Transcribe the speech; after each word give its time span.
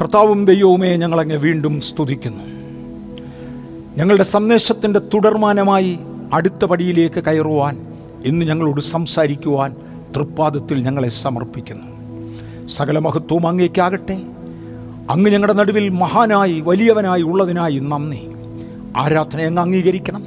കർത്താവും 0.00 0.44
ദൈവവുമേ 0.44 0.96
ഞങ്ങളങ്ങ് 0.96 1.34
വീണ്ടും 1.34 1.80
സ്തുതിക്കുന്നു. 1.80 2.44
ഞങ്ങളുടെ 3.96 4.22
സന്ദേശത്തിന്റെ 4.22 4.98
തുടർമാനമായി 4.98 5.98
അടുത്ത 6.32 6.64
പടിയിലേക്ക് 6.64 7.24
കയറുവാൻ 7.24 7.86
ഇന്ന് 8.24 8.46
ഞങ്ങളോട് 8.46 8.80
സംസാരിക്കുവാൻ 8.80 9.74
തൃപ്പാദത്തിൽ 10.16 10.82
ഞങ്ങളെ 10.82 11.08
സമർപ്പിക്കുന്നു. 11.08 12.00
സകല 12.66 12.98
മഹത്വവും 12.98 13.46
അങ്ങേക്കാകട്ടെ 13.46 14.22
അങ്ങ് 15.10 15.30
ഞങ്ങളുടെ 15.30 15.52
നടുവിൽ 15.52 15.88
മഹാനായി 15.88 16.60
വലിയവനായി 16.60 17.22
ഉള്ളതിനായി 17.22 17.78
നന്ദി. 17.78 18.28
ആരാധന 18.96 19.40
അങ്ങ് 19.40 19.62
അംഗീകരിക്കണം. 19.62 20.24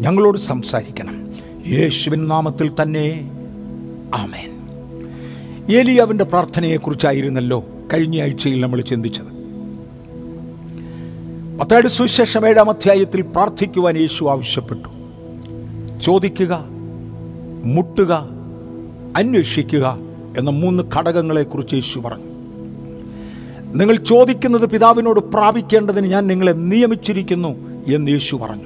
ഞങ്ങളോട് 0.00 0.38
സംസാരിക്കണം. 0.38 1.30
യേശുവിൻ 1.68 2.28
നാമത്തിൽ 2.28 2.70
തന്നെ. 2.82 3.30
ആമേൻ. 4.14 4.50
ഏലിയാവിന്റെ 5.70 6.24
പ്രാർത്ഥനയെക്കുറിച്ചായിരുന്നല്ലോ 6.24 7.64
കഴിഞ്ഞ 7.92 8.22
ആഴ്ചയിൽ 8.22 8.60
നമ്മൾ 8.60 8.80
ചിന്തിച്ചത്. 8.80 9.40
മത്തായുടെ 11.58 11.88
സുവിശേഷം 11.88 12.48
ഏഴാം 12.48 12.70
അധ്യായത്തിൽ 12.70 13.22
പ്രാർത്ഥിക്കുവാൻ 13.22 13.98
യേശു 13.98 14.24
ആവശ്യപ്പെട്ടു. 14.24 14.88
ചോദിക്കുക 16.02 16.64
മുട്ടുക 17.64 18.28
അന്വേഷിക്കുക 19.16 19.98
എന്ന 20.38 20.50
മൂന്ന് 20.50 20.82
ഘടകങ്ങളെക്കുറിച്ച് 20.96 21.74
യേശു 21.74 21.98
പറഞ്ഞു. 21.98 22.24
നിങ്ങൾ 23.74 23.96
ചോദിക്കുന്നത് 23.96 24.70
പിതാവിനോട് 24.70 25.20
പ്രാപിക്കേണ്ടതിന് 25.20 26.06
ഞാൻ 26.06 26.26
നിങ്ങളെ 26.26 26.52
നിയമിച്ചിരിക്കുന്നു 26.52 27.48
എന്ന് 27.94 28.10
യേശു 28.10 28.36
പറഞ്ഞു. 28.36 28.64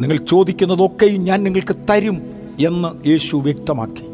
നിങ്ങൾ 0.00 0.16
ചോദിക്കുന്നതൊക്കെയും 0.16 1.24
ഞാൻ 1.24 1.44
നിങ്ങൾക്ക് 1.44 1.76
തരും 1.90 2.22
എന്ന് 2.66 3.08
യേശു 3.08 3.36
വ്യക്തമാക്കി. 3.36 4.11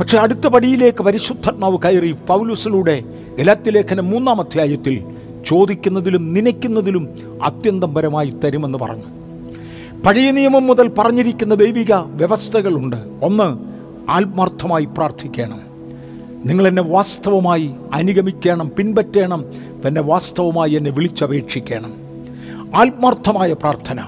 പക്ഷെ 0.00 0.18
അടുത്ത 0.18 0.46
പടിയിലേക്ക് 0.46 1.02
പരിശുദ്ധാത്മാവ് 1.02 1.78
കയറി 1.78 2.12
പൗലുസിലൂടെ 2.12 3.04
ഗലത്തിലേഖന 3.38 4.00
മൂന്നാം 4.00 4.40
അധ്യായത്തിൽ 4.40 5.04
ചോദിക്കുന്നതിലും 5.46 6.34
നനയ്ക്കുന്നതിലും 6.34 7.08
അത്യന്തം 7.42 7.94
പരമായി 7.94 8.34
തരുമെന്ന് 8.44 8.78
പറഞ്ഞു. 8.78 9.04
പഴയ 10.06 10.30
നിയമം 10.30 10.66
മുതൽ 10.66 10.88
പറഞ്ഞിരിക്കുന്ന 10.98 11.54
ദൈവിക 11.54 11.92
വ്യവസ്ഥകളുണ്ട്. 11.92 12.96
ഒന്ന് 13.22 13.58
ആത്മാർത്ഥമായി 14.10 14.84
പ്രാർത്ഥിക്കണം. 14.84 15.60
നിങ്ങൾ 16.46 16.68
എന്നെ 16.68 16.82
വാസ്തവമായി 16.82 17.70
അനുഗമിക്കണം 17.94 18.70
പിൻപറ്റണം 18.78 19.44
തന്നെ 19.86 20.00
വാസ്തവമായി 20.00 20.72
എന്നെ 20.72 20.90
വിളിച്ചപേക്ഷിക്കണം. 20.90 21.94
ആത്മാർത്ഥമായ 22.76 23.52
പ്രാർത്ഥന. 23.52 24.00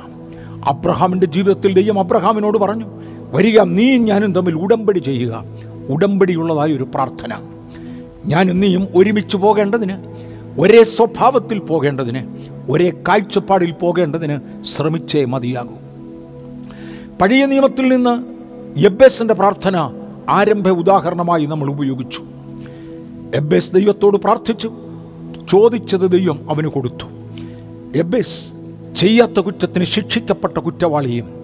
അബ്രഹാമിന്റെ 0.66 1.26
ജീവിതത്തിൽ 1.26 1.72
ദൈവം 1.72 1.98
അബ്രഹാമിനോട് 1.98 2.58
പറഞ്ഞു 2.58 2.86
വരിക 3.32 3.60
നീ 3.60 3.96
ഞാനും 3.96 4.34
തമ്മിൽ 4.34 4.54
ഉടമ്പടി 4.54 4.98
ചെയ്യുക. 4.98 5.44
ഉടമ്പടിയുള്ളതായ 5.88 6.72
ഒരു 6.72 6.82
പ്രാർത്ഥന. 6.82 7.34
ഞാൻ 8.26 8.60
നീയും 8.60 8.88
ഒരുമിച്ച് 8.94 9.36
പോകേണ്ടതിന് 9.36 9.96
ഒരേ 10.60 10.82
സ്വഭാവത്തിൽ 10.82 11.58
പോകേണ്ടതിന് 11.58 12.38
ഒരേ 12.70 12.92
കാഴ്ചപ്പാടിൽ 13.08 13.72
പോകേണ്ടതിന് 13.72 14.64
ശ്രമിച്ചേ 14.64 15.24
മതിയാകൂ. 15.24 15.74
പഴയ 17.20 17.46
നിയമത്തിൽ 17.46 17.88
നിന്ന് 17.88 18.14
എബ്ബേസിന്റെ 18.78 19.34
പ്രാർത്ഥന 19.34 19.76
ആരംഭ 20.28 20.68
ഉദാഹരണമായി 20.68 21.46
നമ്മൾ 21.46 21.70
ഉപയോഗിച്ചു. 21.70 22.22
എബ്ബേസ് 23.34 23.74
ദൈവത്തോട് 23.74 24.16
പ്രാർത്ഥിച്ചു 24.16 24.72
ചോദിച്ചത് 25.48 26.10
ദൈവം 26.10 26.50
അവന് 26.50 26.66
കൊടുത്തു. 26.66 27.06
എബ്ബേസ് 27.96 28.52
ചെയ്യാത്ത 28.96 29.40
കുറ്റത്തിന് 29.40 29.84
ശിക്ഷിക്കപ്പെട്ട 29.84 30.58
കുറ്റവാളിയും 30.58 31.38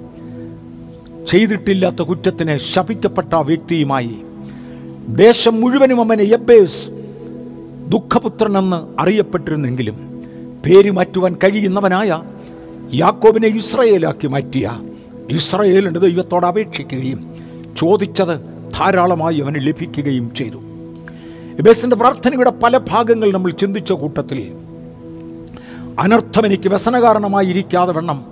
ചെയ്തിട്ടില്ലാത്ത 1.31 2.03
കുറ്റത്തിന് 2.03 2.57
ശപിക്കപ്പെട്ട 2.57 3.35
വ്യക്തിയുമായി 3.35 4.17
ദേശം 5.09 5.61
മുഴുവനും 5.61 6.01
അവനെ 6.01 6.23
യബ്ബേസ് 6.23 6.91
ദുഃഖപുത്രനെന്ന് 7.89 9.01
അറിയപ്പെട്ടിരുന്നെങ്കിലും 9.01 9.95
പേര് 10.67 10.91
മാറ്റുവാൻ 10.91 11.37
കഴിയുന്നവനായ 11.45 12.23
യാക്കോബിനെ 12.95 13.49
ഇസ്രയേലാക്കി 13.49 14.27
മാറ്റിയ 14.27 14.81
ഇസ്രയേലിന്റെ 15.31 16.01
ദൈവത്തോട് 16.01 16.47
അപേക്ഷിക്കുകയും 16.47 17.37
ചോദിച്ചത് 17.77 18.41
ധാരാളമായി 18.75 19.41
അവന് 19.41 19.67
ലഭിക്കുകയും 19.67 20.35
ചെയ്തു. 20.35 20.61
എബേസിന്റെ 21.59 21.97
പ്രാർത്ഥനയുടെ 21.97 22.51
പല 22.51 22.77
ഭാഗങ്ങൾ 22.77 23.33
നമ്മൾ 23.33 23.51
ചിന്തിച്ച 23.51 23.93
കൂട്ടത്തിൽ 23.93 24.53
അനർത്ഥം 25.99 26.47
എനിക്ക് 26.47 26.69
വ്യസനകാരണമായിരിക്കാതെ 26.69 27.93
വണ്ണം 27.93 28.25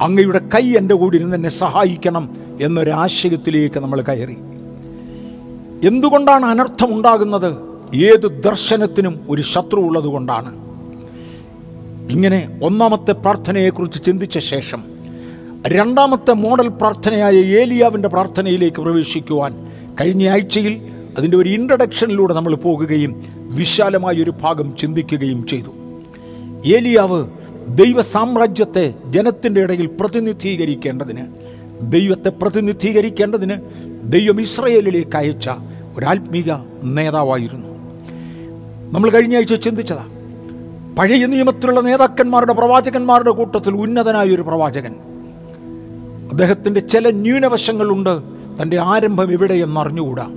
അങ്ങയുടെ 0.00 0.38
കൈ 0.54 0.66
എന്റെ 0.76 0.94
കൂടി 0.94 1.16
ഇരുന്ന് 1.16 1.36
എന്നെ 1.36 1.48
സഹായിക്കണം 1.48 2.36
എന്നൊരാശയത്തിലേക്ക് 2.60 3.80
നമ്മൾ 3.80 4.00
കയറി. 4.00 4.36
എന്തുകൊണ്ടാണ് 5.84 6.46
അനർത്ഥം 6.46 6.94
ഉണ്ടാകുന്നത് 6.94 7.56
ഏത് 7.96 8.42
ദർശനത്തിനും 8.42 9.26
ഒരു 9.28 9.42
ശത്രു 9.42 9.80
ഉള്ളതുകൊണ്ടാണ്. 9.80 10.68
ഇങ്ങനെ 12.10 12.60
ഒന്നാമത്തെ 12.62 13.12
പ്രാർത്ഥനയെക്കുറിച്ച് 13.12 14.04
ചിന്തിച്ച 14.04 14.38
ശേഷം 14.38 14.84
രണ്ടാമത്തെ 15.66 16.32
മോഡൽ 16.32 16.68
പ്രാർത്ഥനയായ 16.68 17.32
ഏലിയാവിന്റെ 17.32 18.08
പ്രാർത്ഥനയിലേക്ക് 18.08 18.76
പ്രവേശിക്കുവാൻ 18.76 19.52
കഴിഞ്ഞ 20.00 20.28
ആഴ്ചയിൽ 20.28 20.80
അതിന്റെ 21.18 21.36
ഒരു 21.36 21.48
ഇൻട്രഡക്ഷനിലൂടെ 21.48 22.34
നമ്മൾ 22.34 22.54
പോകുകയും 22.54 23.22
വിശാലമായ 23.36 24.22
ഒരു 24.22 24.32
ഭാഗം 24.42 24.76
ചിന്തിക്കുകയും 24.76 25.46
ചെയ്തു. 25.46 25.70
ഏലിയാവ് 26.66 27.26
ദൈവ 27.68 28.00
സാമ്രാജ്യത്തെ 28.00 28.94
ജനത്തിന്റെ 29.06 29.60
ഇടയിൽ 29.60 29.86
പ്രതിനിധീകരിക്കേണ്ടതിന് 29.86 31.26
ദൈവത്തെ 31.82 32.28
പ്രതിനിധീകരിക്കേണ്ടതിന് 32.28 33.87
ദൈവം 34.04 34.40
ഇസ്രയേലിലേക്ക് 34.40 35.16
അയച്ച 35.16 35.50
ഒരാത്മീക 35.96 36.52
നേതാവായിരുന്നു. 36.84 37.68
നമ്മൾ 38.92 39.10
കഴിഞ്ഞ 39.10 39.36
ആഴ്ച 39.36 39.54
ചിന്തിച്ചതാ. 39.54 40.04
പഴയ 40.98 41.26
നിയമത്തിലുള്ള 41.26 41.80
നേതാക്കന്മാരുടെ 41.80 42.52
പ്രവാചകന്മാരുടെ 42.52 43.30
കൂട്ടത്തിൽ 43.30 43.74
ഉന്നതനായ 43.74 44.28
ഒരു 44.28 44.42
പ്രവാചകൻ. 44.42 44.94
അദ്ദേഹത്തിന്റെ 46.30 46.80
ചില 46.80 47.10
ന്യൂനവശങ്ങളുണ്ട്. 47.10 48.20
തന്റെ 48.62 48.80
ആരംഭം 48.80 49.32
എവിടെയെന്ന് 49.32 49.80
അറിഞ്ഞുകൂടാ. 49.80 50.30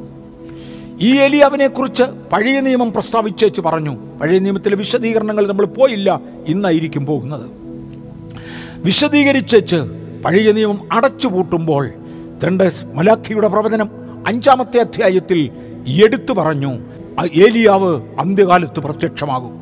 ഈ 1.01 1.19
ഏലിയാവിനെ 1.19 1.63
അവനെക്കുറിച്ച് 1.65 2.03
പഴയ 2.03 2.59
നിയമം 2.59 2.91
പ്രസ്താവിച്ചേച്ച് 2.91 3.61
പറഞ്ഞു. 3.61 3.97
പഴയ 4.21 4.39
നിയമത്തിലെ 4.39 4.75
വിശദീകരണങ്ങൾ 4.75 5.47
നമ്മൾ 5.47 5.65
പോയില്ല 5.65 6.21
ഇന്നായിരിക്കും 6.47 7.05
പോകുന്നത്. 7.05 7.49
വിശദീകരിച്ചേച്ച് 8.75 9.75
പഴയ 10.25 10.51
നിയമം 10.51 10.79
അടച്ചുപൂട്ടുമ്പോൾ 10.91 11.89
തന്റെ 12.47 12.71
മലാഖിയുടെ 12.93 13.47
പ്രവചനം 13.47 13.89
അഞ്ചാമത്തെ 14.27 14.79
അധ്യായത്തിൽ 14.79 15.49
എടുത്തു 16.03 16.33
പറഞ്ഞു. 16.33 16.77
ഏലിയാവ് 17.33 18.01
അന്ത്യകാലത്ത് 18.19 18.79
പ്രത്യക്ഷമാകും. 18.79 19.61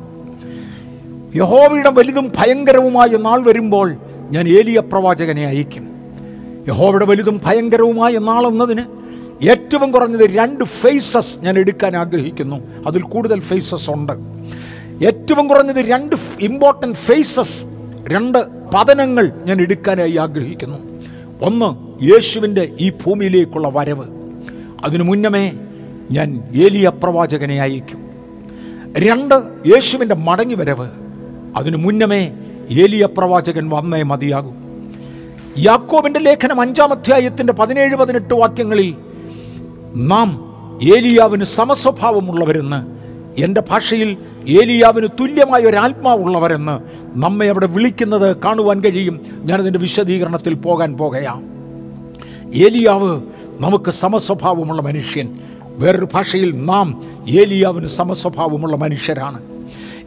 യഹോവയുടെ 1.34 1.90
വലുതും 1.90 2.32
ഭയങ്കരവുമായ 2.36 3.08
നാൾ 3.08 3.42
വരുമ്പോൾ 3.42 3.96
ഞാൻ 4.30 4.48
ഏലിയ 4.48 4.80
പ്രവാചകനെ 4.80 5.46
അയക്കും. 5.46 5.88
യഹോവയുടെ 6.68 7.04
വലുതും 7.04 7.40
ഭയങ്കരവുമായ 7.44 8.18
നാളെന്നതിന് 8.18 8.82
ഏറ്റവും 9.48 9.90
കുറഞ്ഞത് 9.90 10.30
രണ്ട് 10.30 10.64
ഫേസസ് 10.64 11.38
ഞാൻ 11.38 11.58
എടുക്കാൻ 11.58 11.96
ആഗ്രഹിക്കുന്നു. 11.96 12.56
അതിൽ 12.86 13.02
കൂടുതൽ 13.02 13.40
ഫേസസ് 13.40 13.90
ഉണ്ട്. 13.90 14.12
ഏറ്റവും 15.04 15.48
കുറഞ്ഞത് 15.48 15.76
രണ്ട് 15.76 16.16
ഇമ്പോർട്ടന്റ് 16.40 16.96
ഫേസസ് 16.96 17.64
രണ്ട് 18.08 18.38
പതനങ്ങൾ 18.74 19.32
ഞാൻ 19.44 19.60
എടുക്കാനായി 19.60 20.16
ആഗ്രഹിക്കുന്നു. 20.16 20.78
ഒന്ന് 21.42 21.89
യേശുവിന്റെ 22.02 22.72
ഈ 22.80 22.90
ഭൂമിയിലേക്കുള്ള 22.90 23.68
വരവ്. 23.68 24.04
അതിനു 24.84 25.02
മുന്നമേ 25.02 25.52
ഞാൻ 26.10 26.42
ഏലിയ 26.54 26.88
പ്രവാചകനെ 26.88 27.60
അയക്കും. 27.60 28.10
രണ്ട് 28.96 29.34
യേശുവിന്റെ 29.66 30.14
മടങ്ങി 30.14 30.54
വരവ്. 30.54 30.88
അതിനു 31.56 31.76
മുന്നമേ 31.76 32.32
ഏലിയ 32.70 33.06
പ്രവാചകൻ 33.06 33.70
വന്നേ 33.70 34.02
മതിയാകും. 34.02 34.60
യാക്കോബിന്റെ 35.58 36.20
ലേഖനം 36.20 36.60
അഞ്ചാം 36.60 36.90
അധ്യായത്തിന്റെ 36.90 37.52
പതിനേഴ് 37.52 37.96
പതിനെട്ട് 37.96 38.34
വാക്യങ്ങളിൽ 38.34 38.94
നാം 39.96 40.50
ഏലിയാവിന് 40.82 41.44
സമസ്വഭാവമുള്ളവരെന്ന് 41.44 43.00
എന്റെ 43.42 43.62
ഭാഷയിൽ 43.70 44.16
ഏലിയാവിന് 44.48 45.08
തുല്യമായ 45.20 45.60
ഒരു 45.60 45.76
ആത്മാവുള്ളവരെന്ന് 45.76 46.80
നമ്മെ 47.18 47.46
അവിടെ 47.46 47.66
വിളിക്കുന്നത് 47.66 48.36
കാണുവാൻ 48.36 48.80
കഴിയും. 48.80 49.20
ഞാനതിന്റെ 49.42 49.78
വിശദീകരണത്തിൽ 49.78 50.54
പോകാൻ 50.54 50.96
പോകയാം 50.96 51.59
ഏലിയാവ് 52.54 53.22
നമുക്ക് 53.60 53.90
സമസ്വഭാവമുള്ള 53.90 54.82
മനുഷ്യൻ. 54.82 55.38
വേറൊരു 55.62 56.08
ഭാഷയിൽ 56.14 56.64
നാം 56.64 57.02
ഏലിയാവിന് 57.28 57.86
സമസ്വഭാവമുള്ള 57.86 58.76
മനുഷ്യരാണ്. 58.76 59.42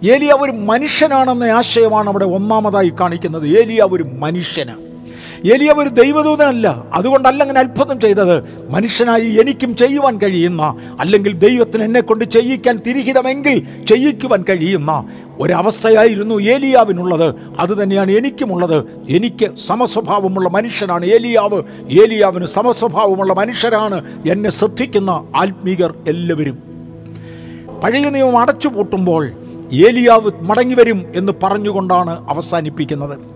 ഏലിയാവ് 0.05 0.41
ഒരു 0.41 0.51
മനുഷ്യനാണെന്ന 0.51 1.43
ആശയമാണ് 1.43 2.09
അവിടെ 2.09 2.25
ഒന്നാമതായി 2.25 2.93
കാണിക്കുന്നത്. 2.99 3.47
ഏലിയാവ് 3.47 3.93
ഒരു 3.93 4.03
മനുഷ്യന് 4.03 4.92
ഏലിയ 5.45 5.71
ഒരു 5.71 5.89
ദൈവദൂതനല്ല. 5.89 6.85
അതുകൊണ്ടല്ല 6.93 7.43
അങ്ങനെ 7.43 7.59
അത്ഭുതം 7.59 7.99
ചെയ്തത്. 7.99 8.43
മനുഷ്യനായി 8.69 9.29
എനിക്കും 9.29 9.75
ചെയ്യുവാൻ 9.75 10.17
കഴിയുന്ന 10.17 10.75
അല്ലെങ്കിൽ 10.99 11.33
ദൈവത്തിന് 11.33 11.83
എന്നെ 11.83 12.01
കൊണ്ട് 12.01 12.25
ചെയ്യിക്കാൻ 12.25 12.79
തിരിഹിതമെങ്കിൽ 12.87 13.85
ചെയ്യിക്കുവാൻ 13.85 14.43
കഴിയുന്ന 14.49 15.07
ഒരവസ്ഥയായിരുന്നു 15.39 16.35
ഏലിയാവിനുള്ളത്. 16.35 17.35
അത് 17.59 17.83
തന്നെയാണ് 17.83 18.11
എനിക്കുമുള്ളത്. 18.11 18.83
എനിക്ക് 19.09 19.55
സമസ്വഭാവമുള്ള 19.55 20.49
മനുഷ്യനാണ് 20.49 21.05
ഏലിയാവ്. 21.05 21.63
ഏലിയാവിന് 21.91 22.45
സമസ്വഭാവമുള്ള 22.45 23.33
മനുഷ്യരാണ് 23.33 24.27
എന്നെ 24.31 24.49
ശ്രദ്ധിക്കുന്ന 24.49 25.09
ആത്മീകർ 25.35 25.93
എല്ലാവരും. 26.07 26.73
പഴയ 27.83 28.09
നിയമം 28.09 28.37
അടച്ചു 28.37 28.67
പൂട്ടുമ്പോൾ 28.67 29.31
ഏലിയാവ് 29.73 30.31
മടങ്ങിവരും 30.41 31.05
എന്ന് 31.15 31.31
പറഞ്ഞുകൊണ്ടാണ് 31.43 32.29
അവസാനിപ്പിക്കുന്നത്. 32.29 33.33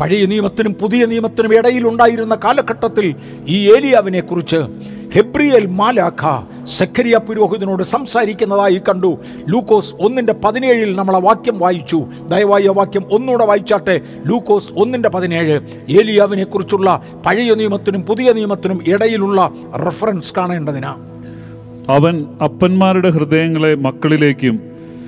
പഴയ 0.00 0.26
നിയമത്തിനും 0.26 0.74
പുതിയ 0.74 1.06
നിയമത്തിനും 1.06 1.58
ഇടയിൽ 1.58 1.88
ഉണ്ടായിരുന്ന 1.88 2.34
കാലഘട്ടത്തിൽ 2.34 3.14
ഈ 3.48 3.72
ഏലിയാവിനെ 3.72 4.20
കുറിച്ച് 4.20 4.56
ഹെബ്രിയൽ 5.14 5.66
മാലാഖ 5.66 6.42
സഖരിയ 6.66 7.16
പുരോഹിതനോട് 7.16 7.82
സംസാരിക്കുന്നതായി 7.82 8.80
കണ്ടു. 8.88 9.18
ലൂക്കോസ് 9.48 9.94
ഒന്നിന്റെ 10.00 10.34
പതിനേഴിൽ 10.44 10.96
നമ്മൾ 10.96 11.16
ആ 11.16 11.18
വാക്യം 11.18 11.58
വായിച്ചു. 11.58 12.06
ദയവായി 12.28 12.66
ആ 12.66 12.72
വാക്യം 12.72 13.04
ഒന്നുകൂടെ 13.12 13.44
വായിച്ചാട്ടെ. 13.44 14.00
ലൂക്കോസ് 14.26 14.68
ഒന്നിന്റെ 14.78 15.08
പതിനേഴ്. 15.08 15.60
ഏലിയാവിനെ 15.88 16.44
കുറിച്ചുള്ള 16.44 17.02
പഴയ 17.26 17.54
നിയമത്തിനും 17.54 18.02
പുതിയ 18.02 18.32
നിയമത്തിനും 18.32 18.84
ഇടയിലുള്ള 18.86 19.50
റെഫറൻസ് 19.84 20.34
കാണേണ്ടതിനാ. 20.36 20.96
അവൻ 21.88 22.26
അപ്പന്മാരുടെ 22.42 23.10
ഹൃദയങ്ങളെ 23.10 23.74
മക്കളിലേക്കും 23.74 24.60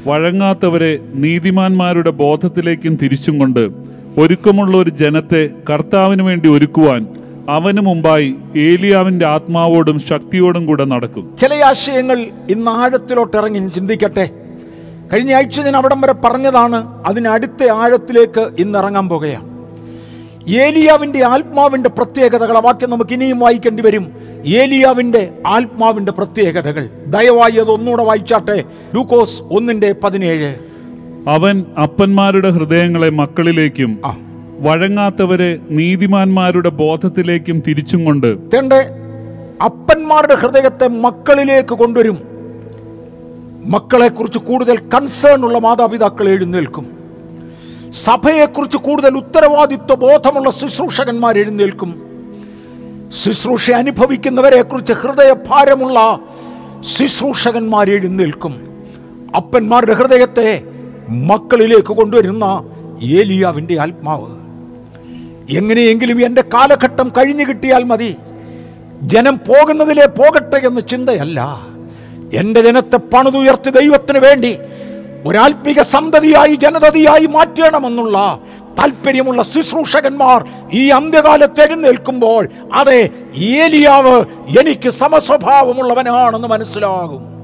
വഴങ്ങാത്തവരെ 0.06 0.99
നീതിമാന്മാരുടെ 1.14 2.11
ബോധത്തിലേക്കും 2.11 2.96
തിരിച്ചും 3.02 3.38
കൊണ്ട് 3.38 3.88
ഒരുക്കമുള്ള 4.16 4.76
ഒരു 4.76 4.90
ജനത്തെ 4.90 5.50
കർത്താവിന് 5.70 6.22
വേണ്ടി 6.22 6.49
ഒരുക്കുവാൻ 6.49 7.06
അവന് 7.49 7.81
മുമ്പായി 7.81 8.34
ഏലിയാവിന്റെ 8.56 9.26
ആത്മാവോടും 9.26 9.99
ശക്തിയോടും 9.99 10.66
കൂടെ 10.66 10.84
നടക്കും. 10.84 11.37
ചില 11.40 11.55
ആശയങ്ങൾ 11.55 12.19
ഇന്ന് 12.50 12.70
ആഴത്തിലോട്ട് 12.70 13.37
ഇറങ്ങി 13.37 13.69
ചിന്തിക്കട്ടെ. 13.69 14.31
കഴിഞ്ഞ 15.12 15.32
ആഴ്ച 15.32 15.60
ഞാൻ 15.60 15.76
അവിടം 15.76 16.00
വരെ 16.00 16.12
പറഞ്ഞതാണ് 16.12 17.05
അതിന് 17.06 17.28
അടുത്ത 17.28 17.69
ആഴത്തിലേക്ക് 17.69 18.49
ഇന്ന് 18.58 18.78
ഇറങ്ങാൻ 18.78 19.08
പോകുകയാണ്. 19.08 19.49
ഏലിയാവിന്റെ 20.49 21.25
ആത്മാവിന്റെ 21.25 21.88
പ്രത്യേകതകൾ 21.88 22.56
ആ 22.56 22.60
വാക്യം 22.60 22.90
നമുക്ക് 22.90 23.10
ഇനിയും 23.12 23.38
വായിക്കേണ്ടി 23.38 23.82
വരും. 23.82 24.12
ഏലിയാവിന്റെ 24.46 25.32
ആത്മാവിന്റെ 25.46 26.12
പ്രത്യേകതകൾ. 26.12 26.88
ദയവായി 27.06 27.52
അത് 27.52 27.70
ഒന്നുകൂടെ 27.70 28.05
വായിച്ചാട്ടെ. 28.05 28.64
ലൂക്കോസ് 28.94 29.43
ഒന്നിന്റെ 29.43 29.94
പതിനേഴ്. 30.05 30.68
അവൻ 31.29 31.65
അപ്പന്മാരുടെ 31.79 32.51
ഹൃദയങ്ങളെ 32.51 33.11
മക്കളിലേക്കും 33.11 33.99
വഴങ്ങാത്തവരെ 34.59 35.59
നീതിമാന്മാരുടെ 35.71 36.69
ബോധത്തിലേക്കും 36.69 37.63
തിരിച്ചും 37.67 38.05
കൊണ്ട് 38.05 38.27
അപ്പന്മാരുടെ 39.63 40.35
ഹൃദയത്തെ 40.35 40.89
മക്കളിലേക്ക് 40.89 41.69
കൊണ്ടുവരും. 41.69 42.19
മക്കളെക്കുറിച്ച് 43.67 44.39
കൂടുതൽ 44.39 44.79
കൺസേൺ 44.95 45.45
ഉള്ള 45.45 45.59
മാതാപിതാക്കൾ 45.59 46.29
എഴുന്നേൽക്കും. 46.29 46.99
സഭയെക്കുറിച്ച് 47.91 48.77
കൂടുതൽ 48.77 49.17
ഉത്തരവാദിത്വ 49.17 49.95
ബോധമുള്ള 49.95 50.51
ശുശ്രൂഷകന്മാർ 50.51 51.39
എഴുന്നേൽക്കും. 51.39 52.03
ശുശ്രൂഷ 53.25 53.71
അനുഭവിക്കുന്നവരെ 53.71 54.63
കുറിച്ച് 54.63 54.93
ഹൃദയഭാരമുള്ള 54.93 56.19
ശുശ്രൂഷകന്മാർ 56.81 57.91
എഴുന്നേൽക്കും. 57.91 58.55
അപ്പന്മാരുടെ 59.37 59.93
ഹൃദയത്തെ 59.93 60.63
മക്കളിലേക്ക് 61.08 61.88
കൊണ്ടുവരുന്ന 61.88 62.64
ഏലിയാവിന്റെ 63.02 63.81
ആത്മാവ്. 63.81 64.49
എങ്ങനെയെങ്കിലും 65.56 66.26
എന്റെ 66.26 66.43
കാലഘട്ടം 66.43 67.12
കഴിഞ്ഞു 67.19 67.44
കിട്ടിയാൽ 67.44 67.84
മതി. 67.84 68.16
ജനം 69.02 69.37
പോകുന്നതിലേ 69.37 70.06
പോകട്ടെ 70.06 70.66
എന്ന 70.66 70.81
ചിന്തയല്ല. 70.81 71.60
എന്റെ 72.34 72.60
ജനത്തെ 72.60 72.96
പണിതുയർത്തി 72.96 73.70
ദൈവത്തിന് 73.70 74.19
വേണ്ടി 74.19 74.58
ഒരാത്മിക 75.26 75.82
സന്തതിയായി 75.82 76.55
ജനതയായി 76.55 77.26
മാറ്റണമെന്നുള്ള 77.26 78.38
താല്പര്യമുള്ള 78.78 79.43
ശുശ്രൂഷകന്മാർ 79.43 80.49
ഈ 80.72 80.88
അന്ത്യകാലത്ത് 80.88 81.60
എഴുന്നേൽക്കുമ്പോൾ 81.60 82.49
അതെ 82.75 83.10
ഏലിയാവ് 83.37 84.25
എനിക്ക് 84.60 84.90
സമസ്വഭാവമുള്ളവനാണെന്ന് 84.90 86.49
മനസ്സിലാകും. 86.49 87.38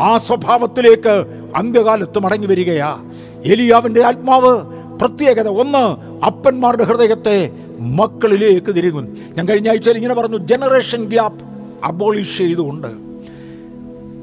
ആ 0.00 0.16
സ്വഭാവത്തിലേക്ക് 0.16 1.24
അന്ത്യകാലത്ത് 1.56 2.18
മടങ്ങി 2.18 2.46
വരികയാ. 2.46 3.10
എലിയാവിന്റെ 3.44 4.04
ആത്മാവ് 4.04 4.60
പ്രത്യേകത. 4.98 5.48
ഒന്ന് 5.48 6.14
അപ്പന്മാരുടെ 6.24 6.84
ഹൃദയത്തെ 6.84 7.50
മക്കളിലേക്ക് 7.78 8.66
തിരികും. 8.66 9.16
ഞാൻ 9.36 9.48
കഴിഞ്ഞ 9.48 9.68
ആഴ്ചയിൽ 9.68 9.96
ഇങ്ങനെ 9.96 10.14
പറഞ്ഞു 10.14 10.36
ജനറേഷൻ 10.36 11.04
ഗ്യാപ്പ് 11.04 11.44
അബോളിഷ് 11.84 12.38
ചെയ്തുകൊണ്ട്. 12.38 12.86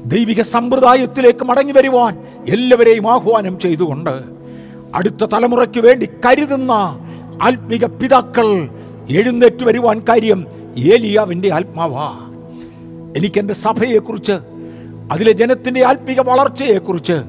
ദൈവിക 0.04 0.42
സമ്പ്രദായത്തിലേക്ക് 0.42 1.44
മടങ്ങി 1.44 1.72
വരുവാൻ 1.72 2.18
എല്ലാവരെയും 2.48 3.12
ആഹ്വാനം 3.12 3.58
ചെയ്തുകൊണ്ട്. 3.58 4.10
അടുത്ത 4.94 5.24
തലമുറയ്ക്ക് 5.24 5.80
വേണ്ടി 5.80 6.08
കരുതുന്ന 6.26 6.72
ആത്മിക 7.42 7.84
പിതാക്കൾ 7.84 8.68
എഴുന്നേറ്റ് 9.10 9.64
വരുവാൻ 9.64 10.02
കാര്യം 10.08 10.46
ഏലിയാവിന്റെ 10.78 11.54
ആത്മാവാ. 11.54 12.18
എനിക്കെന്റെ 13.16 13.54
സഭയെക്കുറിച്ച് 13.54 14.32
അതിലെ 15.12 15.32
ജനത്തിന്റെ 15.32 15.86
ആത്മീക 15.86 16.20
വളർച്ചയെക്കുറിച്ച് 16.20 17.22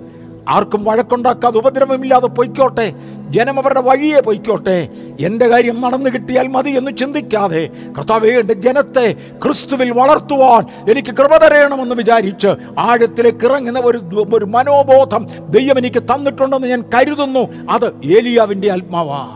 ആർക്കും 0.50 0.84
വഴക്കുണ്ടാക്കാതെ 0.84 1.58
ഉപദ്രവമില്ലാതെ 1.58 2.28
പൊയ്ക്കോട്ടെ. 2.28 2.94
ജനം 3.30 3.60
അവരുടെ 3.60 3.82
വഴിയെ 3.82 4.20
പൊയ്ക്കോട്ടെ. 4.20 4.88
എന്റെ 5.20 5.48
കാര്യം 5.48 5.82
നടന്നു 5.82 6.10
കിട്ടിയാൽ 6.10 6.48
മതി 6.48 6.70
എന്ന് 6.70 6.98
ചിന്തിക്കാതെ 6.98 7.70
കർത്താവേ 7.98 8.30
എന്റെ 8.30 8.54
ജനത്തെ 8.54 9.16
ക്രിസ്തുവിൽ 9.44 9.92
വളർത്തുവാൻ 9.92 10.92
എനിക്ക് 10.92 11.10
കൃപ 11.10 11.38
തരയണമെന്ന് 11.38 11.96
വിചാരിച്ച് 11.96 12.48
ആഴത്തിലേക്ക് 12.80 13.46
ഇറങ്ങുന്ന 13.46 13.80
ഒരു 13.80 13.98
ഒരു 14.34 14.46
മനോബോധം 14.46 15.28
ദൈവം 15.50 15.78
എനിക്ക് 15.78 16.04
തന്നിട്ടുണ്ടെന്ന് 16.04 16.68
ഞാൻ 16.68 16.84
കരുതുന്നു. 16.96 17.72
അത് 17.72 17.86
ഏലിയാവിന്റെ 18.06 18.72
ആത്മാവാ. 18.72 19.28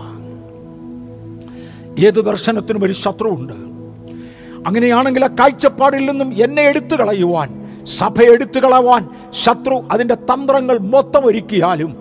ഏത് 2.00 2.26
ദർശനത്തിനും 2.26 2.84
ഒരു 2.84 2.94
ശത്രുവുണ്ട്. 2.94 3.54
അങ്ങനെയാണെങ്കിൽ 4.68 5.26
ആ 5.26 5.28
കാഴ്ചപ്പാടിൽ 5.28 6.06
നിന്നും 6.06 6.34
എന്നെ 6.44 6.62
എടുത്തു 6.62 6.96
കളയുവാൻ 6.96 7.67
സഭ 7.88 8.22
എടുത്തു 8.22 8.60
കളവാൻ 8.60 9.10
ശത്രു 9.32 9.88
അതിന്റെ 9.92 10.16
തന്ത്രങ്ങൾ 10.16 10.78
മൊത്തം 10.78 11.26
ഒരുക്കിയാലും 11.26 11.98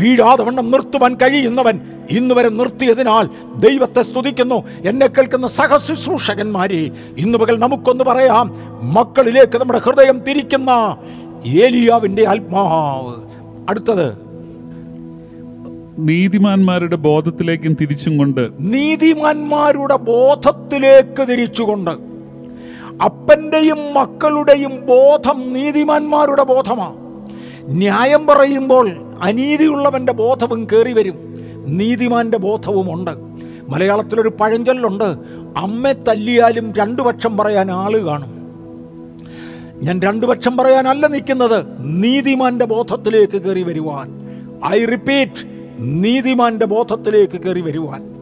വീഴാതെ 0.00 0.42
വണ്ണം 0.42 0.70
നിർത്തുവാൻ 0.70 1.14
കഴിയുന്നവൻ 1.14 1.80
ഇന്ന് 2.10 2.34
വരെ 2.34 2.48
നിർത്തിയതിനാൽ 2.48 3.26
ദൈവത്തെ 3.58 4.02
സ്തുതിക്കുന്നു. 4.02 4.62
എന്നെ 4.84 5.06
കേൾക്കുന്ന 5.06 5.46
സഹശുശ്രൂഷകന്മാരെ 5.46 6.90
ഇന്ന് 7.18 7.38
പകൽ 7.38 7.58
നമുക്കൊന്ന് 7.58 8.04
പറയാം 8.04 8.54
മക്കളിലേക്ക് 8.94 9.58
നമ്മുടെ 9.58 9.78
ഹൃദയം 9.78 10.18
തിരിക്കുന്ന 10.18 10.96
ഏലിയാവിന്റെ 11.46 12.28
ആത്മാവ്. 12.28 13.14
അടുത്തത്. 13.68 14.24
നീതിമാന്മാരുടെ 15.98 16.96
ബോധത്തിലേക്കും 16.96 17.76
തിരിച്ചും 17.80 18.18
കൊണ്ട് 18.18 18.50
നീതിമാന്മാരുടെ 18.60 19.96
ബോധത്തിലേക്ക് 19.96 21.28
തിരിച്ചുകൊണ്ട് 21.28 22.13
അപ്പന്റെയും 23.02 23.94
മക്കളുടെയും 23.94 24.86
ബോധം 24.86 25.52
നീതിമാന്മാരുടെ 25.52 26.42
ബോധമാണ് 26.42 27.04
ന്യായം 27.70 28.26
പറയുമ്പോൾ 28.26 28.90
അനീതിയുള്ളവന്റെ 29.22 30.12
ബോധവും 30.12 30.68
കയറി 30.72 30.92
വരും. 30.92 31.14
നീതിമാന്റെ 31.66 32.38
ബോധവുമുണ്ട് 32.38 33.10
മലയാളത്തിലൊരു 33.68 34.28
പഴഞ്ചൊല്ലുണ്ട് 34.28 35.04
അമ്മ 35.56 35.92
തല്ലിയാലും 35.92 36.72
രണ്ടു 36.72 37.02
പക്ഷം 37.02 37.36
പറയാൻ 37.36 37.70
ആൾ 37.70 37.98
കാണും. 37.98 38.34
ഞാൻ 39.82 40.00
രണ്ടു 40.02 40.26
പക്ഷം 40.26 40.56
പറയാനല്ല 40.56 41.06
നിൽക്കുന്നത് 41.06 41.66
നീതിമാന്റെ 41.78 42.64
ബോധത്തിലേക്ക് 42.64 43.42
കയറി 43.42 43.62
വരുവാൻ. 43.62 44.08
ഐ 44.74 44.84
റിപ്പീറ്റ് 44.84 45.46
നീതിമാന്റെ 45.78 46.66
ബോധത്തിലേക്ക് 46.66 47.40
കയറി 47.40 47.60
വരുവാൻ. 47.60 48.14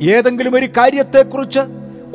ഏതെങ്കിലും 0.00 0.54
ഒരു 0.54 0.66
കാര്യത്തെക്കുറിച്ച് 0.66 1.60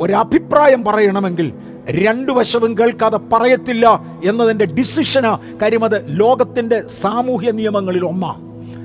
ഒരഭിപ്രായം 0.00 0.84
പറയണമെങ്കിൽ 0.84 1.52
രണ്ടു 1.90 2.32
വശവും 2.32 2.78
കേൾക്കാതെ 2.78 3.16
പറയത്തില്ല 3.16 4.02
എന്നതിന്റെ 4.24 4.64
ഡിസിഷനാ 4.64 5.38
കാര്യം 5.62 5.84
അത് 5.84 6.04
ലോകത്തിന്റെ 6.08 6.88
സാമൂഹ്യ 6.88 7.50
നിയമങ്ങളിൽ 7.50 8.04
ഒന്നാ. 8.04 8.34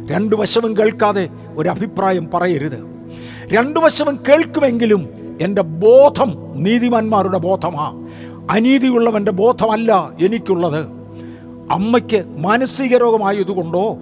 രണ്ടു 0.09 0.35
വശവും 0.35 0.77
കേൾക്കാതെ 0.77 1.29
ഒരു 1.57 1.69
അഭിപ്രായം 1.69 2.29
പറയരുത്. 2.33 2.85
രണ്ടു 3.53 3.79
വശവും 3.79 4.19
കേൾക്കുമെങ്കിലും 4.29 5.09
എന്റെ 5.41 5.61
ബോധം 5.61 6.33
നീതിമാന്മാരുടെ 6.55 7.37
ബോധമാ. 7.37 8.07
അനീതിയുള്ളവന്റെ 8.49 9.31
ബോധമല്ല 9.31 10.11
എനിക്കുള്ളത്. 10.21 10.99
അമ്മയ്ക്ക് 11.71 12.23
മാനസിക 12.37 12.97
രോഗമായതുകൊണ്ടോ 12.97 13.97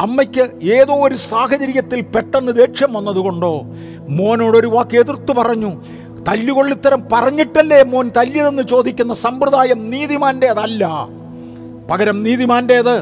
അമ്മയ്ക്ക് 0.00 0.66
ഏതോ 0.66 1.06
ഒരു 1.06 1.14
സാഹചര്യത്തിൽ 1.14 2.00
പെട്ടെന്ന് 2.00 2.52
ദേഷ്യം 2.52 2.92
വന്നതുകൊണ്ടോ 2.92 3.62
മോനോടൊരു 4.08 4.66
വാക്ക് 4.66 4.96
എതിർത്ത് 4.96 5.32
പറഞ്ഞു 5.32 5.82
തല്ലുകൊള്ളിത്തരം 6.28 7.04
പറഞ്ഞിട്ടല്ലേ 7.12 7.82
മോൻ 7.82 8.10
തല്ലിയതെന്ന് 8.16 8.62
ചോദിക്കുന്ന 8.62 9.14
സമ്പ്രദായം 9.14 9.90
നീതിമാന്റേതല്ല 9.90 11.08
പകരം 11.90 12.22
നീതിമാന്റേത് 12.22 12.94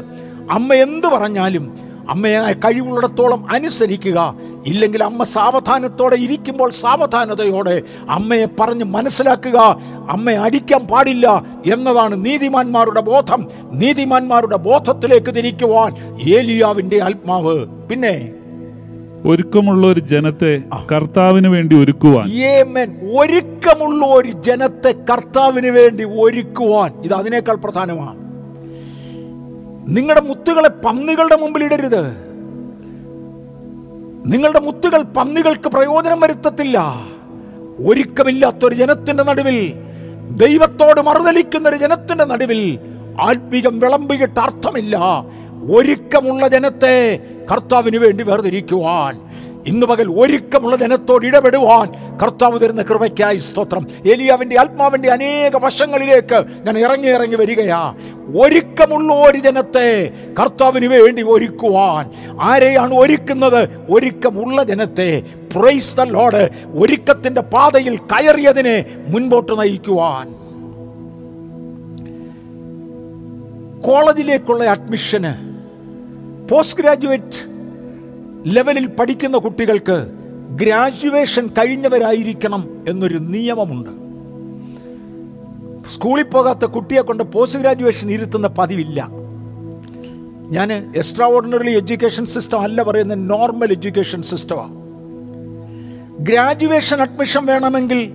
അമ്മ 0.51 0.73
എന്തു 0.73 1.07
പറഞ്ഞാലും 1.07 1.91
അമ്മയെ 2.09 2.53
കഴിവുള്ളിടത്തോളം 2.53 3.51
അനുസരിക്കുക. 3.51 4.35
ഇല്ലെങ്കിൽ 4.65 5.03
അമ്മ 5.03 5.23
സാവധാനത്തോടെ 5.23 6.15
ഇരിക്കുമ്പോൾ 6.15 6.71
സാവധാനതയോടെ 6.71 7.81
അമ്മയെ 8.09 8.45
പറഞ്ഞ് 8.59 8.83
മനസ്സിലാക്കുക. 8.83 9.57
അമ്മയെ 10.09 10.37
അടിക്കാൻ 10.37 10.87
പാടില്ല 10.87 11.43
എന്നതാണ് 11.73 12.25
നീതിമാന്മാരുടെ 12.25 13.01
ബോധം. 13.01 13.47
നീതിമാന്മാരുടെ 13.71 14.55
ബോധത്തിലേക്ക് 14.55 15.35
തിരിക്കുവാൻ 15.35 16.19
ഏലിയാവിന്റെ 16.19 17.03
ആത്മാവ്. 17.03 17.65
പിന്നെ 17.89 18.33
ഒരുക്കമുള്ള 19.25 19.87
ഒരു 19.87 19.99
ജനത്തെ 19.99 20.61
കർത്താവിന് 20.91 21.47
വേണ്ടി 21.47 21.83
ഒരുക്കുവാൻ. 21.83 22.27
ഒരുക്കമുള്ള 23.19 24.05
ഒരു 24.05 24.31
ജനത്തെ 24.31 24.95
കർത്താവിന് 25.11 25.67
വേണ്ടി 25.67 26.03
ഒരുക്കുവാൻ. 26.03 26.93
ഇത് 27.01 27.13
അതിനേക്കാൾ 27.13 27.55
പ്രധാനമാണ്. 27.55 28.21
നിങ്ങളുടെ 29.97 30.21
മുത്തുകളെ 30.21 30.69
പന്നികളുടെ 30.69 31.35
മുമ്പിൽ 31.35 31.63
ഇടരുത്. 31.63 32.07
നിങ്ങളുടെ 34.25 34.59
മുത്തുകൾ 34.59 35.01
പന്നികൾക്ക് 35.01 35.69
പ്രയോജനം 35.69 36.19
വരുത്തത്തില്ല. 36.19 36.95
ഒരുക്കമില്ലാത്തൊരു 37.85 38.75
ജനത്തിന്റെ 38.75 39.23
നടുവിൽ 39.23 39.73
ദൈവത്തോട് 40.31 41.01
മറുതലിക്കുന്ന 41.01 41.69
ഒരു 41.69 41.75
ജനത്തിന്റെ 41.75 42.23
നടുവിൽ 42.23 42.79
ആത്മീകം 43.21 43.79
വിളമ്പിയിട്ട് 43.79 44.39
അർത്ഥമില്ല. 44.39 44.99
ഒരുക്കമുള്ള 45.69 46.47
ജനത്തെ 46.47 47.19
കർത്താവിന് 47.51 47.97
വേണ്ടി 47.97 48.23
വേർതിരിക്കുവാൻ. 48.23 49.19
ഇന്ന് 49.67 49.85
പകൽ 49.85 50.19
ഒരുക്കമുള്ള 50.19 50.75
ജനത്തോട് 50.75 51.25
ഇടപെടുവാൻ 51.25 52.17
കർത്താവ് 52.17 52.59
തരുന്ന 52.59 52.81
കൃപയ്ക്കായി 52.81 53.37
സ്തോത്രം. 53.37 53.87
എലിയാവിന്റെ 54.11 54.59
ആത്മാവിന്റെ 54.59 55.09
അനേക 55.09 55.51
വശങ്ങളിലേക്ക് 55.65 56.43
ഞാൻ 56.63 56.77
ഇറങ്ങി 56.77 57.07
ഇറങ്ങി 57.07 57.35
വരികയാ. 57.35 57.95
ഒരുക്കമുള്ള 58.41 59.13
ഒരു 59.13 59.39
ജനത്തെ 59.39 60.11
കർത്താവിന് 60.39 60.85
വേണ്ടി 60.85 61.23
ഒരുക്കുവാൻ. 61.23 62.09
ആരെയാണ് 62.41 62.93
ഒരുക്കുന്നത്? 62.93 63.69
ഒരുക്കമുള്ള 63.89 64.63
ജനത്തെ. 64.63 65.23
പ്രൈസ് 65.55 65.97
ദ 65.97 66.01
ലോർഡ് 66.01 66.49
ഒരുക്കത്തിന്റെ 66.65 67.41
പാതയിൽ 67.41 67.97
കയറിയതിനെ 67.97 68.85
മുൻപോട്ട് 69.07 69.59
നയിക്കുവാൻ. 69.59 70.41
കോളേജിലേക്കുള്ള 73.81 74.63
അഡ്മിഷന് 74.63 75.50
പോസ്റ്റ് 76.51 76.83
ഗ്രാജുവേറ്റ് 76.83 77.39
ലെവലിൽ 78.55 78.87
പഠിക്കുന്ന 78.87 79.37
കുട്ടികൾക്ക് 79.37 80.07
ഗ്രാജുവേഷൻ 80.51 81.47
കഴിഞ്ഞവരായിരിക്കണം 81.47 82.85
എന്നൊരു 82.87 83.17
നിയമമുണ്ട്. 83.17 83.89
സ്കൂളിൽ 85.89 86.23
പോകാത്ത 86.23 86.65
കുട്ടിയെ 86.65 87.01
കൊണ്ട് 87.01 87.23
പോസ്റ്റ് 87.23 87.59
ഗ്രാജുവേഷൻ 87.59 88.11
ഇരുത്തുന്ന 88.11 88.47
പതിവില്ല. 88.47 89.09
ഞാൻ 90.51 90.73
എക്സ്ട്രാ 90.73 91.27
ഓർഡിനറി 91.27 91.75
എഡ്യൂക്കേഷൻ 91.75 92.25
സിസ്റ്റം 92.25 92.61
അല്ല 92.61 92.83
പറയുന്ന 92.83 93.15
നോർമൽ 93.15 93.71
എഡ്യൂക്കേഷൻ 93.71 94.23
സിസ്റ്റമാണ് 94.23 94.75
ഗ്രാജുവേഷൻ 96.19 97.01
അഡ്മിഷൻ 97.01 97.45
വേണമെങ്കിൽ 97.45 98.11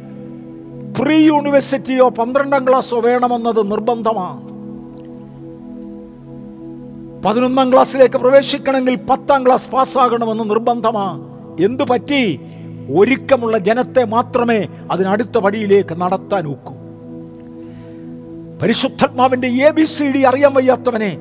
പ്രീ 1.01 1.27
യൂണിവേഴ്സിറ്റിയോ 1.27 2.09
പന്ത്രണ്ടാം 2.09 2.69
ക്ലാസ്സോ 2.69 3.01
വേണമെന്നത് 3.01 3.71
നിർബന്ധമാണ്. 3.71 4.56
പതിനൊന്നാം 7.27 7.73
ക്ലാസ്സിലേക്ക് 7.73 8.19
പ്രവേശിക്കണമെങ്കിൽ 8.19 8.95
പത്താം 8.95 9.47
ക്ലാസ് 9.47 9.71
പാസ്സാകണമെന്ന് 9.71 10.51
നിർബന്ധമാ. 10.51 11.21
എന്തു 11.61 11.85
പറ്റി? 11.91 12.41
ഒരുക്കമുള്ള 12.97 13.59
ജനത്തെ 13.59 14.05
മാത്രമേ 14.05 14.67
അതിനടുത്ത 14.91 15.39
പടിയിലേക്ക് 15.39 15.95
നടത്താൻ 15.95 16.49
ഒക്കൂ. 16.49 16.75
പരിശുദ്ധാത്മാവിന്റെ 18.63 19.49
എ 19.49 19.71
ബി 19.71 19.85
സി 19.85 20.05
ഡി 20.05 20.19
അറിയാൻ 20.19 20.55
വയ്യാത്തവനെ 20.55 21.19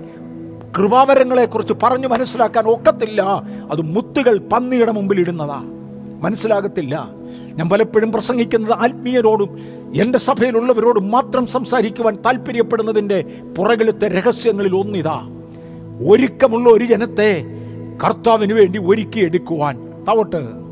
കൃപാവരങ്ങളെ 0.77 1.45
കുറിച്ച് 1.45 1.73
പറഞ്ഞു 1.83 2.07
മനസ്സിലാക്കാൻ 2.07 2.65
ഒക്കത്തില്ല. 2.65 3.21
അത് 3.71 3.81
മുത്തുകൾ 3.81 4.37
പന്നിയുടെ 4.37 4.91
മുമ്പിൽ 4.91 5.19
ഇടുന്നതാ. 5.19 5.61
മനസ്സിലാകത്തില്ല. 6.21 7.09
ഞാൻ 7.53 7.69
പലപ്പോഴും 7.69 8.11
പ്രസംഗിക്കുന്നത് 8.11 8.73
ആത്മീയരോടും 8.73 9.59
എന്റെ 9.95 10.19
സഭയിലുള്ളവരോടും 10.19 11.11
മാത്രം 11.11 11.47
സംസാരിക്കുവാൻ 11.47 12.15
താല്പര്യപ്പെടുന്നതിന്റെ 12.15 13.23
പുറകിലത്തെ 13.57 14.07
രഹസ്യങ്ങളിൽ 14.07 14.75
ഒന്നിതാ. 14.75 15.34
ഒരുക്കമുള്ള 16.03 16.69
ഒരു 16.69 16.85
ജനത്തെ 16.85 17.43
കർത്താവിന് 18.05 18.53
വേണ്ടി 18.53 18.79
ഒരുക്കിയെടുക്കുവാൻ 18.79 20.03
താവട്ട്. 20.07 20.65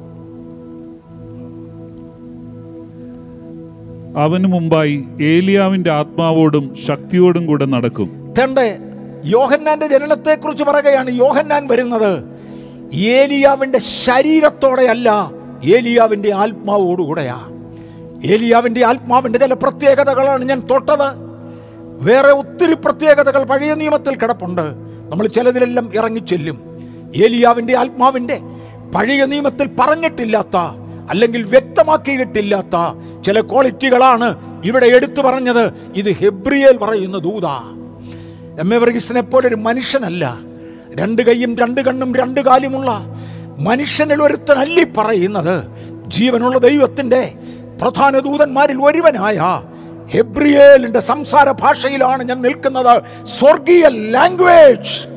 അവന് 4.19 4.47
മുമ്പായി 4.47 5.03
ഏലിയാവിന്റെ 5.21 5.91
ആത്മാവോടും 5.91 6.75
ശക്തിയോടും 6.75 7.45
കൂടെ 7.45 7.65
നടക്കും. 7.65 8.33
തന്റെ 8.43 8.77
യോഹന്നാന്റെ 9.25 9.87
ജനനത്തെ 9.87 10.35
കുറിച്ച് 10.35 10.63
പറയുകയാണ്. 10.63 11.09
യോഹന്നാൻ 11.09 11.67
വരുന്നത് 11.67 12.23
ഏലിയാവിന്റെ 12.93 13.79
ശരീരത്തോടെയല്ല 13.79 15.31
ഏലിയാവിന്റെ 15.65 16.33
ആത്മാവോടുകൂടെയാ. 16.33 17.49
ഏലിയാവിന്റെ 18.25 18.85
ആത്മാവിന്റെ 18.85 19.39
ചില 19.39 19.53
പ്രത്യേകതകളാണ് 19.53 20.45
ഞാൻ 20.45 20.59
തൊട്ടത്. 20.59 21.33
വേറെ 22.05 22.31
ഒത്തിരി 22.31 22.73
പ്രത്യേകതകൾ 22.73 23.43
പഴയ 23.43 23.73
നിയമത്തിൽ 23.73 24.15
കിടപ്പുണ്ട്. 24.15 24.92
നമ്മൾ 25.09 25.27
ചിലതിലെല്ലാം 25.27 25.93
ഇറങ്ങിച്ചെല്ലും 25.93 26.57
ഏലിയാവിന്റെ 27.15 27.77
ആത്മാവിന്റെ 27.77 28.41
പഴയ 28.95 29.25
നിയമത്തിൽ 29.25 29.69
പറഞ്ഞിട്ടില്ലാത്ത 29.79 30.57
അല്ലെങ്കിൽ 31.09 31.43
വ്യക്തമാക്കിയിട്ടില്ലാത്ത 31.43 32.75
ചില 33.21 33.41
ക്വാളിറ്റികളാണ് 33.41 34.59
ഇവിടെ 34.65 34.85
എടുത്തു 34.85 35.21
പറഞ്ഞത്. 35.21 35.73
ഇത് 35.95 36.11
ഹെബ്രിയേൽ 36.11 36.77
പറയുന്ന 36.77 37.17
ദൂത. 37.17 37.45
എം 38.59 38.73
എ 38.73 38.77
വർഗീസിനെ 38.77 39.21
പോലെ 39.21 39.47
ഒരു 39.47 39.55
മനുഷ്യനല്ല. 39.55 40.37
രണ്ട് 40.95 41.21
കൈയും 41.21 41.57
രണ്ട് 41.57 41.81
കണ്ണും 41.81 42.15
രണ്ട് 42.15 42.41
കാലുമുള്ള 42.41 43.05
മനുഷ്യനിൽ 43.59 44.23
ഒരുത്തനല്ലി 44.23 44.83
പറയുന്നത്? 44.97 45.63
ജീവനുള്ള 46.07 46.57
ദൈവത്തിന്റെ 46.57 47.33
പ്രധാന 47.81 48.19
ദൂതന്മാരിൽ 48.19 48.83
ഒരുവനായ 48.83 49.39
ഹെബ്രിയേലിന്റെ 50.09 50.99
സംസാര 50.99 51.51
ഭാഷയിലാണ് 51.51 52.23
ഞാൻ 52.23 52.41
നിൽക്കുന്നത്. 52.41 53.01
സ്വർഗീയ 53.25 53.87
ലാംഗ്വേജ്. 53.87 55.13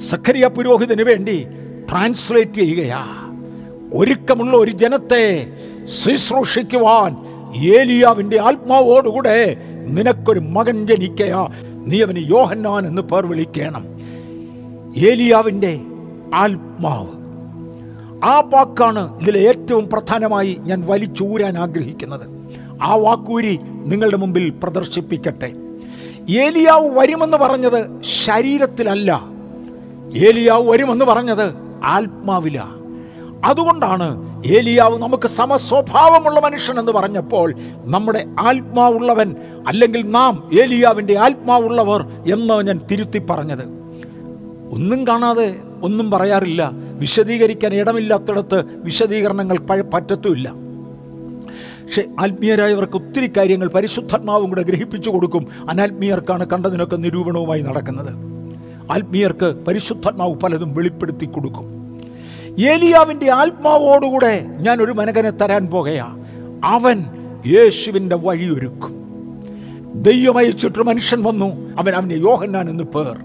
സഖരിയ 0.00 0.46
പുരോഹിതന് 0.46 1.02
വേണ്ടി 1.02 1.46
ട്രാൻസ്ലേറ്റ് 1.90 2.54
ചെയ്യുകയാ. 2.54 3.06
ഒരുക്കമുള്ള 3.94 4.56
ഒരു 4.56 4.70
ജനത്തെ 4.70 5.46
ശുശ്രൂഷിക്കുവാൻ 5.84 7.16
ഏലിയാവിന്റെ 7.64 8.40
ആത്മാവോടുകൂടെ 8.40 9.56
നിനക്കൊരു 9.86 10.40
മകൻ 10.40 10.86
ജനിക്കയാ. 10.86 11.48
നീ 11.86 12.02
അവന് 12.02 12.18
യോഹന്നാൻ 12.18 12.86
എന്ന് 12.86 13.02
പേർ 13.02 13.26
വിളിക്കണം. 13.26 13.84
ഏലിയാവിന്റെ 14.96 15.80
ആത്മാവ്. 16.34 17.24
ആ 18.24 18.40
വാക്കാണ് 18.40 19.20
ഇതിലെ 19.20 19.40
ഏറ്റവും 19.40 19.88
പ്രധാനമായി 19.88 20.56
ഞാൻ 20.60 20.84
വലിച്ചൂരാൻ 20.86 21.58
ആഗ്രഹിക്കുന്നത്. 21.58 22.34
ആ 22.84 22.94
വാക്കൂരി 22.94 23.58
നിങ്ങളുടെ 23.62 24.16
മുമ്പിൽ 24.16 24.52
പ്രദർശിപ്പിക്കട്ടെ. 24.62 25.52
ഏലിയാവ് 26.30 26.98
വരുമെന്ന് 26.98 27.36
പറഞ്ഞത് 27.36 28.02
ശരീരത്തിലല്ല. 28.02 29.24
ഏലിയാവ് 30.16 30.68
വരുമെന്ന് 30.68 31.04
പറഞ്ഞത് 31.04 31.54
ആത്മാവില. 31.84 32.62
അതുകൊണ്ടാണ് 33.44 34.42
ഏലിയാവ് 34.46 34.98
നമുക്ക് 34.98 35.28
സമസ്വഭാവമുള്ള 35.28 36.40
മനുഷ്യൻ 36.40 36.78
എന്ന് 36.78 36.92
പറഞ്ഞപ്പോൾ 36.92 37.54
നമ്മുടെ 37.84 38.26
ആത്മാവുള്ളവൻ 38.40 39.36
അല്ലെങ്കിൽ 39.66 40.10
നാം 40.10 40.50
ഏലിയാവിന്റെ 40.62 41.18
ആത്മാവുള്ളവർ 41.18 42.06
എന്ന് 42.32 42.62
ഞാൻ 42.62 42.80
തിരുത്തി 42.90 43.18
പറഞ്ഞത്. 43.18 43.64
ഒന്നും 44.72 45.06
കാണാതെ 45.06 45.56
ഒന്നും 45.82 46.10
പറയാറില്ല. 46.10 46.70
വിശദീകരിക്കാൻ 46.74 47.74
ഇടമില്ലാത്തിടത്ത് 47.74 48.64
വിശദീകരണങ്ങൾ 48.64 49.58
പറ്റത്തുമില്ല. 49.80 50.63
പക്ഷെ 51.84 52.04
ആത്മീയരായവർക്ക് 52.20 52.96
ഒത്തിരി 52.96 53.30
കാര്യങ്ങൾ 53.36 53.68
പരിശുദ്ധാത്മാവും 53.68 54.48
കൂടെ 54.48 54.62
ഗ്രഹിപ്പിച്ചു 54.62 55.10
കൊടുക്കും. 55.10 55.46
അനാത്മീയർക്കാണ് 55.70 56.46
കണ്ടതിനൊക്കെ 56.46 56.96
നിരൂപണവുമായി 56.96 57.60
നടക്കുന്നത്. 57.60 58.34
ആത്മീയർക്ക് 58.92 59.44
പരിശുദ്ധാത്മാവ് 59.44 60.34
പലതും 60.34 60.74
വെളിപ്പെടുത്തി 60.74 61.24
കൊടുക്കും. 61.24 61.84
ഏലിയാവിന്റെ 62.60 63.30
ആത്മാവോടുകൂടെ 63.30 64.46
ഞാൻ 64.60 64.82
ഒരു 64.82 64.92
മനകനെ 64.92 65.30
തരാൻ 65.30 65.66
പോകയാ. 65.66 66.06
അവൻ 66.64 67.04
യേശുവിന്റെ 67.46 68.16
വഴിയൊരുക്കും. 68.16 69.04
ദൈവമയച്ചിട്ട് 69.94 70.78
മനുഷ്യൻ 70.78 71.22
വന്നു. 71.22 71.78
അവൻ 71.78 71.94
അവന്റെ 71.94 72.14
യോഹന്നാൻ 72.14 72.70
എന്ന് 72.70 72.84
പേർ. 72.84 73.18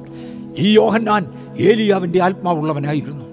ഈ 0.60 0.74
യോഹന്നാൻ 0.74 1.26
ഏലിയാവിന്റെ 1.60 2.24
ആത്മാവുള്ളവനായിരുന്നു. 2.24 3.26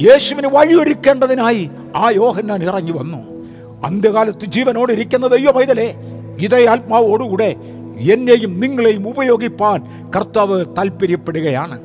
യേശുവിന് 0.00 0.46
വഴിയൊരുക്കേണ്ടതിനായി 0.46 1.70
ആ 1.96 2.10
യോഹന്നാൻ 2.10 2.64
ഇറങ്ങി 2.64 2.92
വന്നു. 2.92 3.33
അന്ത്യകാലത്ത് 3.84 4.44
ജീവനോട് 4.44 4.92
ഇരിക്കുന്ന 4.92 5.26
ദൈവ 5.28 5.50
പൈതലേ 5.50 5.88
ഇതേ 6.38 6.66
ആത്മാവോടുകൂടെ 6.66 7.56
എന്നെയും 8.12 8.60
നിങ്ങളെയും 8.60 9.08
ഉപയോഗിപ്പാൻ 9.08 9.80
കർത്താവ് 10.16 10.64
താല്പര്യപ്പെടുകയാണ് 10.78 11.76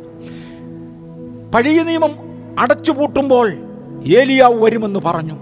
പഴയ 1.53 1.83
നിയമം 1.83 2.13
അടച്ചുപൂട്ടുമ്പോൾ 2.59 3.47
ഏലിയാവ് 4.17 4.63
വരുമെന്ന് 4.63 4.99
പറഞ്ഞു. 4.99 5.35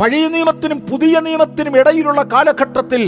പഴയ 0.00 0.28
നിയമത്തിനും 0.28 0.78
പുതിയ 0.80 1.20
നിയമത്തിനും 1.20 1.76
ഇടയിലുള്ള 1.78 2.22
കാലഘട്ടത്തിൽ 2.22 3.02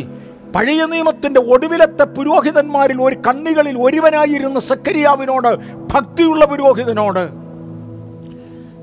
പഴയ 0.54 0.84
നിയമത്തിന്റെ 0.84 1.40
ഒടുവിലത്തെ 1.40 2.04
പുരോഹിതന്മാരിൽ 2.04 3.02
ഒരു 3.02 3.16
കണ്ണികളിൽ 3.26 3.76
ഒരുവനായിരുന്ന 3.78 4.58
സക്കരിയാവിനോട് 4.60 5.50
ഭക്തിയുള്ള 5.94 6.44
പുരോഹിതനോട് 6.44 7.24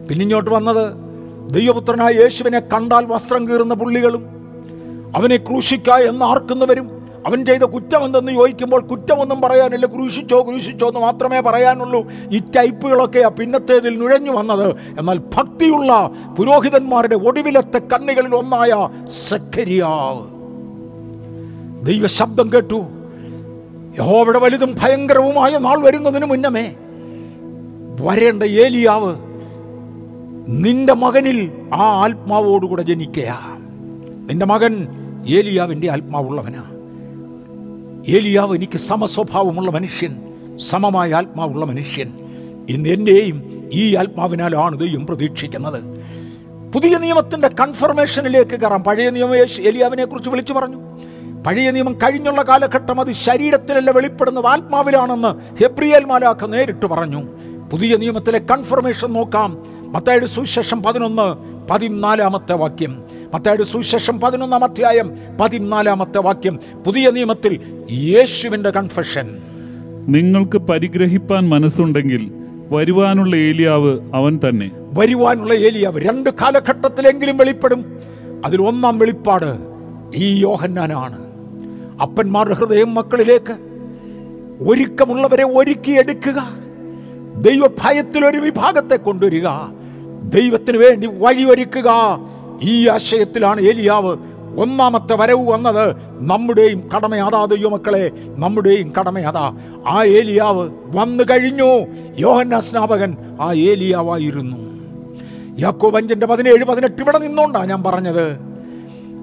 പിന്നിഞ്ഞോട്ട് 0.08 0.50
വന്നത് 0.50 0.86
ദൈവപുത്രനായ 1.52 2.12
യേശുവിനെ 2.12 2.60
കണ്ടാൽ 2.60 3.06
വസ്ത്രം 3.06 3.50
കീറുന്ന 3.50 3.74
പുള്ളികളും 3.74 4.26
അവനെ 5.16 5.38
ക്രൂശിക്ക 5.38 5.90
എന്ന് 5.90 6.26
ആർക്കുന്നവരും 6.26 7.04
അവൻ 7.28 7.46
ചെയ്ത 7.46 7.60
കുറ്റമെന്തെന്ന് 7.60 8.32
ചോദിക്കുമ്പോൾ 8.32 8.82
കുറ്റമൊന്നും 8.82 9.42
പറയാനില്ല. 9.42 9.86
ക്രൂശിച്ചോ 9.86 10.42
ക്രൂശിച്ചോ 10.42 10.88
എന്ന് 10.88 11.00
മാത്രമേ 11.00 11.40
പറയാനുള്ളൂ. 11.40 12.12
ഈ 12.32 12.40
ടൈപ്പുകളൊക്കെയാ 12.40 13.28
പിന്നത്തേതിൽ 13.28 14.00
നുഴഞ്ഞു 14.00 14.32
വന്നത്. 14.32 14.76
എന്നാൽ 15.00 15.18
ഭക്തിയുള്ള 15.18 16.12
പുരോഹിതന്മാരുടെ 16.38 17.16
ഒടുവിലത്തെ 17.16 17.78
കണ്ണികളിൽ 17.78 18.36
ഒന്നായ 18.36 18.90
സക്കരിയാവ് 19.30 20.24
ദൈവ 21.86 22.08
ശബ്ദം 22.08 22.54
കേട്ടു. 22.54 22.86
യഹോവിടെ 24.00 24.40
വലുതും 24.40 24.76
ഭയങ്കരവുമായ 24.80 25.58
നാൾ 25.58 25.82
വരുന്നതിന് 25.82 26.26
മുന്നമേ 26.26 26.76
വരേണ്ട 28.02 28.44
ഏലിയാവ് 28.44 29.33
നിന്റെ 30.48 30.94
മകനിൽ 30.94 31.52
ആ 31.74 32.04
ആത്മാവോടുകൂടെ 32.04 32.82
ജനിക്കയാ. 32.82 33.40
നിന്റെ 34.30 34.46
മകൻ 34.46 34.88
ഏലിയാവിന്റെ 35.28 35.92
ആത്മാവുള്ളവനാ. 35.92 36.64
ഏലിയാവ് 38.08 38.56
എനിക്ക് 38.56 38.78
സമസ്വഭാവമുള്ള 38.78 39.72
മനുഷ്യൻ 39.72 40.22
സമമായ 40.58 41.14
ആത്മാവുള്ള 41.14 41.66
മനുഷ്യൻ. 41.66 42.14
ഇന്ന് 42.70 42.90
എന്റെയും 42.90 43.70
ഈ 43.74 43.96
ആത്മാവിനാലാണ് 43.96 44.80
ദൈവം 44.80 45.08
പ്രതീക്ഷിക്കുന്നത്. 45.08 45.84
പുതിയ 46.74 46.98
നിയമത്തിന്റെ 46.98 47.48
കൺഫർമേഷനിലേക്ക് 47.48 48.52
കയറാം. 48.52 48.84
പഴയ 48.84 49.10
നിയമം 49.10 49.36
ഏലിയാവിനെ 49.38 50.06
കുറിച്ച് 50.06 50.30
വിളിച്ചു 50.30 50.54
പറഞ്ഞു. 50.54 50.78
പഴയ 51.48 51.72
നിയമം 51.72 51.94
കഴിഞ്ഞുള്ള 51.94 52.42
കാലഘട്ടം 52.42 53.02
അത് 53.02 53.12
ശരീരത്തിലല്ല 53.12 53.92
വെളിപ്പെടുന്നത് 53.92 54.46
ആത്മാവിലാണെന്ന് 54.46 55.64
ഹെബ്രിയൽ 55.64 56.06
മാലാഖ 56.06 56.46
നേരിട്ട് 56.46 56.86
പറഞ്ഞു. 56.86 57.24
പുതിയ 57.72 57.96
നിയമത്തിലെ 57.96 58.40
കൺഫർമേഷൻ 58.40 59.14
നോക്കാം. 59.14 59.73
മത്തായുടെ 59.94 60.26
സുവിശേഷം 60.26 60.84
പതിനൊന്ന് 60.84 61.36
പതിനാലാമത്തെ 61.70 62.54
വാക്യം. 62.54 63.04
മത്തായുടെ 63.34 63.64
സുവിശേഷം 63.64 64.20
പതിനൊന്നാം 64.20 64.64
അധ്യായം 64.64 65.12
പതിനാലാമത്തെ 65.42 66.18
വാക്യം. 66.18 66.60
പുതിയ 66.86 67.10
നിയമത്തിൽ 67.10 67.60
യേശുവിന്റെ 67.92 68.70
കൺഫഷൻ 68.70 69.38
നിങ്ങൾക്ക് 70.08 70.58
പരിഗ്രഹിപ്പാൻ 70.58 71.50
മനസ്സുണ്ടെങ്കിൽ 71.50 72.32
വരുവാനുള്ള 72.72 73.36
ഏലിയാവ് 73.36 74.00
അവൻ 74.14 74.40
തന്നെ. 74.50 74.72
വരുവാനുള്ള 74.98 75.54
ഏലിയാവ് 75.54 76.02
രണ്ട് 76.02 76.30
കാലഘട്ടത്തിലെങ്കിലും 76.30 77.38
വെളിപ്പെടും. 77.38 78.00
അതിൽ 78.46 78.62
ഒന്നാം 78.62 79.00
വെളിപ്പാട് 79.00 79.58
ഈ 80.16 80.40
യോഹന്നാനാണ്. 80.40 81.20
അപ്പന്മാരുടെ 82.02 82.54
ഹൃദയം 82.54 82.94
മക്കളിലേക്ക് 82.94 83.54
ഒരുക്കമുള്ളവരെ 84.60 85.44
ഒരുക്കിയെടുക്കുക. 85.44 86.48
ദൈവഭയത്തിൽ 87.42 88.26
ഒരു 88.26 88.38
വിഭാഗത്തെ 88.38 88.96
കൊണ്ടുവരിക. 88.96 89.48
ദൈവത്തിന് 90.24 90.78
വേണ്ടി 90.78 91.08
വഴിയൊരുക്കുക. 91.08 92.20
ഈ 92.62 92.88
ആശയത്തിലാണ് 92.88 93.62
ഏലിയാവ് 93.62 94.18
ഒന്നാമത്തെ 94.58 95.16
വരവ് 95.16 95.50
വന്നത്. 95.50 95.96
നമ്മുടെയും 96.20 96.90
കടമ 96.96 97.16
അതാ 97.16 97.46
ദൈവമക്കളെ 97.46 98.12
നമ്മുടെയും 98.38 98.94
കടമ 99.00 99.20
അതാ 99.20 99.58
ആ 99.88 100.04
ഏലിയാവ് 100.04 100.70
വന്നു 100.86 101.24
കഴിഞ്ഞു. 101.24 101.86
യോഹന്ന 102.20 102.60
സ്നാപകൻ 102.60 103.18
ആ 103.42 103.54
ഏലിയാവായിരുന്നു. 103.54 104.74
യാക്കോബ് 105.60 105.98
അഞ്ചിന്റെ 105.98 106.26
പതിനേഴ് 106.26 106.64
പതിനെട്ട് 106.64 107.02
ഇവിടെ 107.02 107.18
നിന്നോണ്ടാ 107.18 107.66
ഞാൻ 107.66 107.84
പറഞ്ഞത്. 107.84 108.38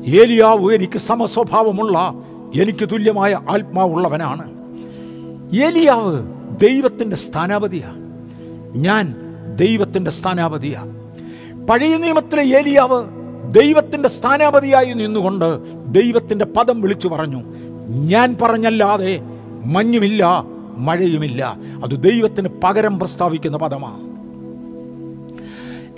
ഏലിയാവ് 0.07 0.75
എനിക്ക് 0.75 0.99
സമസ്വഭാവമുള്ള 0.99 2.15
എനിക്ക് 2.61 2.89
തുല്യമായ 2.93 3.41
ആത്മാവുള്ളവനാണ്. 3.51 4.51
ഏലിയാവ് 5.57 6.23
ദൈവത്തിന്റെ 6.61 7.17
സ്ഥാനാപതിയാണ് 7.17 8.11
ഞാൻ 8.77 9.30
ദൈവത്തിന്റെ 9.57 10.11
സ്ഥാനാപതിയാ. 10.11 10.83
പഴയ 11.71 11.97
നിയമത്തിലെ 11.97 12.43
ഏലിയാവ് 12.43 13.05
ദൈവത്തിന്റെ 13.55 14.09
സ്ഥാനാപതിയായി 14.09 14.93
നിന്നുകൊണ്ട് 14.93 15.59
ദൈവത്തിന്റെ 15.87 16.45
പദം 16.45 16.81
വിളിച്ചു 16.81 17.09
പറഞ്ഞു 17.09 17.43
ഞാൻ 17.89 18.37
പറഞ്ഞല്ലാതെ 18.43 19.21
മഞ്ഞുമില്ല 19.65 20.45
മഴയുമില്ല. 20.77 21.57
അത് 21.85 22.03
ദൈവത്തിന് 22.03 22.49
പകരം 22.65 22.99
പ്രസ്താവിക്കുന്ന 22.99 23.57
പദമാണ് 23.57 24.11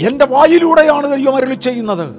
എന്റെ 0.06 0.24
വായിലൂടെയാണ് 0.24 1.16
ദൈവം 1.16 1.36
അരളി 1.36 1.54
ചെയ്യുന്നത്. 1.54 2.14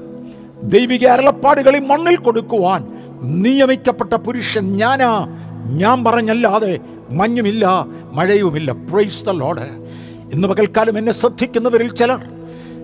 ദൈവിക 0.64 1.08
അരളപ്പാടുകളിൽ 1.08 1.80
മണ്ണിൽ 1.80 2.16
കൊടുക്കുവാൻ 2.16 2.88
നിയമിക്കപ്പെട്ട 3.22 4.14
പുരുഷൻ 4.14 4.78
ഞാനാ. 4.78 5.28
ഞാൻ 5.66 6.04
പറഞ്ഞല്ലാതെ 6.04 6.80
മഞ്ഞുമില്ല 7.12 7.86
മഴയുമില്ല. 8.14 8.72
പ്രൈസ് 8.72 9.26
ദ 9.26 9.30
ലോഡ് 9.30 9.83
ഇന്ന് 10.34 10.48
പകൽക്കാലം 10.48 10.98
എന്നെ 10.98 11.12
ശ്രദ്ധിക്കുന്നവരിൽ 11.12 11.96
ചിലർ. 11.96 12.22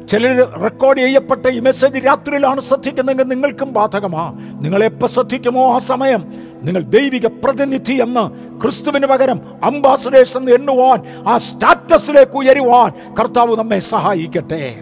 ചിലർ 0.07 0.59
റെക്കോർഡ് 0.59 0.99
ചെയ്യപ്പെട്ട 0.99 1.47
ഈ 1.47 1.59
മെസ്സേജ് 1.59 2.05
രാത്രിയിലാണ് 2.05 2.61
ശ്രദ്ധിക്കുന്നതെങ്കിൽ 2.61 3.23
നിങ്ങൾക്കും 3.23 3.73
ബാധകമാ. 3.73 4.33
നിങ്ങൾ 4.61 5.05
ശ്രദ്ധിക്കുമോ 5.05 5.73
ആ 5.73 5.77
സമയം? 5.77 6.33
നിങ്ങൾ 6.63 6.83
ദൈവിക 6.83 7.25
പ്രതിനിധി 7.25 7.93
എന്ന് 7.93 8.59
ക്രിസ്തുവിന് 8.61 9.05
പകരം 9.05 9.41
അംബാസഡേഴ്സ് 9.63 10.37
എന്ന് 10.37 10.51
എണ്ണുവാൻ 10.51 11.27
ആ 11.29 11.37
സ്റ്റാറ്റസിലേക്ക് 11.37 12.37
ഉയരുവാൻ 12.37 13.15
കർത്താവ് 13.19 13.57
നമ്മെ 13.57 13.79
സഹായിക്കട്ടെ. 13.79 14.75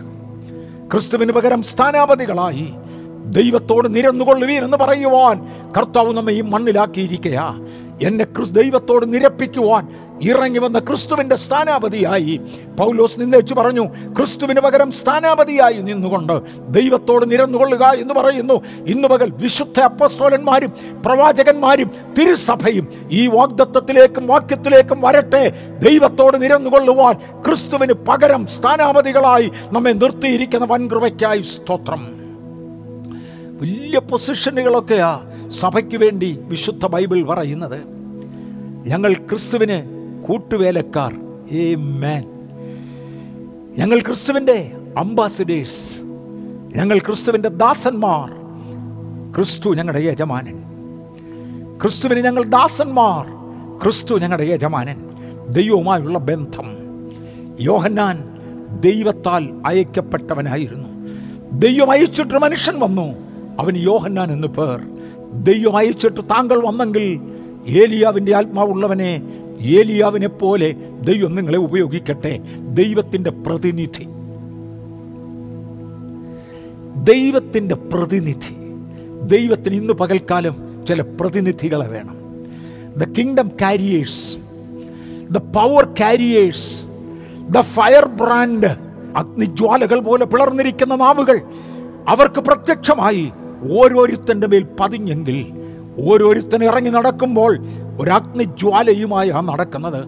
ക്രിസ്തുവിന് 0.91 1.31
പകരം 1.31 1.63
സ്ഥാനാപതികളായി 1.63 2.73
ദൈവത്തോട് 3.25 3.95
നിരന്നുകൊള്ളുവീൻ 3.95 4.63
എന്ന് 4.63 4.77
പറയുവാൻ 4.77 5.47
കർത്താവ് 5.77 6.13
നമ്മെ 6.13 6.33
ഈ 6.33 6.41
മണ്ണിലാക്കിയിരിക്കുക 6.41 7.55
എന്നെ 8.01 8.25
ക്രിസ് 8.25 8.51
ദൈവത്തോട് 8.51 9.13
നിരപ്പിക്കുവാൻ 9.13 9.87
ഇറങ്ങി 10.21 10.59
വന്ന 10.59 10.79
ക്രിസ്തുവിന്റെ 10.79 11.35
സ്ഥാനാപതിയായി. 11.35 12.41
പൗലോസ് 12.79 13.19
നിന്നേച്ചു 13.19 13.53
പറഞ്ഞു 13.53 13.85
ക്രിസ്തുവിന് 13.85 14.59
പകരം 14.59 14.91
സ്ഥാനാപതിയായി 14.91 15.73
നിന്നുകൊണ്ട് 15.73 16.41
ദൈവത്തോട് 16.69 17.31
നിരന്നുകൊള്ളുക 17.31 17.83
എന്ന് 17.83 18.13
പറയുന്നു. 18.13 18.53
ഇന്ന് 18.87 19.07
പകൽ 19.07 19.33
വിശുദ്ധ 19.35 19.79
അപ്പസ്തോലന്മാരും 19.79 20.73
പ്രവാചകന്മാരും 21.05 21.91
തിരുസഭയും 22.19 22.87
ഈ 23.11 23.27
വാഗ്ദത്വത്തിലേക്കും 23.27 24.27
വാക്യത്തിലേക്കും 24.27 25.01
വരട്ടെ. 25.01 25.53
ദൈവത്തോട് 25.89 26.41
നിരന്നുകൊള്ളുവാൻ 26.41 27.15
ക്രിസ്തുവിന് 27.45 27.93
പകരം 27.93 28.47
സ്ഥാനാപതികളായി 28.47 29.51
നമ്മെ 29.71 29.91
നിർത്തിയിരിക്കുന്ന 29.91 30.65
വൻകൃപയ്ക്കായി 30.65 31.41
സ്തോത്രം. 31.41 32.27
വലിയ 33.61 33.99
പൊസിഷനുകളൊക്കെയാ 33.99 35.19
സഭയ്ക്ക് 35.49 35.97
വേണ്ടി 35.97 36.39
വിശുദ്ധ 36.41 36.85
ബൈബിൾ 36.85 37.23
പറയുന്നത് 37.23 37.81
ഞങ്ങൾ 38.87 39.13
ക്രിസ്തുവിന് 39.13 39.83
കൂട്ടുവേലക്കാർ. 40.27 41.15
ഏ 41.51 41.75
മാൻ 41.75 42.37
ഞങ്ങൾ 43.77 43.99
ക്രിസ്തുവിന്റെ 43.99 44.71
അംബാസിഡേഴ്സ്. 44.97 46.01
ഞങ്ങൾ 46.75 46.99
ക്രിസ്തുവിന്റെ 46.99 47.49
ദാസന്മാർ. 47.49 48.31
ക്രിസ്തു 49.35 49.73
ഞങ്ങളുടെ 49.73 50.03
യജമാനൻ. 50.03 50.63
ക്രിസ്തുവിന് 51.81 52.19
ഞങ്ങൾ 52.19 52.43
ദാസന്മാർ. 52.43 53.25
ക്രിസ്തു 53.83 54.19
ഞങ്ങളുടെ 54.19 54.43
യജമാനൻ. 54.43 55.01
ദൈവവുമായുള്ള 55.49 56.19
ബന്ധം. 56.19 56.77
യോഹന്നാൻ 57.59 58.23
ദൈവത്താൽ 58.79 59.49
അയക്കപ്പെട്ടവനായിരുന്നു. 59.65 60.89
ദൈവം 61.53 61.91
അയച്ചിട്ട് 61.91 62.33
മനുഷ്യൻ 62.33 62.79
വന്നു. 62.79 63.15
അവന് 63.59 63.77
യോഹന്നാൻ 63.77 64.31
എന്ന് 64.31 64.47
പേർ. 64.47 64.96
ദൈവം 65.33 65.77
അയച്ചിട്ട് 65.77 66.21
താങ്കൾ 66.21 66.67
വന്നെങ്കിൽ 66.67 67.19
ഏലിയാവിന്റെ 67.67 68.35
ആത്മാവുള്ളവനെ 68.35 69.21
ഏലിയാവിനെ 69.61 70.27
പോലെ 70.27 70.75
ദൈവം 71.01 71.35
നിങ്ങളെ 71.35 71.57
ഉപയോഗിക്കട്ടെ. 71.57 72.39
ദൈവത്തിന്റെ 72.69 73.29
പ്രതിനിധി. 73.29 74.07
ദൈവത്തിന്റെ 77.03 77.75
പ്രതിനിധി. 77.75 78.55
ദൈവത്തിന് 79.21 79.75
ഇന്ന് 79.75 79.93
പകൽക്കാലം 79.93 80.85
ചില 80.87 81.01
പ്രതിനിധികളെ 81.01 81.87
വേണം. 81.87 82.17
The 82.97 83.03
kingdom 83.03 83.51
carriers 83.61 84.37
the 85.31 85.37
power 85.37 85.93
carriers 86.01 86.83
the 87.49 87.61
fire 87.61 88.05
brand 88.05 88.67
അഗ്നിജ്വാലകൾ 89.15 89.99
പോലെ 89.99 90.25
പിളർന്നിരിക്കുന്ന 90.25 90.95
നാവുകൾ 90.95 91.41
അവർക്ക് 92.07 92.41
പ്രത്യക്ഷമായി 92.41 93.31
ഓരോരുത്തന്റെ 93.63 94.47
മേൽ 94.47 94.65
പതിഞ്ഞെങ്കിൽ 94.79 95.45
ഓരോരുത്തൻ 96.05 96.63
ഇറങ്ങി 96.63 96.89
നടക്കുമ്പോൾ 96.89 97.57
ഒരു 97.99 98.09
അഗ്നിജ്വാലയുമായി 98.09 99.29
ആ 99.29 99.41
നടക്കുന്നത്. 99.41 100.05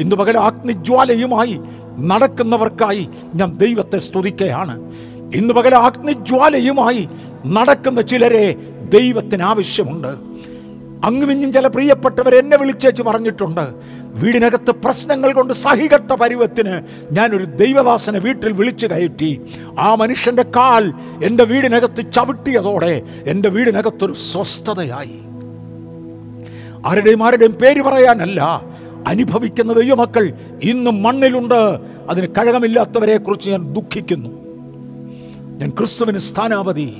ഇന്ന് 0.00 0.16
പകൽ 0.16 0.38
അഗ്നിജ്വാലയുമായി 0.38 1.60
നടക്കുന്നവർക്കായി 1.98 3.08
ഞാൻ 3.34 3.56
ദൈവത്തെ 3.56 3.98
സ്തുതിക്കുകയാണ്. 3.98 4.92
ഇന്ന് 5.34 5.54
പകൽ 5.54 5.74
അഗ്നിജ്വാലയുമായി 5.74 7.08
നടക്കുന്ന 7.46 8.00
ചിലരെ 8.00 8.56
ദൈവത്തിന് 8.94 9.42
ആവശ്യമുണ്ട്. 9.42 10.08
അങ്ങുമിഞ്ഞും 11.06 11.52
ചില 11.52 11.66
പ്രിയപ്പെട്ടവർ 11.66 12.34
എന്നെ 12.34 12.56
വിളിച്ചേച്ച് 12.56 13.02
പറഞ്ഞിട്ടുണ്ട്. 13.02 13.74
വീടിനകത്ത് 14.10 14.70
പ്രശ്നങ്ങൾ 14.70 15.32
കൊണ്ട് 15.32 15.54
സഹികെട്ട 15.54 16.12
പരുവത്തിന് 16.12 16.80
ഒരു 17.36 17.44
ദൈവദാസനെ 17.44 18.18
വീട്ടിൽ 18.18 18.52
വിളിച്ചു 18.52 18.86
കയറ്റി. 18.86 19.40
ആ 19.78 19.94
മനുഷ്യന്റെ 19.94 20.42
കാൽ 20.42 20.92
എന്റെ 21.24 21.44
വീടിനകത്ത് 21.44 22.12
ചവിട്ടിയതോടെ 22.12 23.02
എന്റെ 23.26 23.48
വീടിനകത്തൊരു 23.48 24.12
സ്വസ്ഥതയായി. 24.12 25.20
ആരുടെയും 26.86 27.26
ആരുടെയും 27.26 27.52
പേര് 27.52 27.82
പറയാനല്ല 27.82 28.62
അനുഭവിക്കുന്ന 29.06 29.72
ദൈവമക്കൾ 29.72 30.32
ഇന്നും 30.62 31.02
മണ്ണിലുണ്ട്. 31.02 31.78
അതിന് 32.08 32.26
കഴകമില്ലാത്തവരെ 32.26 33.16
കുറിച്ച് 33.16 33.50
ഞാൻ 33.50 33.72
ദുഃഖിക്കുന്നു. 33.72 34.28
ഞാൻ 35.58 35.70
ക്രിസ്തുവിന് 35.70 36.18
സ്ഥാനാപതി 36.18 36.94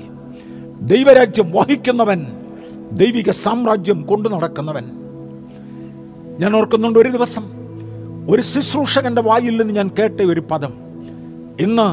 ദൈവരാജ്യം 0.81 1.53
വഹിക്കുന്നവൻ 1.53 2.27
ദൈവിക 2.93 3.31
സാമ്രാജ്യം 3.31 4.03
കൊണ്ടു 4.03 4.29
നടക്കുന്നവൻ. 4.29 5.00
ഞാൻ 6.41 6.57
ഓർക്കുന്നുണ്ട് 6.57 6.99
ഒരു 6.99 7.09
ദിവസം 7.09 7.45
ഒരു 8.29 8.43
ശുശ്രൂഷകന്റെ 8.43 9.23
വായിൽ 9.23 9.57
നിന്ന് 9.57 9.75
ഞാൻ 9.75 9.91
കേട്ട 9.99 10.21
ഒരു 10.21 10.41
പദം. 10.51 10.73
ഇന്ന് 11.61 11.89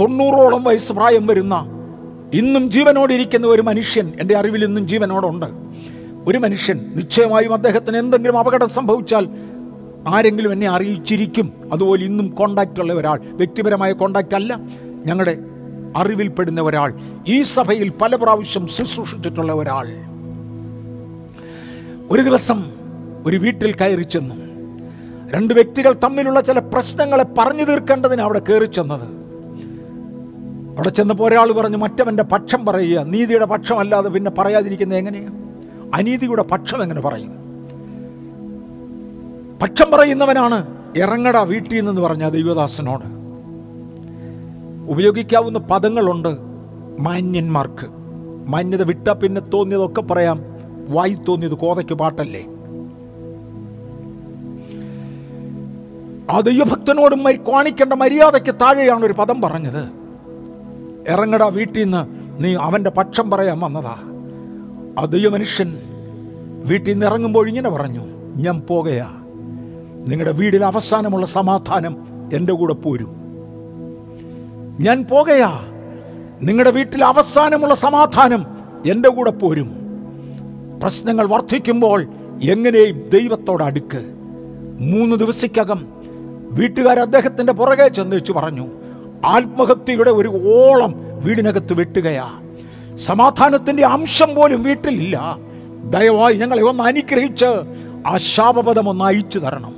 തൊണ്ണൂറോളം 0.00 0.64
വയസ്സ് 0.64 0.92
പ്രായം 0.92 1.26
വരുന്ന 1.26 1.54
ഇന്നും 2.34 2.70
ജീവനോടിരിക്കുന്ന 2.70 3.46
ഒരു 3.46 3.62
മനുഷ്യൻ 3.62 4.12
എന്റെ 4.20 4.36
അറിവിൽ 4.36 4.64
ഇന്നും 4.64 4.88
ജീവനോടുണ്ട്. 4.88 5.46
ഒരു 6.28 6.38
മനുഷ്യൻ 6.38 6.92
നിശ്ചയമായും 6.96 7.54
അദ്ദേഹത്തിന് 7.54 7.96
എന്തെങ്കിലും 7.96 8.38
അപകടം 8.38 8.68
സംഭവിച്ചാൽ 8.68 9.28
ആരെങ്കിലും 10.08 10.52
എന്നെ 10.52 10.68
അറിയിച്ചിരിക്കും. 10.68 11.52
അതുപോലെ 11.72 12.04
ഇന്നും 12.04 12.28
കോണ്ടാക്റ്റ് 12.28 12.80
ഉള്ള 12.80 12.92
ഒരാൾ 12.92 13.20
വ്യക്തിപരമായ 13.24 13.92
കോണ്ടാക്റ്റ് 13.92 14.34
അല്ല 14.34 14.60
ഞങ്ങളുടെ 15.06 15.38
അറിവിൽപ്പെടുന്ന 15.96 16.60
ഒരാൾ 16.60 16.94
ഈ 17.28 17.42
സഭയിൽ 17.42 17.92
പല 18.02 18.16
പ്രാവശ്യം 18.16 18.66
ശുശ്രൂഷിച്ചിട്ടുള്ള 18.66 19.52
ഒരാൾ. 19.52 19.86
ഒരു 22.10 22.22
ദിവസം 22.22 22.83
ഒരു 23.26 23.36
വീട്ടിൽ 23.36 23.74
കയറി 23.74 24.02
ചെന്നു. 24.02 24.34
രണ്ട് 25.30 25.54
വ്യക്തികൾ 25.54 25.92
തമ്മിലുള്ള 25.92 26.40
ചില 26.40 26.58
പ്രശ്നങ്ങളെ 26.58 27.24
പറഞ്ഞു 27.38 27.64
തീർക്കേണ്ടതിന് 27.64 28.22
അവിടെ 28.22 28.38
കയറി 28.38 28.64
ചെന്നത്. 28.64 29.24
അവിടെ 30.76 30.88
ചെന്നപ്പോൾ 30.88 31.28
ഒരാൾ 31.28 31.52
പറഞ്ഞു 31.52 31.76
മറ്റവന്റെ 31.76 32.22
പക്ഷം 32.22 32.66
പറയുക. 32.66 33.00
നീതിയുടെ 33.00 33.44
പക്ഷമല്ലാതെ 33.44 34.08
പിന്നെ 34.08 34.30
പറയാതിരിക്കുന്നത് 34.30 34.98
എങ്ങനെയാണ് 34.98 35.44
അനീതിയുടെ 35.94 36.42
പക്ഷം 36.42 36.82
എങ്ങനെ 36.82 37.00
പറയും? 37.00 37.32
പക്ഷം 39.62 39.90
പറയുന്നവനാണ് 39.90 40.66
ഇറങ്ങട 40.96 41.36
വീട്ടിൽ 41.36 41.84
നിന്ന് 41.84 42.00
പറഞ്ഞ 42.00 42.28
ദൈവദാസനോട്. 42.28 43.04
ഉപയോഗിക്കാവുന്ന 44.90 45.58
പദങ്ങളുണ്ട് 45.58 46.36
മാന്യന്മാർക്ക്. 47.00 47.86
മാന്യത 48.48 48.82
വിട്ട 48.82 49.08
പിന്നെ 49.08 49.40
തോന്നിയതൊക്കെ 49.40 50.00
പറയാം. 50.00 50.44
വായി 50.88 51.16
തോന്നിയത് 51.28 51.54
കോതയ്ക്ക് 51.54 51.94
പാട്ടല്ലേ? 51.94 52.46
ആ 56.30 56.40
ദൈവഭക്തനോട് 56.40 57.14
കാണിക്കേണ്ട 57.52 57.92
മര്യാദയ്ക്ക് 57.92 58.54
താഴെയാണ് 58.54 59.04
ഒരു 59.04 59.12
പദം 59.12 59.42
പറഞ്ഞത്. 59.42 59.88
ഇറങ്ങടാ 61.08 61.46
വീട്ടിൽ 61.46 61.82
നിന്ന് 61.82 62.06
നീ 62.44 62.54
അവന്റെ 62.54 62.90
പക്ഷം 62.90 63.30
പറയാൻ 63.30 63.60
വന്നതാ. 63.60 63.96
ആ 64.98 65.04
ദൈവമനുഷ്യൻ 65.04 65.78
വീട്ടിൽ 66.64 66.92
നിന്ന് 66.92 67.06
ഇറങ്ങുമ്പോൾ 67.06 67.48
ഇങ്ങനെ 67.48 67.70
പറഞ്ഞു 67.70 68.04
ഞാൻ 68.36 68.60
പോകയാ. 68.60 69.10
നിങ്ങളുടെ 70.08 70.32
വീടിൽ 70.32 70.64
അവസാനമുള്ള 70.64 71.26
സമാധാനം 71.26 71.96
എന്റെ 72.32 72.52
കൂടെ 72.52 72.74
പോരും. 72.74 73.16
ഞാൻ 74.80 75.06
പോകയാ. 75.10 75.60
നിങ്ങളുടെ 76.42 76.70
വീട്ടിൽ 76.70 77.04
അവസാനമുള്ള 77.04 77.74
സമാധാനം 77.74 78.46
എന്റെ 78.90 79.08
കൂടെ 79.08 79.30
പോരും. 79.30 79.70
പ്രശ്നങ്ങൾ 80.82 81.26
വർദ്ധിക്കുമ്പോൾ 81.26 82.06
എങ്ങനെയും 82.42 83.08
ദൈവത്തോട് 83.08 83.62
അടുക്ക്. 83.62 84.14
മൂന്ന് 84.80 85.16
ദിവസക്കകം 85.16 86.03
വീട്ടുകാർ 86.54 86.98
അദ്ദേഹത്തിന്റെ 86.98 87.52
പുറകെ 87.52 87.88
ചെന്നേച്ചു 87.88 88.32
പറഞ്ഞു 88.32 88.68
ആത്മഹത്യയുടെ 89.24 90.10
ഒരു 90.10 90.28
ഓളം 90.28 90.94
വീടിനകത്ത് 91.24 91.72
വെട്ടുകയാ. 91.72 92.42
സമാധാനത്തിന്റെ 92.96 93.86
അംശം 93.86 94.34
പോലും 94.34 94.62
വീട്ടിലില്ല. 94.62 95.38
ദയവായി 95.90 96.34
ഞങ്ങളെ 96.34 96.62
ഒന്ന് 96.62 96.82
അനുഗ്രഹിച്ച് 96.82 97.44
ആ 98.06 98.16
ശാപപദം 98.16 98.88
ഒന്ന് 98.88 99.04
അയച്ചു 99.04 99.38
തരണം. 99.38 99.74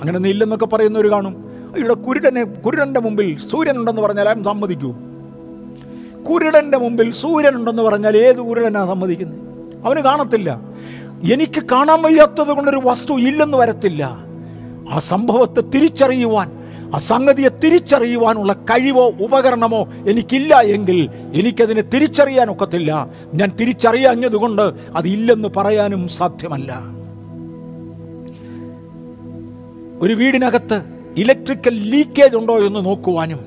അങ്ങനെ 0.00 0.16
ഒന്നും 0.16 0.30
ഇല്ലെന്നൊക്കെ 0.30 0.66
പറയുന്നവർ 0.66 1.06
കാണും. 1.06 1.44
ഇവിടെ 1.78 1.94
കുരുടനെ 1.94 2.44
കുരുടന്റെ 2.44 3.00
മുമ്പിൽ 3.00 3.38
സൂര്യൻ 3.38 3.76
ഉണ്ടെന്ന് 3.76 4.02
പറഞ്ഞാൽ 4.02 4.28
ആരും 4.28 4.44
സമ്മതിക്കൂ. 4.44 4.94
കുരുടന്റെ 6.30 6.78
മുമ്പിൽ 6.78 7.12
സൂര്യൻ 7.12 7.54
ഉണ്ടെന്ന് 7.54 7.82
പറഞ്ഞാൽ 7.82 8.16
ഏത് 8.16 8.36
കുരുടനാണ് 8.36 8.88
സമ്മതിക്കുന്നത്? 8.88 9.40
അവന് 9.86 10.00
കാണത്തില്ല. 10.00 10.60
എനിക്ക് 11.32 11.62
കാണാൻ 11.72 12.02
വയ്യാത്തത് 12.02 12.48
കൊണ്ടൊരു 12.48 12.80
വസ്തു 12.84 13.12
ഇല്ലെന്ന് 13.12 13.58
വരത്തില്ല. 13.58 14.31
ആ 14.90 14.98
സംഭവത്തെ 14.98 15.60
തിരിച്ചറിയുവാൻ 15.60 16.62
ആ 16.94 16.98
സംഗതിയെ 16.98 17.48
തിരിച്ചറിയുവാനുള്ള 17.48 18.52
കഴിവോ 18.52 19.12
ഉപകരണമോ 19.20 19.88
എനിക്കില്ല 20.08 20.60
എങ്കിൽ 20.60 21.08
എനിക്കതിനെ 21.34 21.82
തിരിച്ചറിയാൻ 21.82 22.50
ഒക്കത്തില്ല. 22.50 23.10
ഞാൻ 23.34 23.52
തിരിച്ചറിയാഞ്ഞതുകൊണ്ട് 23.60 24.72
അതില്ലെന്ന് 24.96 25.48
പറയാനും 25.56 26.08
സാധ്യമല്ല. 26.08 26.80
ഒരു 30.00 30.14
വീടിനകത്ത് 30.14 30.82
ഇലക്ട്രിക്കൽ 31.16 31.78
ലീക്കേജ് 31.90 32.36
ഉണ്ടോ 32.36 32.56
എന്ന് 32.56 32.84
നോക്കുവാനും 32.84 33.38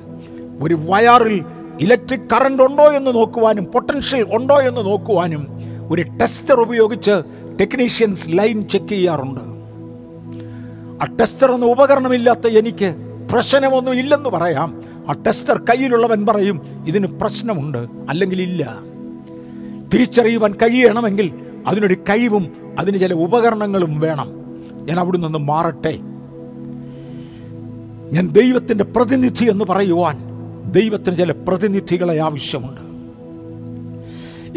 ഒരു 0.62 0.74
വയറിൽ 0.74 1.44
ഇലക്ട്രിക് 1.80 2.28
കറണ്ട് 2.32 2.62
ഉണ്ടോ 2.62 2.84
എന്ന് 2.84 3.14
നോക്കുവാനും 3.14 3.64
പൊട്ടൻഷ്യൽ 3.64 4.26
ഉണ്ടോ 4.34 4.60
എന്ന് 4.60 4.80
നോക്കുവാനും 4.80 5.46
ഒരു 5.90 6.02
ടെസ്റ്റർ 6.02 6.60
ഉപയോഗിച്ച് 6.60 7.22
ടെക്നീഷ്യൻസ് 7.60 8.28
ലൈൻ 8.28 8.68
ചെക്ക് 8.68 8.88
ചെയ്യാറുണ്ട്. 8.88 9.55
ആ 11.02 11.16
ടെസ്റ്റർ 11.20 11.52
എന്ന 11.52 11.66
ഉപകരണമില്ലാത്ത 11.66 12.46
എനിക്ക് 12.46 12.96
പ്രശ്നമൊന്നും 13.32 13.94
ഇല്ലെന്ന് 13.94 14.28
പറയാം. 14.28 14.82
ആ 15.08 15.12
ടെസ്റ്റർ 15.12 15.58
കയ്യിലുള്ളവൻ 15.58 16.26
പറയും 16.26 16.60
ഇതിന് 16.86 17.06
പ്രശ്നമുണ്ട് 17.06 17.78
അല്ലെങ്കിൽ 18.08 18.42
ഇല്ല. 18.42 18.80
തിരിച്ചറിയുവാൻ 19.94 20.52
കഴിയണമെങ്കിൽ 20.52 21.32
അതിനൊരു 21.66 21.94
കഴിവും 21.94 22.74
അതിന് 22.78 22.98
ചില 22.98 23.14
ഉപകരണങ്ങളും 23.14 24.00
വേണം. 24.00 24.30
ഞാൻ 24.86 25.00
അവിടെ 25.00 25.18
നിന്ന് 25.18 25.38
മാറട്ടെ. 25.38 25.98
ഞാൻ 28.12 28.28
ദൈവത്തിന്റെ 28.28 28.84
പ്രതിനിധി 28.84 29.44
എന്ന് 29.44 29.64
പറയുവാൻ 29.64 30.18
ദൈവത്തിന് 30.72 31.16
ചില 31.16 31.32
പ്രതിനിധികളെ 31.32 32.18
ആവശ്യമുണ്ട്. 32.18 32.85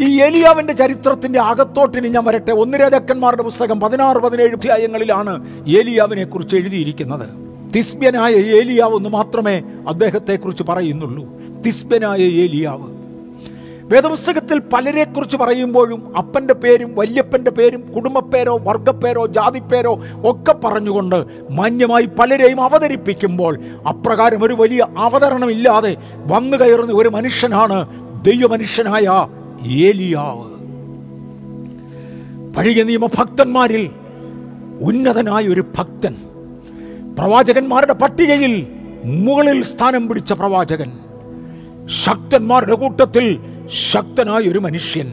ഈ 0.00 0.22
ഏലിയാവിന്റെ 0.22 0.72
ചരിത്രത്തിന്റെ 0.72 1.40
അകത്തോട്ടിന് 1.40 2.06
ഞാൻ 2.06 2.24
വരട്ടെ. 2.24 2.52
ഒന്ന് 2.52 2.78
രാജാക്കന്മാരുടെ 2.80 3.42
പുസ്തകം 3.42 3.80
പതിനാറ് 3.80 4.16
പതിനേഴ് 4.16 4.52
അധ്യായങ്ങളിലാണ് 4.52 5.64
ഏലിയാവിനെ 5.68 6.24
കുറിച്ച് 6.24 6.56
എഴുതിയിരിക്കുന്നത്. 6.56 7.28
തിസ്ബ്യനായ 7.76 8.32
ഏലിയാവ് 8.32 8.96
എന്ന് 8.96 9.08
മാത്രമേ 9.08 9.62
അദ്ദേഹത്തെ 9.88 10.36
കുറിച്ച് 10.36 10.62
പറയുന്നുള്ളൂ. 10.68 11.26
തിസ്ബ്യനായ 11.66 12.18
ഏലിയാവ്. 12.18 13.00
വേദപുസ്തകത്തിൽ 13.82 14.58
പലരെ 14.58 15.04
കുറിച്ച് 15.04 15.36
പറയുമ്പോഴും 15.36 16.16
അപ്പന്റെ 16.16 16.54
പേരും 16.54 16.94
വല്യപ്പന്റെ 16.94 17.50
പേരും 17.50 17.92
കുടുംബപ്പേരോ 17.96 18.58
വർഗപ്പേരോ 18.62 19.26
ജാതിപ്പേരോ 19.26 20.00
ഒക്കെ 20.24 20.52
പറഞ്ഞുകൊണ്ട് 20.52 21.24
മാന്യമായി 21.50 22.06
പലരെയും 22.06 22.60
അവതരിപ്പിക്കുമ്പോൾ 22.60 23.58
അപ്രകാരം 23.88 24.44
ഒരു 24.44 24.54
വലിയ 24.54 24.86
അവതരണമില്ലാതെ 24.98 25.96
വന്നു 26.16 26.56
കയറുന്ന 26.56 26.92
ഒരു 26.92 27.08
മനുഷ്യനാണ് 27.08 27.86
ദൈവമനുഷ്യനായ 28.24 29.26
ഏലിയാവ്. 29.66 30.60
പഴയ 32.56 32.82
നിയമ 32.82 33.06
ഭക്തന്മാരിൽ 33.06 33.90
ഉന്നതനായ 34.80 35.48
ഒരു 35.48 35.64
ഭക്തൻ 35.78 36.14
പ്രവാചകന്മാരുടെ 37.18 37.92
പട്ടികയിൽ 37.92 38.66
മുകളിൽ 39.04 39.64
സ്ഥാനം 39.64 40.08
പിടിച്ച 40.08 40.32
പ്രവാചകൻ 40.32 40.92
ശക്തന്മാരുടെ 41.86 42.74
കൂട്ടത്തിൽ 42.74 43.38
ശക്തനായ 43.90 44.42
ഒരു 44.42 44.58
മനുഷ്യൻ 44.58 45.12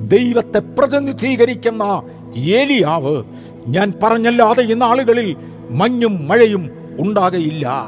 ദൈവത്തെ 0.00 0.58
പ്രതിനിധീകരിക്കുന്ന 0.58 2.02
ഏലിയാവ്. 2.36 3.24
ഞാൻ 3.68 3.92
പറഞ്ഞല്ലാതെ 4.02 4.62
ഈ 4.62 4.82
ആളുകളിൽ 4.82 5.36
മഞ്ഞും 5.70 6.28
മഴയും 6.28 6.70
ഉണ്ടാകയില്ല. 6.98 7.84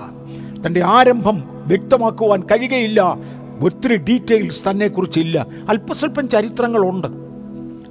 തന്റെ 0.67 0.85
ആരംഭം 0.85 1.45
വ്യക്തമാക്കുവാൻ 1.67 2.43
കഴിയുകയില്ല. 2.43 3.19
ഒത്തിരി 3.63 3.97
ഡീറ്റെയിൽസ് 3.97 4.71
തന്നെ 4.71 4.89
കുറിച്ചില്ല 4.89 5.47
അല്പസ്വല്പം 5.69 6.29
ചരിത്രങ്ങളുണ്ട്. 6.29 7.09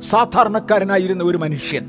സാധാരണക്കാരനായിരുന്ന 0.01 1.23
ഒരു 1.23 1.37
മനുഷ്യൻ. 1.37 1.85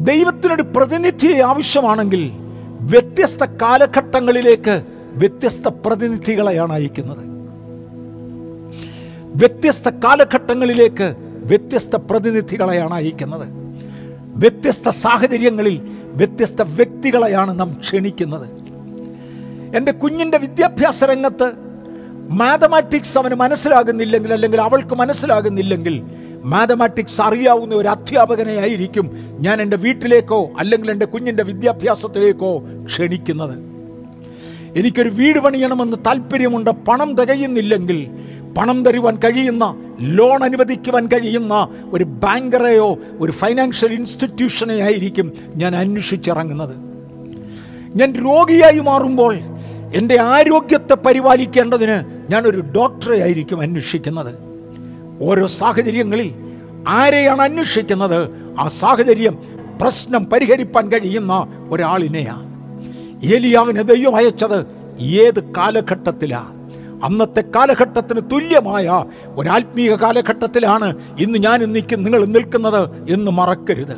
ദൈവത്തിനൊരു 0.00 0.62
പ്രതിനിധിയെ 0.62 1.42
ആവശ്യമാണെങ്കിൽ 1.42 2.32
വ്യത്യസ്ത 2.80 3.44
കാലഘട്ടങ്ങളിലേക്ക് 3.44 4.82
വ്യത്യസ്ത 5.12 5.68
പ്രതിനിധികളെയാണ് 5.68 6.72
അയക്കുന്നത്. 6.72 7.32
വ്യത്യസ്ത 9.36 9.88
കാലഘട്ടങ്ങളിലേക്ക് 9.88 11.14
വ്യത്യസ്ത 11.44 11.96
പ്രതിനിധികളെയാണ് 11.96 12.94
അയക്കുന്നത്. 12.94 13.48
വ്യത്യസ്ത 14.22 14.88
സാഹചര്യങ്ങളിൽ 14.88 15.80
വ്യത്യസ്ത 16.04 16.62
വ്യക്തികളെയാണ് 16.62 17.60
നാം 17.60 17.76
ക്ഷണിക്കുന്നത്. 17.80 18.46
എന്റെ 19.76 19.92
കുഞ്ഞിന്റെ 19.92 20.38
വിദ്യാഭ്യാസ 20.38 21.04
രംഗത്ത് 21.04 21.71
മാത്തമാറ്റിക്സ് 22.30 23.18
അവന് 23.18 23.34
മനസ്സിലാകുന്നില്ലെങ്കിൽ 23.34 24.32
അല്ലെങ്കിൽ 24.32 24.60
അവൾക്ക് 24.60 24.94
മനസ്സിലാകുന്നില്ലെങ്കിൽ 24.94 26.02
മാത്തമാറ്റിക്സ് 26.44 27.22
അറിയാവുന്ന 27.22 27.74
ഒരു 27.74 27.88
അധ്യാപകനെ 27.88 28.52
ആയിരിക്കും 28.52 29.10
ഞാൻ 29.40 29.62
എന്റെ 29.62 29.76
വീട്ടിലേക്കോ 29.76 30.50
അല്ലെങ്കിൽ 30.58 30.90
എന്റെ 30.90 31.06
കുഞ്ഞിന്റെ 31.06 31.42
വിദ്യാഭ്യാസത്തിലേക്കോ 31.42 32.62
ക്ഷണിക്കുന്നത്. 32.86 33.58
എനിക്കൊരു 34.78 35.08
വീട് 35.08 35.38
പണിയണമെന്ന് 35.38 35.96
താല്പര്യമുണ്ട് 36.06 36.70
പണം 36.70 37.14
തികയുന്നില്ലെങ്കിൽ 37.14 38.10
പണം 38.54 38.84
തരുവാൻ 38.84 39.16
കഴിയുന്ന 39.16 39.76
ലോൺ 40.00 40.44
അനുവദിക്കുവാൻ 40.44 41.06
കഴിയുന്ന 41.06 41.68
ഒരു 41.92 42.04
ബാങ്കറെയോ 42.04 42.98
ഒരു 43.20 43.32
ഫൈനാൻഷ്യൽ 43.32 43.92
ഇൻസ്റ്റിറ്റ്യൂഷനെ 43.92 44.74
ആയിരിക്കും 44.74 45.32
ഞാൻ 45.56 45.76
അന്വേഷിച്ചിറങ്ങുന്നത്. 45.76 46.76
ഞാൻ 47.94 48.12
രോഗിയായി 48.12 48.78
മാറുമ്പോൾ 48.78 49.36
എന്റെ 49.94 50.20
ആരോഗ്യത്തെ 50.20 50.94
പരിപാലിക്കേണ്ടതിന് 50.94 52.22
ഞാനൊരു 52.32 52.60
ഡോക്ടറെ 52.60 53.22
ആയിരിക്കും 53.22 53.60
അന്വേഷിക്കുന്നത്. 53.60 54.34
ഓരോ 55.22 55.46
സാഹചര്യങ്ങളിൽ 55.46 56.34
ആരെയാണ് 56.88 57.42
അന്വേഷിക്കുന്നത്? 57.42 58.28
ആ 58.58 58.68
സാഹചര്യം 58.68 59.38
പ്രശ്നം 59.82 60.24
പരിഹരിപ്പാൻ 60.24 60.92
കഴിയുന്ന 60.92 61.46
ഒരാളിനെയാണ് 61.70 62.52
ഏലിയാവിനെ 63.34 63.82
ദൈവം 63.82 64.16
അയച്ചത് 64.16 64.66
ഏത് 65.00 65.52
കാലഘട്ടത്തിലാണ് 65.52 66.62
അന്നത്തെ 67.04 67.40
കാലഘട്ടത്തിന് 67.40 68.20
തുല്യമായ 68.32 69.04
ഒരാത്മീയ 69.26 69.94
കാലഘട്ടത്തിലാണ് 69.94 70.96
ഇന്ന് 71.18 71.38
ഞാൻ 71.38 71.60
നിൽക്കും 71.60 72.04
നിങ്ങൾ 72.04 72.24
നിൽക്കുന്നത് 72.24 73.12
എന്ന് 73.12 73.30
മറക്കരുത്. 73.30 73.96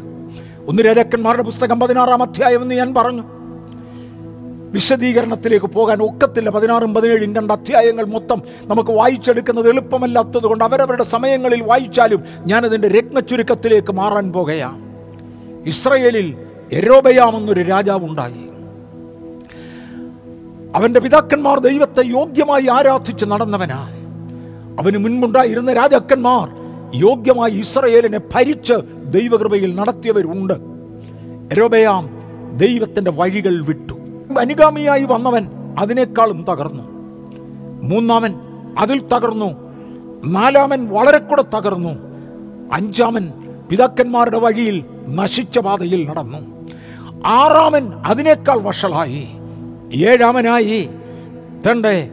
ഒന്ന് 0.66 0.82
രാജാക്കന്മാരുടെ 0.82 1.42
പുസ്തകം 1.42 1.80
പതിനാറാം 1.80 2.22
അധ്യായം 2.22 2.62
എന്ന് 2.62 2.74
ഞാൻ 2.74 2.94
പറഞ്ഞു. 2.94 3.33
വിശദീകരണത്തിലേക്ക് 4.74 5.66
പോകാൻ 5.66 6.02
ഒക്കത്തില്ല. 6.02 6.50
പതിനാറും 6.50 6.94
പതിനേഴും 6.94 7.34
രണ്ട് 7.34 7.52
അധ്യായങ്ങൾ 7.52 8.04
മൊത്തം 8.04 8.42
നമുക്ക് 8.62 8.90
വായിച്ചെടുക്കുന്നത് 8.90 9.70
എളുപ്പമല്ലാത്തത് 9.70 10.42
കൊണ്ട് 10.42 10.64
അവരവരുടെ 10.64 11.02
സമയങ്ങളിൽ 11.02 11.62
വായിച്ചാലും 11.62 12.24
ഞാനതിന്റെ 12.46 12.88
രത്നച്ചുരുക്കത്തിലേക്ക് 12.88 13.92
മാറാൻ 13.92 14.32
പോകുകയാണ്. 14.32 14.80
ഇസ്രയേലിൽ 15.68 16.36
എരോബയാമെന്നൊരു 16.72 17.60
രാജാവുണ്ടായി. 17.60 18.44
അവന്റെ 20.74 21.00
പിതാക്കന്മാർ 21.00 21.58
ദൈവത്തെ 21.58 22.02
യോഗ്യമായി 22.06 22.66
ആരാധിച്ച് 22.66 23.24
നടന്നവനാ. 23.24 23.88
അവന് 24.80 24.98
മുൻപുണ്ടായിരുന്ന 24.98 25.72
രാജാക്കന്മാർ 25.72 26.48
യോഗ്യമായി 26.94 27.50
ഇസ്രയേലിനെ 27.50 28.18
ഭരിച്ച് 28.18 28.74
ദൈവകൃപയിൽ 29.04 29.74
നടത്തിയവരുണ്ട്. 29.74 30.54
എരോബയാം 31.52 32.10
ദൈവത്തിന്റെ 32.56 33.10
വഴികൾ 33.10 33.64
വിട്ടു. 33.64 34.03
അനുഗാമിയായി 34.38 35.04
വന്നവൻ 35.04 35.48
അതിനേക്കാളും 35.78 36.44
തകർന്നു. 36.48 36.82
മൂന്നാമൻ 37.82 38.34
അതിൽ 38.78 39.06
തകർന്നു. 39.06 39.74
നാലാമൻ 40.26 40.88
വളരെ 40.88 41.18
കൂടെ 41.18 41.42
തകർന്നു. 41.42 41.90
അഞ്ചാമൻ 42.72 43.32
പിതാക്കന്മാരുടെ 43.70 44.38
വഴിയിൽ 44.38 44.84
നശിച്ച 45.08 45.58
പാതയിൽ 45.58 46.08
നടന്നു. 46.08 46.68
ആറാമൻ 47.26 47.92
അതിനേക്കാൾ 48.06 48.58
വഷളായി. 48.58 49.28
ഏഴാമനായി. 49.94 50.90
തണ്ടേ 51.66 52.10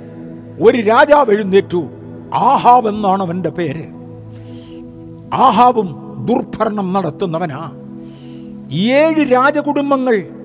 ഒരു 0.61 0.77
രാജാവ് 0.77 1.31
എഴുന്നേറ്റു. 1.31 1.83
ആഹാബ് 2.33 2.87
എന്നാണ് 2.87 3.23
അവന്റെ 3.23 3.49
പേര്. 3.49 3.85
ആഹാബും 5.33 6.15
ദുർഭരണം 6.25 6.93
നടത്തുന്നവനാ. 6.93 7.71
ഏഴ് 8.71 9.33
രാജകുടുംബങ്ങൾ 9.33 10.40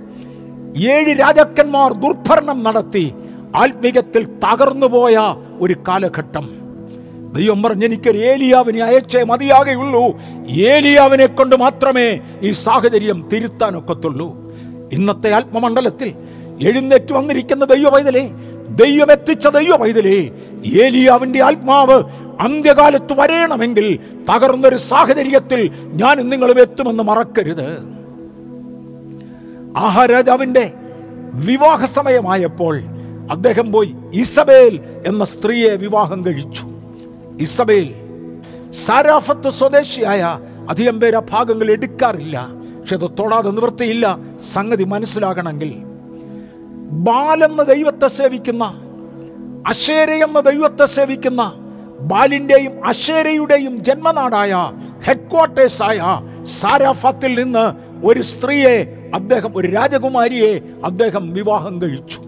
ഏഴ് 0.78 1.20
രാജാക്കന്മാർ 1.20 1.92
ദുർഭരണം 1.92 2.62
നടത്തി 2.62 3.12
ആത്മീകത്തിൽ 3.56 4.26
തകർന്നുപോയ 4.26 5.34
ഒരു 5.60 5.76
കാലഘട്ടം. 5.88 6.66
ദൈവം 7.32 7.62
പറഞ്ഞ് 7.62 7.84
എനിക്കൊരു 7.84 8.18
ഏലിയാവിനെ 8.18 8.84
അയച്ചേ 8.84 9.22
മതിയാകെയുള്ളൂ. 9.22 10.04
ഏലിയാവിനെ 10.48 11.26
കൊണ്ട് 11.26 11.56
മാത്രമേ 11.56 12.20
ഈ 12.42 12.50
സാഹചര്യം 12.50 13.28
തിരുത്താനൊക്കത്തുള്ളൂ. 13.32 14.52
ഇന്നത്തെ 14.92 15.30
ആത്മമണ്ഡലത്തിൽ 15.30 16.14
എഴുന്നേറ്റ് 16.60 17.12
വന്നിരിക്കുന്ന 17.12 17.64
ദൈവ 17.64 17.88
പൈതലേ 17.88 18.30
ദൈവം 18.68 19.12
എത്തിച്ച 19.12 19.48
ദൈവ 19.48 19.76
പൈതലേ 19.76 20.30
ഏലിയാവിന്റെ 20.82 21.42
ആത്മാവ് 21.42 22.02
അന്ത്യകാലത്ത് 22.40 23.12
വരയണമെങ്കിൽ 23.12 23.98
തകർന്നൊരു 24.30 24.76
സാഹചര്യത്തിൽ 24.76 25.70
ഞാൻ 25.84 26.28
നിങ്ങളും 26.28 26.60
എത്തുമെന്ന് 26.60 27.02
മറക്കരുത്. 27.02 27.95
ആഹാരാജാവിന്റെ 29.76 30.72
വിവാഹ 31.34 31.84
സമയമായപ്പോൾ 31.84 32.80
അദ്ദേഹം 33.30 33.72
പോയി 33.72 33.94
ഇസബേൽ 34.12 35.02
എന്ന 35.06 35.24
സ്ത്രീയെ 35.24 35.76
വിവാഹം 35.76 36.26
കഴിച്ചു. 36.26 36.62
ഇസബേൽ 37.40 37.94
സാരാഫത്ത് 38.70 39.50
സ്വദേശിയായ 39.50 40.38
അധികം 40.68 41.00
പേര് 41.00 41.16
ആ 41.16 41.22
ഭാഗങ്ങൾ 41.30 41.70
എടുക്കാറില്ല 41.70 42.48
പക്ഷെ 42.80 42.96
അത് 42.96 43.10
തൊടാതെ 43.18 43.50
നിവൃത്തിയില്ല. 43.50 44.18
സംഗതി 44.42 44.84
മനസ്സിലാകണമെങ്കിൽ 44.84 45.74
ബാലെന്ന 46.90 47.62
ദൈവത്തെ 47.62 48.08
സേവിക്കുന്ന 48.08 48.64
അശേര 49.66 50.10
എന്ന 50.10 50.40
ദൈവത്തെ 50.40 50.86
സേവിക്കുന്ന 50.86 51.52
ബാലിന്റെയും 52.00 52.86
അശേരയുടെയും 52.86 53.84
ജന്മനാടായ 53.84 54.72
ഹെഡ്ക്വാർട്ടേഴ്സായ 55.04 56.20
സാരാഫത്തിൽ 56.44 57.42
നിന്ന് 57.42 57.64
ഒരു 58.06 58.22
സ്ത്രീയെ 58.22 59.05
അദ്ദേഹം 59.16 59.52
ഒരു 59.56 59.68
രാജകുമാരിയെ 59.68 60.60
അദ്ദേഹം 60.84 61.32
വിവാഹം 61.32 61.82
കഴിച്ചു. 61.82 62.20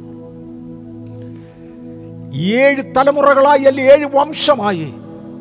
ഏഴ് 2.39 2.95
തലമുറകളായി 2.97 3.65
അല്ലെ 3.65 3.85
ഏഴ് 3.85 4.07
വംശമായി? 4.07 4.95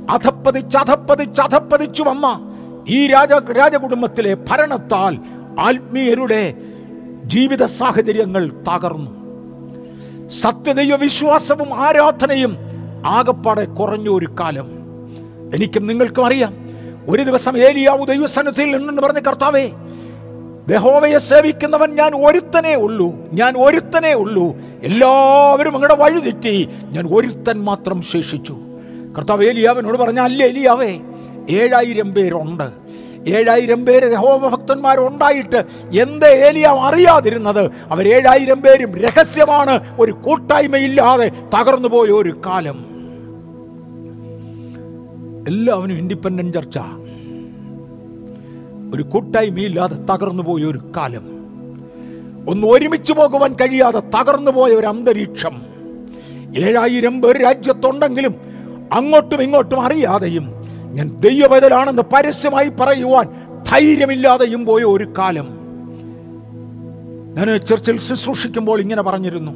അധപ്പതിച്ച് 0.10 0.78
അധപ്പതിച്ച് 0.78 1.42
അധപ്പതിച്ചു 1.42 2.04
വന്ന 2.04 2.42
ഈ 2.90 3.08
രാജ 3.08 3.34
രാജകുടുംബത്തിലെ 3.34 4.34
ഭരണത്താൽ 4.34 5.18
ആത്മീയരുടെ 5.60 6.54
ജീവിത 7.26 7.66
സാഹചര്യങ്ങൾ 7.66 8.50
തകർന്നു. 8.74 9.12
സത്യദൈവ 10.30 10.96
വിശ്വാസവും 10.96 11.74
ആരാധനയും 11.74 12.58
ആകപ്പാടെ 13.06 13.66
കുറഞ്ഞ 13.66 14.10
ഒരു 14.10 14.36
കാലം. 14.40 14.68
എനിക്കും 15.54 15.88
നിങ്ങൾക്കും 15.88 16.26
അറിയാം. 16.26 16.54
ഒരു 17.10 17.24
ദിവസം 17.24 17.58
ഏലിയാവു 17.58 18.06
ദൈവസന്നിധിയിൽ 18.06 18.78
നിന്നു 18.78 19.02
പറഞ്ഞ 19.02 19.20
കർത്താവേ 19.20 19.72
യഹോവയെ 20.70 21.18
സേവിക്കുന്നവൻ 21.18 21.96
ഞാൻ 21.96 22.26
ഒരുത്തനേ 22.26 22.76
ഉള്ളൂ 22.76 23.16
ഞാൻ 23.34 23.54
ഒരുത്തനേ 23.58 24.14
ഉള്ളൂ. 24.14 24.56
എല്ലാവരും 24.84 25.76
അങ്ങടെ 25.76 25.96
വഴിതെറ്റി 25.96 26.70
ഞാൻ 26.90 27.08
ഒരുത്തൻ 27.08 27.64
മാത്രം 27.64 28.02
ശേഷിച്ചു. 28.02 28.58
കർത്താവ് 29.18 29.46
ഏലിയാവിനോട് 29.46 29.98
പറഞ്ഞ 29.98 30.20
അല്ല 30.20 30.44
എലിയാവേ 30.44 31.00
ഏഴായിരം 31.50 32.14
പേരുണ്ട്. 32.14 32.70
ഏഴായിരം 33.30 33.86
പേര് 33.86 34.12
യഹോവ 34.12 34.50
ഭക്തന്മാരുണ്ടായിട്ട് 34.50 35.64
എന്ത് 36.00 36.26
ഏലിയാവ് 36.26 36.80
അറിയാതിരുന്നത്? 36.80 37.72
അവർ 37.90 38.08
ഏഴായിരം 38.08 38.62
പേരും 38.62 38.98
രഹസ്യമാണ് 38.98 39.96
ഒരു 40.00 40.12
കൂട്ടായ്മയില്ലാതെ 40.12 41.32
തകർന്നു 41.58 41.88
പോയ 41.88 42.10
ഒരു 42.10 42.42
കാലം. 42.46 42.86
എല്ലാവരും 45.48 45.98
ഇൻഡിപെൻഡന്റ് 45.98 46.54
ചർച്ച. 46.54 46.78
ഒരു 48.94 49.04
കൂട്ടായ്മയില്ലാതെ 49.04 49.96
തകർന്നു 49.96 50.44
പോയ 50.44 50.64
ഒരു 50.64 50.82
കാലം. 50.98 51.38
ഒന്ന് 52.50 52.68
ഒരുമിച്ച് 52.68 53.14
പോകുവാൻ 53.14 53.54
കഴിയാതെ 53.54 54.00
തകർന്നു 54.00 54.52
പോയ 54.52 54.72
ഒരു 54.72 54.88
അന്തരീക്ഷം. 54.88 55.62
ഏഴായിരം 56.58 57.22
പേർ 57.22 57.38
രാജ്യത്തുണ്ടെങ്കിലും 57.38 58.36
അങ്ങോട്ടും 58.94 59.42
ഇങ്ങോട്ടും 59.42 59.82
അറിയാതെയും 59.82 60.52
ഞാൻ 60.94 61.20
ദൈവബദലാണെന്ന് 61.20 62.02
പരസ്യമായി 62.02 62.70
പറയുവാൻ 62.70 63.26
ധൈര്യമില്ലാതെയും 63.72 64.66
പോയ 64.66 64.84
ഒരു 64.84 65.14
കാലം. 65.18 65.48
ഞാൻ 67.38 67.58
ചർച്ചിൽ 67.58 68.00
ശുശ്രൂഷിക്കുമ്പോൾ 68.00 68.82
ഇങ്ങനെ 68.82 69.02
പറഞ്ഞിരുന്നു. 69.02 69.52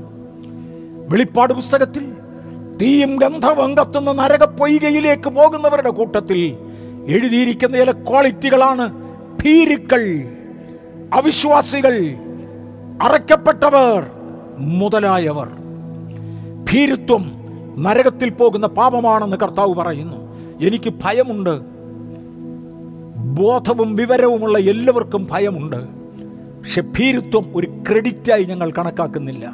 വെളിപ്പാട് 1.10 1.54
പുസ്തകത്തിൽ 1.54 2.14
തീയും 2.82 3.16
ഗന്ധവും 3.16 3.78
കത്തുന്ന 3.78 4.12
നരകപ്പൊയ്കയിലേക്ക് 4.12 5.30
പോകുന്നവരുടെ 5.30 5.90
കൂട്ടത്തിൽ 5.90 6.58
എഴുതിയിരിക്കുന്ന 7.08 7.78
ചില 7.78 7.92
ക്വാളിറ്റികളാണ് 7.92 9.01
ഭീരുക്കൾ 9.40 10.24
അവിശ്വാസികൾ 11.14 12.16
അറയ്ക്കപ്പെട്ടവർ 13.02 14.12
മുതലായവർ. 14.58 15.52
ഭീരുത്വം 16.72 17.32
നരകത്തിൽ 17.78 18.30
പോകുന്ന 18.30 18.68
പാപമാണെന്ന് 18.68 19.38
കർത്താവ് 19.38 19.74
പറയുന്നു. 19.74 20.32
എനിക്ക് 20.62 20.94
ഭയമുണ്ട്. 21.04 21.60
ബോധവും 23.18 23.96
വിവരവുമുള്ള 23.96 24.58
എല്ലാവർക്കും 24.58 25.28
ഭയമുണ്ട്. 25.32 25.88
പക്ഷെ 26.60 26.82
ഭീരുത്വം 26.82 27.52
ഒരു 27.56 27.84
ക്രെഡിറ്റായി 27.90 28.44
ഞങ്ങൾ 28.44 28.72
കണക്കാക്കുന്നില്ല. 28.72 29.54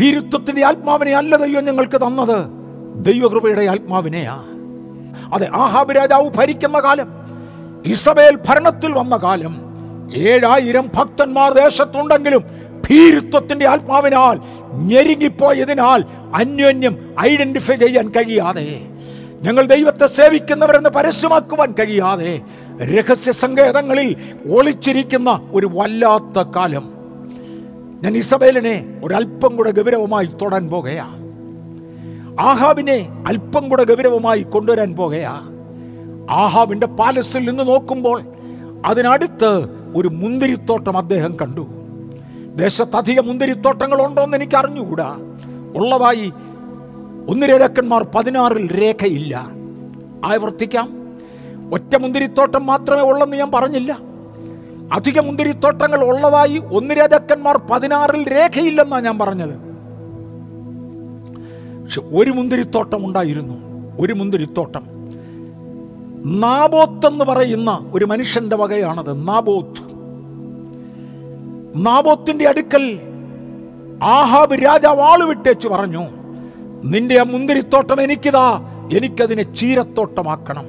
ഭീരുത്വത്തിന്റെ 0.00 0.64
ആത്മാവിനെ 0.64 1.16
അല്ല 1.16 1.36
ദൈവം 1.36 1.64
ഞങ്ങൾക്ക് 1.64 2.00
തന്നത്. 2.00 2.46
ദൈവകൃപയുടെ 3.04 3.64
ആത്മാവിനെയാ. 3.64 4.44
അതെ 5.34 5.48
ആഹാബ് 5.54 5.96
രാജാവ് 5.96 6.30
ഭരിക്കുന്ന 6.30 6.80
കാലം 6.80 7.25
ഇസബേൽ 7.86 8.38
ഭരണത്തിൽ 8.48 8.92
വന്ന 8.92 9.16
കാലം 9.16 9.60
ഏഴായിരം 10.16 10.90
ഭക്തന്മാർ 10.94 11.52
ദേശത്തുണ്ടെങ്കിലും 11.52 12.44
ഭീരുത്വത്തിന്റെ 12.90 13.68
ആത്മാവിനാൽ 13.68 14.40
ഞെരുങ്ങിപ്പോയതിനാൽ 14.72 16.04
അന്യോന്യം 16.34 17.14
ഐഡന്റിഫൈ 17.20 17.74
ചെയ്യാൻ 17.74 18.08
കഴിയാതെ 18.08 18.80
ഞങ്ങൾ 19.42 19.66
ദൈവത്തെ 19.66 20.06
സേവിക്കുന്നവരെന്ന് 20.06 20.90
പരസ്യമാക്കുവാൻ 20.90 21.72
കഴിയാതെ 21.72 22.40
രഹസ്യ 22.82 23.32
സങ്കേതങ്ങളിൽ 23.32 24.16
ഒളിച്ചിരിക്കുന്ന 24.50 25.48
ഒരു 25.52 25.66
വല്ലാത്ത 25.66 26.48
കാലം. 26.48 26.92
ഞാൻ 28.02 28.16
ഇസബേലിനെ 28.16 29.00
ഒരല്പം 29.04 29.56
കൂടെ 29.56 29.70
ഗൗരവമായി 29.70 30.26
തൊടാൻ 30.26 30.68
പോകുകയാ. 30.68 31.04
ആഹാബിനെ 32.40 33.24
അല്പം 33.26 33.68
കൂടെ 33.68 33.84
ഗൗരവമായി 33.84 34.42
കൊണ്ടുവരാൻ 34.42 34.92
പോകുകയാ. 34.92 35.40
ആഹാബിന്റെ 36.30 36.86
പാലസിൽ 36.86 37.48
നിന്ന് 37.48 37.68
നോക്കുമ്പോൾ 37.68 38.22
അതിനടുത്ത് 38.86 39.68
ഒരു 39.96 40.08
മുന്തിരിത്തോട്ടം 40.08 40.98
അദ്ദേഹം 40.98 41.36
കണ്ടു. 41.42 41.66
ദേശത്തധികം 42.54 43.26
മുന്തിരിത്തോട്ടങ്ങളുണ്ടോ 43.26 44.22
എന്ന് 44.22 44.36
എനിക്ക് 44.36 44.56
അറിഞ്ഞുകൂടാ 44.56 45.16
ഉള്ളതായി 45.76 46.32
ഒന്ന് 47.28 47.46
രാജാക്കന്മാർ 47.46 48.06
പതിനാറിൽ 48.14 48.82
രേഖയില്ല. 48.82 49.46
ആവർത്തിക്കാം. 50.24 50.96
ഒറ്റ 51.72 51.96
മുന്തിരിത്തോട്ടം 51.96 52.66
മാത്രമേ 52.66 53.00
ഉള്ളെന്ന് 53.00 53.36
ഞാൻ 53.36 53.50
പറഞ്ഞില്ല. 53.50 53.98
അധിക 54.92 55.20
മുന്തിരിത്തോട്ടങ്ങൾ 55.20 56.04
ഉള്ളതായി 56.04 56.62
ഒന്ന് 56.72 56.94
രാജാക്കന്മാർ 56.94 57.56
പതിനാറിൽ 57.56 58.32
രേഖയില്ലെന്നാണ് 58.32 59.04
ഞാൻ 59.04 59.18
പറഞ്ഞത്. 59.18 59.66
പക്ഷെ 61.82 62.00
ഒരു 62.00 62.30
മുന്തിരിത്തോട്ടം 62.30 63.06
ഉണ്ടായിരുന്നു. 63.06 63.54
ഒരു 64.00 64.12
മുന്തിരിത്തോട്ടം. 64.12 64.95
നാബോത്ത് 66.26 67.06
എന്ന് 67.06 67.24
പറയുന്ന 67.24 67.90
ഒരു 67.94 68.04
മനുഷ്യന്റെ 68.04 68.56
വകയാണത് 68.56 69.28
നാബോത്ത്. 69.28 69.82
നാബോത്തിന്റെ 71.76 72.48
അടുക്കൽ 72.48 72.98
ആഹാബ് 74.02 74.64
രാജാവ് 74.64 75.00
ആൾ 75.00 75.24
വിട്ടേച്ചു 75.24 75.68
പറഞ്ഞു 75.68 76.06
നിന്റെ 76.84 77.20
ആ 77.20 77.22
മുന്തിരിത്തോട്ടം 77.22 78.00
എനിക്കിതാ 78.00 78.60
എനിക്കതിനെ 78.92 79.54
ചീരത്തോട്ടമാക്കണം. 79.54 80.64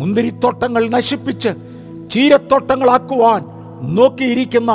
മുന്തിരിത്തോട്ടങ്ങൾ 0.00 0.88
നശിപ്പിച്ച് 0.88 1.48
ചീരത്തോട്ടങ്ങളാക്കുവാൻ 2.10 3.44
നോക്കിയിരിക്കുന്ന 3.94 4.70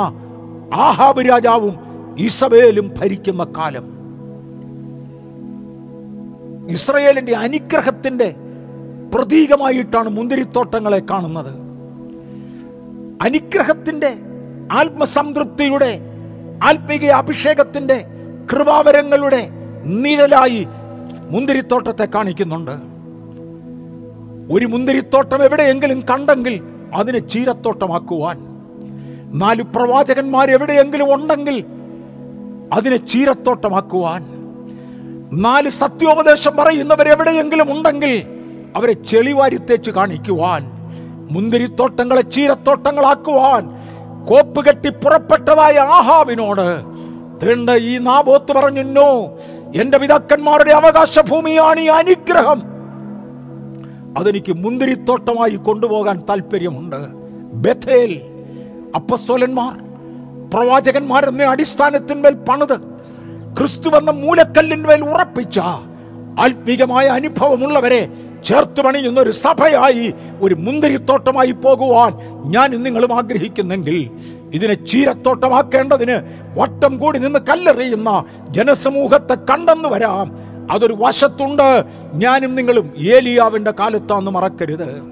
ആഹാബ് 0.74 1.28
രാജാവും 1.28 1.76
ഇസബേലും 2.18 2.94
ഭരിക്കുന്ന 2.98 3.44
കാലം. 3.44 3.96
ഇസ്രയേലിന്റെ 6.68 7.36
അനുഗ്രഹത്തിന്റെ 7.36 8.34
പ്രതീകമായിട്ടാണ് 9.14 10.08
മുന്തിരിത്തോട്ടങ്ങളെ 10.08 11.02
കാണുന്നത്. 11.10 11.66
അനുഗ്രഹത്തിന്റെ 13.22 14.16
ആത്മസംതൃപ്തിയുടെ 14.72 16.00
ആത്മീക 16.64 17.04
അഭിഷേകത്തിന്റെ 17.04 18.06
കൃപാവരങ്ങളുടെ 18.52 19.50
നിഴലായി 19.84 20.66
മുന്തിരിത്തോട്ടത്തെ 21.30 22.08
കാണിക്കുന്നുണ്ട്. 22.14 22.70
ഒരു 24.52 24.66
മുന്തിരിത്തോട്ടം 24.66 25.42
എവിടെയെങ്കിലും 25.42 26.00
കണ്ടെങ്കിൽ 26.00 26.62
അതിനെ 26.94 27.18
ചീരത്തോട്ടമാക്കുവാൻ. 27.18 28.38
നാല് 29.38 29.62
പ്രവാചകന്മാർ 29.62 30.50
എവിടെയെങ്കിലും 30.50 31.14
ഉണ്ടെങ്കിൽ 31.14 31.64
അതിനെ 32.72 32.96
ചീരത്തോട്ടമാക്കുവാൻ. 32.96 34.26
നാല് 35.32 35.68
സത്യോപദേശം 35.68 36.56
പറയുന്നവർ 36.56 37.08
എവിടെയെങ്കിലും 37.08 37.76
ഉണ്ടെങ്കിൽ 37.76 38.35
അവരെ 38.76 38.92
ചെളിവാരി 38.92 39.56
തേച്ച് 39.56 39.90
കാണിക്കുവാൻ 39.90 40.62
മുന്തിരിത്തോട്ടങ്ങളെ 41.30 42.20
ചീരത്തോട്ടങ്ങളാക്കുവാൻ 42.20 43.62
കോപ്പ് 44.26 44.66
കെട്ടി 44.66 44.88
പുറപ്പെട്ടതായ 44.88 45.78
ആഹാവിനോട് 45.78 46.66
തീണ്ട 47.42 47.70
ഈ 47.70 47.98
നാബോത്ത് 47.98 48.52
പറഞ്ഞു 48.52 49.08
എന്റെ 49.74 49.98
പിതാക്കന്മാരുടെ 49.98 50.70
അവകാശ 50.70 51.20
ഭൂമിയാണ് 51.20 51.80
ഈ 51.80 51.86
അനുഗ്രഹം. 51.86 52.60
അതെനിക്ക് 54.16 54.52
മുന്തിരിത്തോട്ടമായി 54.56 55.54
കൊണ്ടുപോകാൻ 55.56 56.24
താല്പര്യമുണ്ട് 56.30 57.00
ബഥേൽ 57.54 58.12
അപ്പസ്തോലന്മാർ 58.94 59.74
പ്രവാചകന്മാർ 60.54 61.24
എന്ന 61.24 61.42
അടിസ്ഥാനത്തിന്മേൽ 61.44 62.34
പണിത് 62.48 62.76
ക്രിസ്തു 63.58 63.88
എന്ന 63.96 64.10
മൂലക്കല്ലിന്മേൽ 64.10 65.02
ഉറപ്പിച്ച 65.04 65.58
ആത്മീകമായ 66.40 67.06
അനുഭവമുള്ളവരെ 67.08 68.00
ചേർത്ത് 68.46 68.80
പണിയുന്ന 68.80 69.20
ഒരു 69.20 69.30
സഭയായി 69.30 70.14
ഒരു 70.40 70.54
മുന്തിരിത്തോട്ടമായി 70.54 71.50
പോകുവാൻ 71.50 72.12
ഞാൻ 72.50 72.82
നിങ്ങളും 72.82 73.16
ആഗ്രഹിക്കുന്നെങ്കിൽ 73.16 74.10
ഇതിനെ 74.54 74.74
ചീരത്തോട്ടമാക്കേണ്ടതിന് 74.74 76.18
വട്ടം 76.58 76.98
കൂടി 76.98 77.18
നിന്ന് 77.18 77.38
കല്ലെറിയുന്ന 77.38 78.24
ജനസമൂഹത്തെ 78.50 79.34
കണ്ടെന്ന് 79.34 79.88
വരാം. 79.88 80.34
അതൊരു 80.70 80.96
വശത്തുണ്ട്. 80.98 81.84
ഞാനും 82.14 82.54
നിങ്ങളും 82.54 82.90
ഏലിയാവിന്റെ 82.98 83.70
കാലത്താന്ന് 83.70 84.30
മറക്കരുത്. 84.30 85.02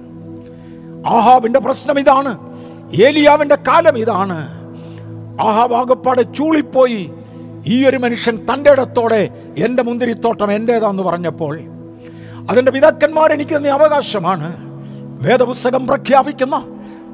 ആഹാബിന്റെ 1.07 1.61
പ്രശ്നം 1.61 1.99
ഇതാണ്. 1.99 2.39
ഏലിയാവിന്റെ 3.03 3.55
കാലം 3.55 3.99
ഇതാണ്. 3.99 4.49
ആഹാബ് 5.43 5.75
ആകപ്പാടെ 5.75 6.23
ചൂളിപ്പോയി. 6.23 7.11
ഈ 7.67 7.87
ഒരു 7.87 7.97
മനുഷ്യൻ 7.97 8.47
തന്റെ 8.53 8.71
ഇടത്തോടെ 8.71 9.29
എന്റെ 9.59 9.83
മുന്തിരിത്തോട്ടം 9.83 10.53
എന്റേതാന്ന് 10.53 11.03
പറഞ്ഞപ്പോൾ 11.03 11.74
അതിന്റെ 12.51 12.73
പിതാക്കന്മാർ 12.73 13.33
എനിക്ക് 13.33 13.57
തന്നെ 13.57 13.71
അവകാശമാണ്. 13.71 14.75
വേദപുസ്തകം 15.27 15.87
പ്രഖ്യാപിക്കുന്ന 15.87 16.57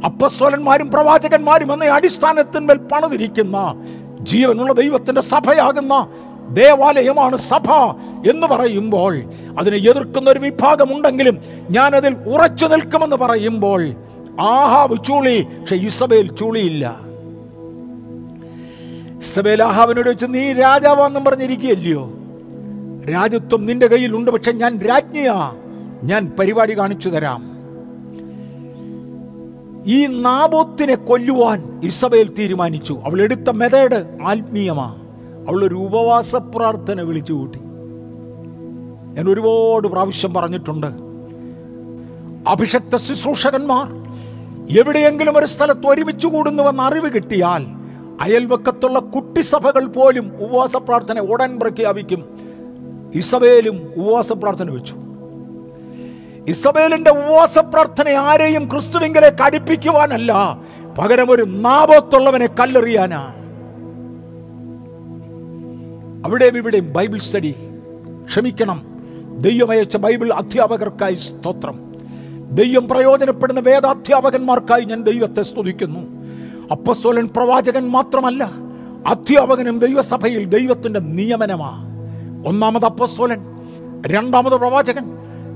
അപ്പസ്വലന്മാരും 0.04 0.90
പ്രവാചകന്മാരും 0.90 1.72
എന്ന 1.72 1.84
അടിസ്ഥാനത്തിന്മേൽ 1.84 2.76
പണിതിരിക്കുന്ന 2.76 3.74
ജീവനുള്ള 4.20 4.72
ദൈവത്തിന്റെ 4.72 5.20
സഭയാകുന്ന 5.20 6.08
ദേവാലയമാണ് 6.50 7.36
സഭ 7.36 7.72
എന്ന് 8.30 8.46
പറയുമ്പോൾ 8.46 9.20
അതിനെ 9.58 9.76
എതിർക്കുന്ന 9.76 10.30
ഒരു 10.30 10.38
വിഭാഗമുണ്ടെങ്കിലും 10.38 11.38
ഞാൻ 11.70 11.96
അതിൽ 11.96 12.14
ഉറച്ചു 12.14 12.66
നിൽക്കുമെന്ന് 12.66 13.16
പറയുമ്പോൾ 13.16 13.90
ആഹാവ് 14.40 15.04
ചൂളി 15.04 15.42
പക്ഷെ 15.42 15.76
ഇസബേൽ 15.76 16.36
ചൂളിയില്ല. 16.36 16.96
ഇസബേൽ 19.18 19.62
ആഹാവിനോട് 19.62 20.10
വെച്ച് 20.10 20.26
നീ 20.28 20.52
രാജാവാന്നും 20.52 21.24
പറഞ്ഞിരിക്കുകയല്ലയോ? 21.24 22.12
രാജ്യത്വം 23.08 23.66
നിന്റെ 23.66 23.86
കയ്യിലുണ്ട് 23.86 24.30
പക്ഷെ 24.30 24.52
ഞാൻ 24.52 24.78
രാജ്ഞിയാ. 24.78 25.54
ഞാൻ 26.04 26.32
പരിപാടി 26.38 26.78
കാണിച്ചു 26.78 27.08
തരാം. 27.08 27.50
ഈ 29.86 30.06
നാബോത്തിനെ 30.06 30.94
കൊല്ലുവാൻ 30.94 31.80
ഇസബേൽ 31.84 32.34
തീരുമാനിച്ചു. 32.38 33.00
അവൾ 33.04 33.20
എടുത്ത 33.20 33.50
മെതേഡ് 33.50 34.18
ആത്മീയമാ. 34.24 34.94
അവൾ 35.48 35.64
ഒരു 35.64 35.74
ഉപവാസ 35.74 36.36
പ്രാർത്ഥന 36.36 37.00
വിളിച്ചു 37.00 37.32
കൂട്ടി. 37.32 37.58
ഞാൻ 39.14 39.28
ഒരുപാട് 39.28 39.88
പ്രാവശ്യം 39.88 40.34
പറഞ്ഞിട്ടുണ്ട്. 40.34 40.86
അഭിഷക്ത 42.48 42.96
ശുശ്രൂഷകന്മാർ 42.96 43.92
എവിടെയെങ്കിലും 44.78 45.38
ഒരു 45.38 45.46
സ്ഥലത്ത് 45.46 45.86
ഒരുമിച്ച് 45.86 46.26
കൂടുന്നുവെന്ന് 46.26 46.82
അറിവ് 46.82 47.14
കിട്ടിയാൽ 47.14 47.66
അയൽവക്കത്തുള്ള 48.20 48.98
കുട്ടിസഭകൾ 48.98 49.86
പോലും 49.86 50.32
ഉപവാസ 50.40 50.76
പ്രാർത്ഥന 50.76 51.18
ഉടൻ 51.18 51.58
പ്രഖ്യാപിക്കും. 51.58 52.49
ഇസബേലും 53.14 53.92
ഉപവാസ 53.96 54.32
പ്രാർത്ഥന 54.32 54.70
വെച്ചു. 54.70 54.94
ഇസബേലിന്റെ 56.48 57.10
ഉപവാസ 57.10 57.58
പ്രാർത്ഥന 57.58 58.08
ആരെയും 58.08 58.68
ക്രിസ്തുവിങ്കലേക്ക് 58.70 59.42
അടുപ്പിക്കുവാനല്ല 59.42 60.60
പകരം 60.98 61.30
ഒരു 61.30 61.42
നാപത്തുള്ളവനെ 61.42 62.46
കല്ലെറിയാനാ. 62.46 63.34
അവിടെയും 66.26 66.56
ഇവിടെയും 66.56 66.92
ബൈബിൾ 66.92 67.18
സ്റ്റഡി. 67.18 67.54
ക്ഷമിക്കണം 68.24 68.82
ദൈവമയച്ച 69.38 69.96
ബൈബിൾ 69.96 70.32
അധ്യാപകർക്കായി 70.32 71.14
സ്തോത്രം. 71.14 71.94
ദൈവം 72.50 72.88
പ്രയോജനപ്പെടുന്ന 72.88 73.60
വേദാധ്യാപകന്മാർക്കായി 73.60 74.84
ഞാൻ 74.84 75.02
ദൈവത്തെ 75.02 75.42
സ്തുതിക്കുന്നു. 75.42 76.00
അപ്പസ്തോലൻ 76.70 77.28
പ്രവാചകൻ 77.28 77.88
മാത്രമല്ല 77.88 78.50
അധ്യാപകനും 79.06 79.78
ദൈവസഭയിൽ 79.78 80.44
ദൈവത്തിന്റെ 80.44 81.00
നിയമനമാ. 81.00 81.89
ഒന്നാമത് 82.46 82.84
അപ്പസ്തോലൻ 82.84 83.40
രണ്ടാമത് 84.06 84.52
പ്രവാചകൻ 84.52 85.04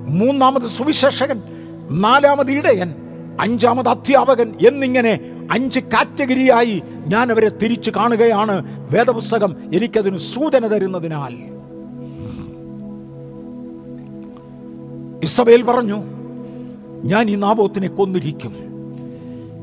മൂന്നാമത് 0.08 0.62
സുവിശേഷകൻ 0.62 1.42
നാലാമത് 1.90 2.50
ഇടയൻ 2.50 2.94
അഞ്ചാമത് 3.40 3.88
അധ്യാപകൻ 3.88 4.54
എന്നിങ്ങനെ 4.66 5.20
അഞ്ച് 5.52 5.80
കാറ്റഗറിയായി 5.80 6.82
ഞാൻ 7.08 7.30
അവരെ 7.30 7.48
തിരിച്ചു 7.48 7.92
കാണുകയാണ്. 7.96 8.86
വേദപുസ്തകം 8.92 9.56
എനിക്കതിന് 9.74 10.16
സൂചന 10.16 10.66
തരുന്നതിനാൽ. 10.66 11.32
ഇസബേൽ 15.24 15.62
പറഞ്ഞു 15.62 16.02
ഞാൻ 17.04 17.30
ഈ 17.30 17.34
നാബോത്തിനെ 17.34 17.88
കൊന്നിരിക്കും. 17.88 18.74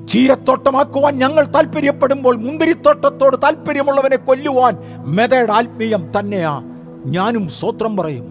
ചീരത്തോട്ടമാക്കുവാൻ 0.10 1.20
ഞങ്ങൾ 1.20 1.46
താല്പര്യപ്പെടുമ്പോൾ 1.46 2.36
മുന്തിരിത്തോട്ടത്തോട് 2.36 3.38
താല്പര്യമുള്ളവനെ 3.38 4.16
കൊല്ലുവാൻ 4.16 4.78
മെതയുടെ 5.06 5.52
ആത്മീയം 5.52 6.12
തന്നെയാ. 6.20 6.71
ഞാനും 7.06 7.50
സ്വത്രം 7.50 7.98
പറയും. 7.98 8.26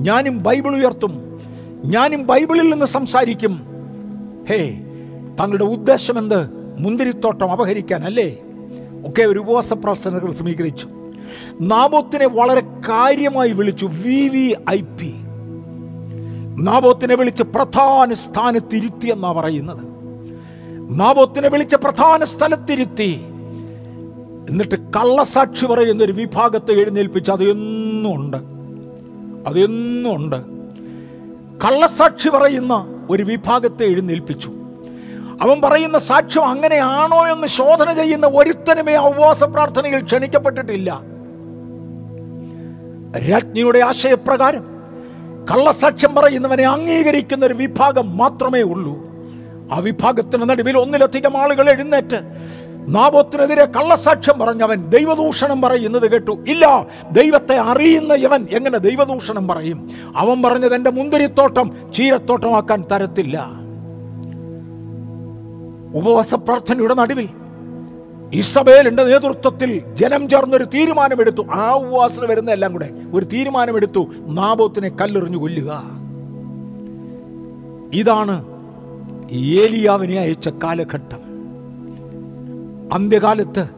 ഞാനും 0.00 0.42
ബൈബിൾ 0.42 0.76
ഉയർത്തും. 0.76 1.40
ഞാനും 1.84 2.26
ബൈബിളിൽ 2.26 2.70
നിന്ന് 2.70 2.86
സംസാരിക്കും. 2.86 3.62
ഹേ 4.48 4.80
തങ്ങളുടെ 5.40 5.64
ഉദ്ദേശം 5.64 6.18
എന്ത്? 6.18 6.48
മുന്തിരിത്തോട്ടം 6.78 7.52
അപഹരിക്കാൻ 7.52 8.04
അല്ലേ 8.04 8.38
ഒക്കെ 9.06 9.22
ഒരു 9.22 9.38
ഉപവാസ 9.38 9.72
പ്രാർത്ഥനകൾ 9.72 10.32
സമീകരിച്ചു 10.32 10.88
നാബോത്തിനെ 11.60 12.26
വളരെ 12.26 12.60
കാര്യമായി 12.60 13.52
വിളിച്ചു 13.52 13.86
വി 13.86 14.28
വി 14.28 14.54
ഐ 14.70 14.80
പി. 14.80 15.14
നാബോത്തിനെ 16.58 17.14
വിളിച്ച് 17.14 17.42
പ്രധാന 17.42 18.14
സ്ഥാനത്തിരുത്തി 18.14 19.08
എന്നാ 19.08 19.32
പറയുന്നത്. 19.32 19.84
നാബോത്തിനെ 21.00 21.48
വിളിച്ച് 21.48 21.76
പ്രധാന 21.76 22.24
സ്ഥലത്തിരുത്തി. 22.24 23.20
എന്നിട്ട് 24.48 24.74
കള്ളസാക്ഷി 24.74 25.66
പറയുന്ന 25.66 26.04
ഒരു 26.04 26.12
വിഭാഗത്തെ 26.12 26.72
എഴുന്നേൽപ്പിച്ച് 26.72 27.30
അത് 27.30 27.50
എന്നും 27.50 28.14
ഉണ്ട്. 28.14 28.36
അതെന്നും 29.48 30.16
ഉണ്ട്. 30.16 30.36
കള്ളസാക്ഷി 31.66 32.28
പറയുന്ന 32.28 33.06
ഒരു 33.10 33.22
വിഭാഗത്തെ 33.22 33.84
എഴുന്നേൽപ്പിച്ചു. 33.84 34.50
അവൻ 35.40 35.60
പറയുന്ന 35.64 35.98
സാക്ഷ്യം 35.98 36.44
അങ്ങനെയാണോ 36.44 37.32
എന്ന് 37.32 37.46
ശോധന 37.46 38.02
ചെയ്യുന്ന 38.02 38.26
ഒരുത്തനുമേ 38.26 38.96
ഉപവാസ 38.96 39.44
പ്രാർത്ഥനയിൽ 39.44 40.04
ക്ഷണിക്കപ്പെട്ടിട്ടില്ല. 40.04 41.00
രാജ്ഞിയുടെ 43.30 43.78
ആശയപ്രകാരം 43.78 44.64
കള്ളസാക്ഷ്യം 45.50 46.14
പറയുന്നവനെ 46.14 46.64
അംഗീകരിക്കുന്ന 46.64 47.46
ഒരു 47.46 47.54
വിഭാഗം 47.54 48.16
മാത്രമേ 48.16 48.62
ഉള്ളൂ. 48.62 49.08
ആ 49.72 49.78
വിഭാഗത്തിന് 49.78 50.50
നടുവിൽ 50.50 50.78
ഒന്നിലധികം 50.78 51.36
ആളുകൾ 51.36 51.70
എഴുന്നേറ്റ് 51.70 52.16
നാബോത്തിനെതിരെ 52.88 53.64
കള്ളസാക്ഷ്യം 53.64 54.38
പറഞ്ഞവൻ 54.38 54.84
ദൈവദൂഷണം 54.84 55.62
പറയുന്നത് 55.62 56.10
കേട്ടു. 56.10 56.30
ഇല്ല 56.30 56.86
ദൈവത്തെ 57.12 57.56
അറിയുന്ന 57.58 58.14
ഇവൻ 58.14 58.46
എങ്ങനെ 58.50 58.78
ദൈവദൂഷണം 58.78 59.48
പറയും? 59.48 59.90
അവൻ 60.16 60.42
പറഞ്ഞത് 60.42 60.74
എന്റെ 60.74 60.90
മുന്തിരിത്തോട്ടം 60.90 61.92
ചീരത്തോട്ടമാക്കാൻ 61.94 62.84
തരത്തില്ല. 62.92 63.50
ഉപവാസ 65.94 66.34
പ്രാർത്ഥനയുടെ 66.34 66.94
നടുവിൽ 66.94 67.28
ഇസബേലിന്റെ 68.32 69.04
നേതൃത്വത്തിൽ 69.04 69.82
ജനം 69.94 70.28
ചേർന്നൊരു 70.28 70.64
തീരുമാനമെടുത്തു. 70.64 71.42
ആ 71.42 71.72
ഉപവാസന 71.72 72.26
വരുന്ന 72.26 72.50
എല്ലാം 72.50 72.72
കൂടെ 72.72 72.90
ഒരു 73.12 73.24
തീരുമാനമെടുത്തു. 73.24 74.06
നാബോത്തിനെ 74.26 74.88
കല്ലെറിഞ്ഞു 74.88 75.38
കൊല്ലുക. 75.38 75.82
ഇതാണ് 77.94 78.44
ഏലിയാവിനെ 79.30 80.20
അയച്ച 80.20 80.48
കാലഘട്ടം. 80.48 81.27
അന്ത്യകാലത്ത് 82.92 83.68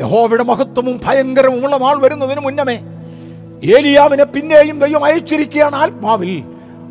യഹോവയുടെ 0.00 0.42
മഹത്വവും 0.42 1.00
ഭയങ്കരവുമുള്ള 1.04 1.76
നാൾ 1.76 2.00
വരുന്നതിന് 2.00 2.40
മുന്നമേ 2.40 2.76
ഏലിയാവിനെ 3.76 4.24
പിന്നെയും 4.24 4.80
ദൈവം 4.80 5.04
അയച്ചിരിക്കുകയാണ് 5.04 5.76
ആത്മാവിൽ. 5.76 6.44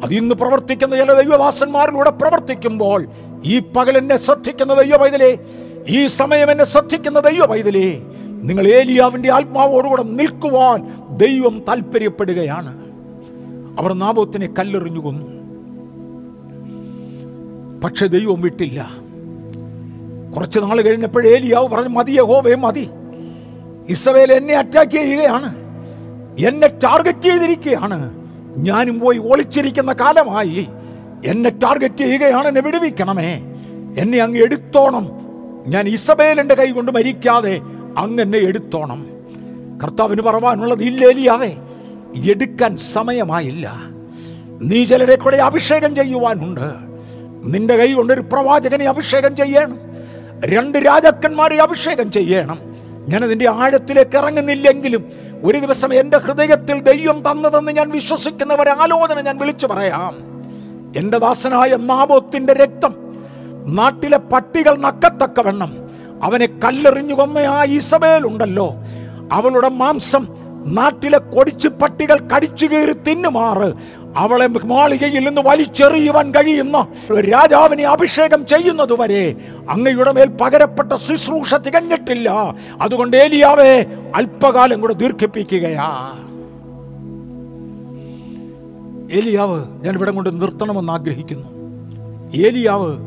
അത് 0.03 0.13
ഇന്ന് 0.13 0.35
പ്രവർത്തിക്കുന്ന 0.35 0.95
ചില 0.95 1.13
ദൈവദാസന്മാരിലൂടെ 1.13 2.09
പ്രവർത്തിക്കുമ്പോൾ 2.09 3.07
ഈ 3.45 3.59
പകൽ 3.59 3.97
എന്നെ 3.97 4.17
ശ്രദ്ധിക്കുന്ന 4.17 4.73
ദൈവ 4.73 4.97
പൈതലേ 4.97 5.37
ഈ 5.87 6.07
സമയം 6.07 6.51
എന്നെ 6.51 6.63
ശ്രദ്ധിക്കുന്ന 6.63 7.19
ദൈവ 7.19 7.45
പൈതലേ 7.45 8.01
നിങ്ങൾ 8.43 8.67
ഏലിയാവിന്റെ 8.67 9.31
ആത്മാവോടുകൂടെ 9.31 10.03
നിൽക്കുവാൻ 10.03 10.79
ദൈവം 11.17 11.63
താല്പര്യപ്പെടുകയാണ് 11.67 12.85
അവർ 13.79 13.93
നാബോത്തിനെ 13.93 14.53
കല്ലെറിഞ്ഞു 14.59 14.99
കൊന്നു 14.99 15.25
പക്ഷെ 17.81 18.07
ദൈവം 18.07 18.41
വിട്ടില്ല. 18.41 19.04
കുറച്ച് 20.35 20.59
നാൾ 20.59 20.81
കഴിഞ്ഞപ്പോൾ 20.81 21.27
ഏലിയാവ് 21.27 21.67
പറഞ്ഞു 21.67 21.89
മതി 21.89 22.11
യഹോവേ 22.11 22.55
മതി. 22.55 22.89
ഇസവേൽ 23.89 24.31
എന്നെ 24.33 24.53
അറ്റാക്ക് 24.53 24.91
ചെയ്യുകയാണ്. 24.91 25.55
എന്നെ 26.47 26.67
ടാർഗറ്റ് 26.67 27.21
ചെയ്തിരിക്കുകയാണ്. 27.21 28.25
ഞാനും 28.57 28.99
പോയി 28.99 29.17
ഒളിച്ചിരിക്കുന്ന 29.17 29.93
കാലമായി. 29.93 30.67
എന്നെ 31.25 31.49
ടാർഗറ്റ് 31.49 31.97
ചെയ്യുകയാണ് 31.97 32.47
എന്നെ 32.47 32.61
വിടുവിക്കണമേ. 32.61 33.41
എന്നെ 33.97 34.17
അങ്ങ് 34.17 34.39
എടുത്തോണം. 34.39 35.09
ഞാൻ 35.67 35.87
ഇസബേലിന്റെ 35.87 36.55
കൈ 36.55 36.71
കൊണ്ട് 36.71 36.91
മരിക്കാതെ 36.91 37.61
അങ്ങ് 37.97 38.23
എന്നെ 38.23 38.37
എടുത്തോണം. 38.37 39.07
കർത്താവിന് 39.83 40.21
പറവാനുള്ളത് 40.21 40.83
ഇല്ലേലിയാവേ 40.83 41.51
എടുക്കാൻ 42.31 42.77
സമയമായില്ല. 42.77 43.73
നീ 44.61 44.85
ചിലരെ 44.85 45.15
കൂടെ 45.15 45.37
അഭിഷേകം 45.37 45.95
ചെയ്യുവാനുണ്ട്. 45.95 46.73
നിന്റെ 47.43 47.77
കൈ 47.77 47.93
കൊണ്ട് 47.93 48.13
ഒരു 48.13 48.21
പ്രവാചകനെ 48.21 48.85
അഭിഷേകം 48.85 49.35
ചെയ്യണം. 49.35 49.94
രണ്ട് 50.45 50.77
രാജാക്കന്മാരെ 50.77 51.57
അഭിഷേകം 51.57 52.11
ചെയ്യണം. 52.11 52.59
ഞാൻ 53.09 53.23
അതിന്റെ 53.23 53.49
ആഴത്തിലേക്ക് 53.49 54.17
ഇറങ്ങുന്നില്ലെങ്കിലും 54.17 55.05
ഒരു 55.43 55.57
ദിവസം 55.57 55.93
എന്റെ 55.93 56.17
ഹൃദയത്തിൽ 56.17 56.81
ദൈവം 56.81 57.31
തന്നതെന്ന് 57.31 57.71
ഞാൻ 57.71 57.89
വിശ്വസിക്കുന്ന 57.89 58.53
ഒരു 58.53 58.69
ആലോചന 58.69 59.21
ഞാൻ 59.21 59.37
വിളിച്ചു 59.37 59.67
പറയാം. 59.67 60.35
എന്റെ 60.97 61.17
ദാസനായ 61.17 61.75
നാബോത്തിന്റെ 61.75 62.53
രക്തം 62.53 62.95
നാട്ടിലെ 63.65 64.17
പട്ടികൾ 64.17 64.77
നക്കത്തക്കവണ്ണം 64.77 65.77
അവനെ 66.23 66.45
കല്ലെറിഞ്ഞു 66.45 67.13
കൊന്ന 67.13 67.37
ആ 67.37 67.63
ഇസബേൽ 67.63 68.27
ഉണ്ടല്ലോ 68.27 68.75
അവളുടെ 69.31 69.69
മാംസം 69.69 70.27
നാട്ടിലെ 70.65 71.17
കൊടിച്ചു 71.17 71.67
പട്ടികൾ 71.67 72.19
കടിച്ചു 72.35 72.65
കീറി 72.65 72.93
തിന്നുമാറ്. 72.93 73.73
അവളെ 74.15 74.47
മാളികയിൽ 74.47 75.27
നിന്ന് 75.27 75.41
വലിച്ചെറിയുവാൻ 75.41 76.31
കഴിയുന്ന 76.31 76.87
രാജാവിനെ 77.19 77.83
അഭിഷേകം 77.83 78.45
ചെയ്യുന്നതുവരെ 78.45 79.35
അങ്ങയുടെ 79.69 80.11
മേൽ 80.11 80.27
പകരപ്പെട്ട 80.27 80.93
ശുശ്രൂഷ 80.93 81.55
തികഞ്ഞിട്ടില്ല. 81.55 82.55
അതുകൊണ്ട് 82.81 83.17
ഏലിയാവെ 83.17 83.85
അല്പകാലം 84.15 84.81
കൂടെ 84.81 84.93
ദീർഘിപ്പിക്കുകയാ. 84.93 86.13
ഏലിയാവ് 89.11 89.83
ഞാൻ 89.83 89.95
ഇവിടെ 89.95 90.11
കൊണ്ട് 90.11 90.41
നിർത്തണമെന്ന് 90.41 90.93
ആഗ്രഹിക്കുന്നു. 90.93 91.47
ഏലിയാവ് 92.35 92.97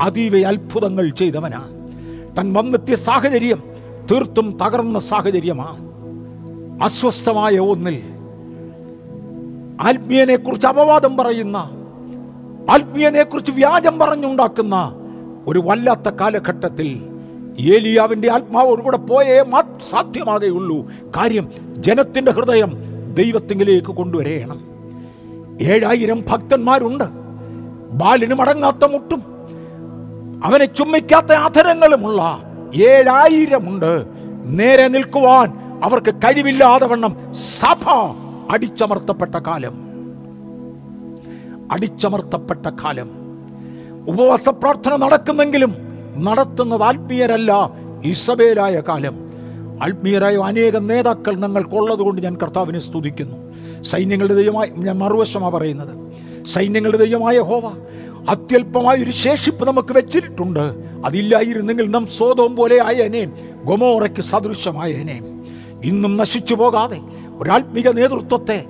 അതീവ 0.00 0.46
അത്ഭുതങ്ങൾ 0.46 1.08
ചെയ്തവനാ. 1.08 1.68
തൻ 2.38 2.52
വന്നെത്തിയ 2.52 2.94
സാഹചര്യം 2.94 3.62
തീർത്തും 4.10 4.58
തകർന്ന 4.62 4.98
സാഹചര്യമാ. 4.98 5.76
അസ്വസ്ഥമായ 6.82 7.58
ഒന്നിൽ 7.58 8.15
ആത്മീയനെ 9.80 10.36
കുറിച്ച് 10.36 10.66
അപവാദം 10.66 11.16
പറയുന്ന 11.16 11.56
ആത്മീയനെ 12.70 13.22
കുറിച്ച് 13.22 13.52
വ്യാജം 13.52 13.98
പറഞ്ഞുണ്ടാക്കുന്ന 13.98 14.92
ഒരു 15.46 15.58
വല്ലാത്ത 15.58 16.08
കാലഘട്ടത്തിൽ 16.08 17.00
ഏലിയാവിന്റെ 17.60 18.32
ആത്മാവോട് 18.32 18.82
കൂടെ 18.82 18.96
പോയേ 18.96 19.44
സാധ്യമാകുകയുള്ളൂ 19.90 20.90
കാര്യം 21.16 21.48
ജനത്തിന്റെ 21.76 22.32
ഹൃദയം 22.32 22.72
ദൈവത്തിങ്കിലേക്ക് 23.14 23.86
കൊണ്ടുവരേണം. 23.86 24.60
ഏഴായിരം 25.60 26.24
ഭക്തന്മാരുണ്ട്. 26.28 27.04
ബാലിന് 27.92 28.34
മടങ്ങാത്ത 28.34 28.84
മുട്ടും. 28.84 29.22
അവനെ 30.44 30.64
ചുമ്മിക്കാത്ത 30.64 31.32
ആധരങ്ങളുമുള്ള 31.32 32.42
ഏഴായിരം 32.74 33.68
ഉണ്ട് 33.68 34.04
നേരെ 34.44 34.88
നിൽക്കുവാൻ 34.88 35.80
അവർക്ക് 35.84 36.14
കഴിവില്ലാതെ 36.14 36.86
വണ്ണം 36.86 37.16
സഭ 37.32 37.90
അടിച്ചമർത്തപ്പെട്ട 38.50 39.36
കാലം. 39.36 39.86
അടിച്ചമർത്തപ്പെട്ട 41.72 42.66
കാലം. 42.66 43.10
ഉപവാസ 44.08 44.48
പ്രാർത്ഥന 44.48 44.96
നടക്കുന്നെങ്കിലും 44.96 45.74
നടത്തുന്നത് 46.16 46.82
ആത്മീയരല്ല 46.82 47.70
ഇസബേലായ 48.04 48.82
കാലം. 48.88 49.18
ആത്മീയരായ 49.82 50.36
അനേകം 50.36 50.86
നേതാക്കൾ 50.86 51.34
ഞങ്ങൾക്കുള്ളത് 51.34 51.98
കൊണ്ട് 51.98 52.22
ഞാൻ 52.22 52.36
കർത്താവിനെ 52.36 52.78
സ്തുതിക്കുന്നു. 52.78 53.36
സൈന്യങ്ങളുടെ 53.82 54.34
ദൈവമായി 54.34 54.70
ഞാൻ 54.70 54.98
മറുവശമാണ് 54.98 55.54
പറയുന്നത്. 55.54 56.12
സൈന്യങ്ങളുടെ 56.46 56.98
ദൈവമായ 56.98 57.38
ഹോവ 57.38 57.72
അത്യല്പമായ 58.28 58.96
ഒരു 58.96 59.10
ശേഷിപ്പ് 59.10 59.68
നമുക്ക് 59.68 59.96
വെച്ചിട്ടുണ്ട്. 59.96 60.74
അതില്ലായിരുന്നെങ്കിൽ 61.04 61.90
നാം 61.90 62.06
സ്വതവും 62.06 62.56
പോലെ 62.56 62.84
ആയനെ 62.84 63.24
ഗൊമോറയ്ക്ക് 63.64 64.20
സദൃശമായനെ 64.20 65.42
ഇന്നും 65.84 66.16
നശിച്ചു 66.16 66.54
പോകാതെ 66.54 67.15
ഒരാത്മിക 67.38 67.88
നേതൃത്വത്തെ 67.88 68.64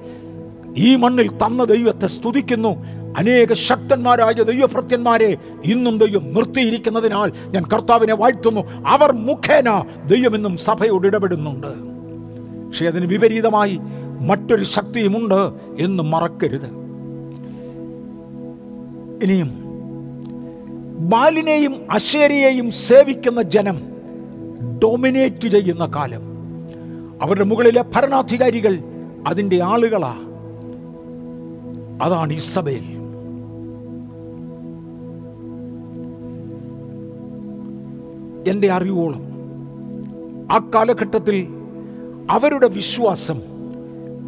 ഈ 0.79 0.97
മണ്ണിൽ 0.97 1.31
തന്ന 1.33 1.65
ദൈവത്തെ 1.65 2.07
സ്തുതിക്കുന്നു. 2.07 2.69
അനേക 3.19 3.53
ശക്തന്മാരായ 3.53 4.33
ദൈവഭൃത്യന്മാരെ 4.33 5.37
ഇന്നും 5.65 5.99
ദൈവം 5.99 6.35
നിർത്തിയിരിക്കുന്നതിനാൽ 6.35 7.33
ഞാൻ 7.49 7.65
കർത്താവിനെ 7.73 8.15
വാഴ്ത്തുന്നു. 8.15 8.61
അവർ 8.87 9.13
മുഖേന 9.13 9.85
ദൈവമെന്നും 10.07 10.57
സഭയോട് 10.57 11.07
ഇടപെടുന്നുണ്ട്. 11.07 11.67
പക്ഷേ 12.67 12.87
അതിന് 12.87 13.07
വിപരീതമായി 13.07 13.79
മറ്റൊരു 14.21 14.65
ശക്തിയുമുണ്ട് 14.65 15.51
എന്ന് 15.81 16.03
മറക്കരുത്. 16.03 16.87
ഇനിയും 19.23 19.51
ബാലിനെയും 20.99 21.87
അശേരിയെയും 21.91 22.71
സേവിക്കുന്ന 22.71 23.43
ജനം 23.43 23.81
ഡൊമിനേറ്റ് 24.79 25.49
ചെയ്യുന്ന 25.49 25.87
കാലം. 25.87 26.36
അവരുടെ 27.21 27.45
മുകളിലെ 27.45 27.83
ഭരണാധികാരികൾ 27.95 28.75
അതിന്റെ 29.27 29.63
ആളുകളാ. 29.63 30.15
അതാണ് 32.03 32.33
ഇസബേൽ 32.33 32.85
എന്റെ 38.51 38.69
അറിവോളം 38.71 39.23
ആ 40.53 40.59
കാലഘട്ടത്തിൽ 40.75 41.37
അവരുടെ 42.31 42.69
വിശ്വാസം 42.69 43.39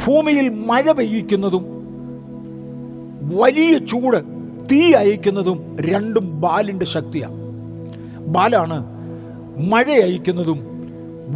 ഭൂമിയിൽ 0.04 0.48
മഴ 0.66 0.92
പെയ്യിക്കുന്നതും 0.92 1.64
വലിയ 3.34 3.78
ചൂട് 3.84 4.20
തീ 4.72 4.92
അയക്കുന്നതും 4.92 5.58
രണ്ടും 5.80 6.40
ബാലിന്റെ 6.40 6.84
ശക്തിയാണ് 6.86 7.38
ബാലാണ് 8.26 8.78
മഴ 9.70 9.86
അയക്കുന്നതും 10.02 10.58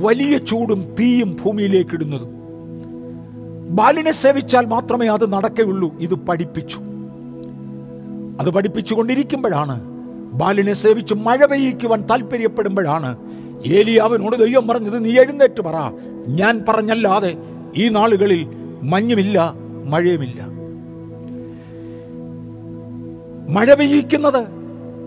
വലിയ 0.00 0.38
ചൂടും 0.38 0.94
തീയും 1.00 1.36
ഭൂമിയിലേക്ക് 1.44 1.94
ഇടുന്നതും 1.94 2.42
ബാലിനെ 3.70 4.12
സേവിച്ചാൽ 4.12 4.66
മാത്രമേ 4.66 5.06
അത് 5.06 5.32
നടക്കുകയുള്ളൂ 5.32 5.98
ഇത് 5.98 6.14
പഠിപ്പിച്ചു. 6.14 6.78
അത് 8.40 8.50
പഠിപ്പിച്ചുകൊണ്ടിരിക്കുമ്പോഴാണ് 8.50 9.82
ബാലിനെ 10.32 10.72
സേവിച്ച് 10.72 11.14
മഴ 11.14 11.44
പെയ്യിക്കുവാൻ 11.44 12.02
താല്പര്യപ്പെടുമ്പോഴാണ് 12.10 13.16
ഏലി 13.66 13.94
അവനോട് 13.96 14.36
ദൈവം 14.36 14.68
പറഞ്ഞത് 14.68 15.04
നീ 15.04 15.18
എഴുന്നേറ്റ് 15.18 15.62
പറ. 15.62 15.76
ഞാൻ 16.28 16.64
പറഞ്ഞല്ലാതെ 16.68 17.36
ഈ 17.76 17.88
നാളുകളിൽ 17.88 18.46
മഞ്ഞുമില്ല 18.82 19.54
മഴയുമില്ല. 19.86 20.42
മഴ 23.48 23.74
പെയ്യിക്കുന്നത് 23.74 24.42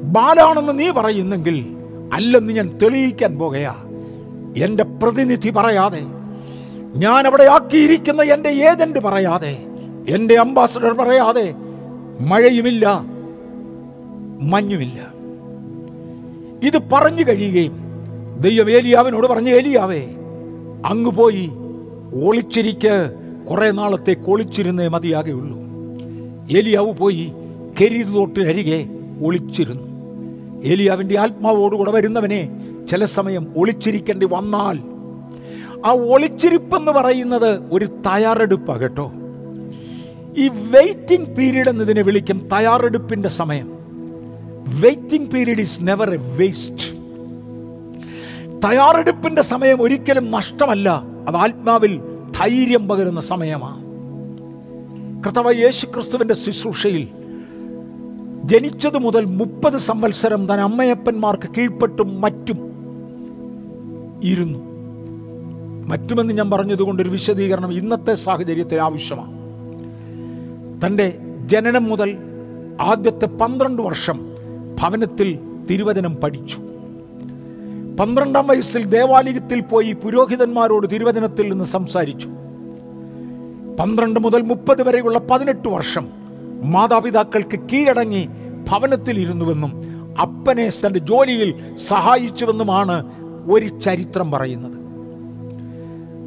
ബാലാണെന്ന് 0.04 0.80
നീ 0.80 0.90
പറയുന്നെങ്കിൽ 0.90 1.66
അല്ലെന്ന് 2.14 2.54
ഞാൻ 2.54 2.80
തെളിയിക്കാൻ 2.84 3.38
പോകുകയാ. 3.38 3.85
എന്റെ 4.58 4.84
പ്രതിനിധി 4.84 5.50
പറയാതെ 5.50 6.02
ഞാൻ 6.96 7.28
അവിടെ 7.28 7.44
ആക്കിയിരിക്കുന്ന 7.44 8.22
എന്റെ 8.22 8.50
ഏജന്റ് 8.50 9.00
പറയാതെ 9.00 9.58
എന്റെ 10.10 10.40
അംബാസഡർ 10.40 10.94
പറയാതെ 10.94 11.56
മഴയുമില്ല 12.20 13.02
മഞ്ഞുമില്ല. 14.42 15.16
ഇത് 16.64 16.82
പറഞ്ഞു 16.94 17.24
കഴിയുകയും 17.24 17.78
ദൈവം 18.42 18.70
ഏലിയാവിനോട് 18.70 19.28
പറഞ്ഞു 19.28 19.50
ഏലിയാവേ 19.50 20.06
അങ്ങ് 20.86 21.12
പോയി 21.12 21.50
ഒളിച്ചിരിക്ക്. 22.26 23.12
കുറേ 23.50 23.72
നാളത്തേക്ക് 23.72 24.30
ഒളിച്ചിരുന്നേ 24.30 24.88
മതിയാകെയുള്ളൂ. 24.88 25.58
ഏലിയാവ് 26.58 26.94
പോയി 26.94 27.32
കെരീത് 27.82 28.14
തൊട്ടിനരികെ 28.14 28.86
ഒളിച്ചിരുന്നു. 29.26 29.96
ഏലിയാവിന്റെ 30.64 31.20
ആത്മാവോടുകൂടെ 31.20 31.92
വരുന്നവനെ 31.92 32.50
ചില 32.90 33.06
സമയം 33.06 33.54
ഒളിച്ചിരിക്കേണ്ടി 33.58 34.26
വന്നാൽ 34.26 34.80
ആ 35.86 35.92
ഒളിച്ചിരിപ്പെന്ന് 35.92 36.92
പറയുന്നത് 36.92 37.74
ഒരു 37.74 37.86
തയ്യാറെടുപ്പാണ് 37.86 38.80
കേട്ടോ. 38.80 39.12
ഈ 40.38 40.48
വെയിറ്റിംഗ് 40.48 41.36
പീരീഡ് 41.36 41.70
എന്നതിനെ 41.70 42.02
വിളിക്കും 42.02 42.50
തയ്യാറെടുപ്പിന്റെ 42.54 43.30
സമയം. 43.30 43.68
Waiting 44.82 45.32
period 45.32 45.60
is 45.60 45.80
never 45.82 46.14
a 46.14 46.18
waste. 46.18 46.96
തയ്യാറെടുപ്പിന്റെ 48.66 49.42
സമയം 49.42 49.82
ഒരിക്കലും 49.82 50.32
നഷ്ടമല്ല 50.32 51.04
അത് 51.28 51.36
ആത്മാവിൽ 51.36 52.02
ധൈര്യം 52.40 52.88
പകരുന്ന 52.88 53.22
സമയമാണ് 53.22 53.86
കർത്താവ് 55.24 55.56
യേശു 55.56 55.86
ക്രിസ്തുവിന്റെ 55.86 56.34
ശുശ്രൂഷയിൽ 56.34 57.08
ജനിച്ചതു 58.46 58.98
മുതൽ 58.98 59.26
മുപ്പത് 59.26 59.78
സംവത്സരം 59.78 60.48
തൻ 60.48 60.60
അമ്മയപ്പന്മാർക്ക് 60.60 61.50
കീഴ്പ്പെട്ടും 61.50 62.22
മറ്റും 62.22 62.75
ഇരുന്നു. 64.24 64.60
മറ്റുമെന്ന് 65.88 66.34
ഞാൻ 66.34 66.52
പറഞ്ഞതുകൊണ്ടൊരു 66.52 67.10
വിശദീകരണം 67.10 67.74
ഇന്നത്തെ 67.74 68.16
സാഹചര്യത്തിൽ 68.16 68.80
ആവശ്യമാണ്. 68.80 69.36
തന്റെ 70.86 71.18
ജനനം 71.46 71.84
മുതൽ 71.84 72.18
ആദ്യത്തെ 72.82 73.26
പന്ത്രണ്ട് 73.26 73.82
വർഷം 73.82 74.32
ഭവനത്തിൽ 74.82 75.40
തിരുവചനം 75.72 76.16
പഠിച്ചു. 76.16 76.58
പന്ത്രണ്ടാം 78.00 78.48
വയസ്സിൽ 78.48 78.86
ദേവാലയത്തിൽ 78.86 79.62
പോയി 79.62 79.94
പുരോഹിതന്മാരോട് 79.94 80.88
തിരുവചനത്തിൽ 80.88 81.50
നിന്ന് 81.50 81.66
സംസാരിച്ചു. 81.66 82.28
പന്ത്രണ്ട് 83.80 84.20
മുതൽ 84.20 84.42
മുപ്പത് 84.42 84.88
വരെയുള്ള 84.88 85.20
പതിനെട്ട് 85.20 85.68
വർഷം 85.68 86.08
മാതാപിതാക്കൾക്ക് 86.64 87.60
കീഴടങ്ങി 87.60 88.28
ഭവനത്തിൽ 88.70 89.20
ഇരുന്നുവെന്നും 89.20 89.72
അപ്പനെ 90.22 90.70
തന്റെ 90.70 91.00
ജോലിയിൽ 91.00 91.76
സഹായിച്ചുവെന്നുമാണ് 91.76 93.25
ഒരു 93.46 93.80
ചരിത്രം 93.80 94.32
പറയുന്നത്. 94.32 94.86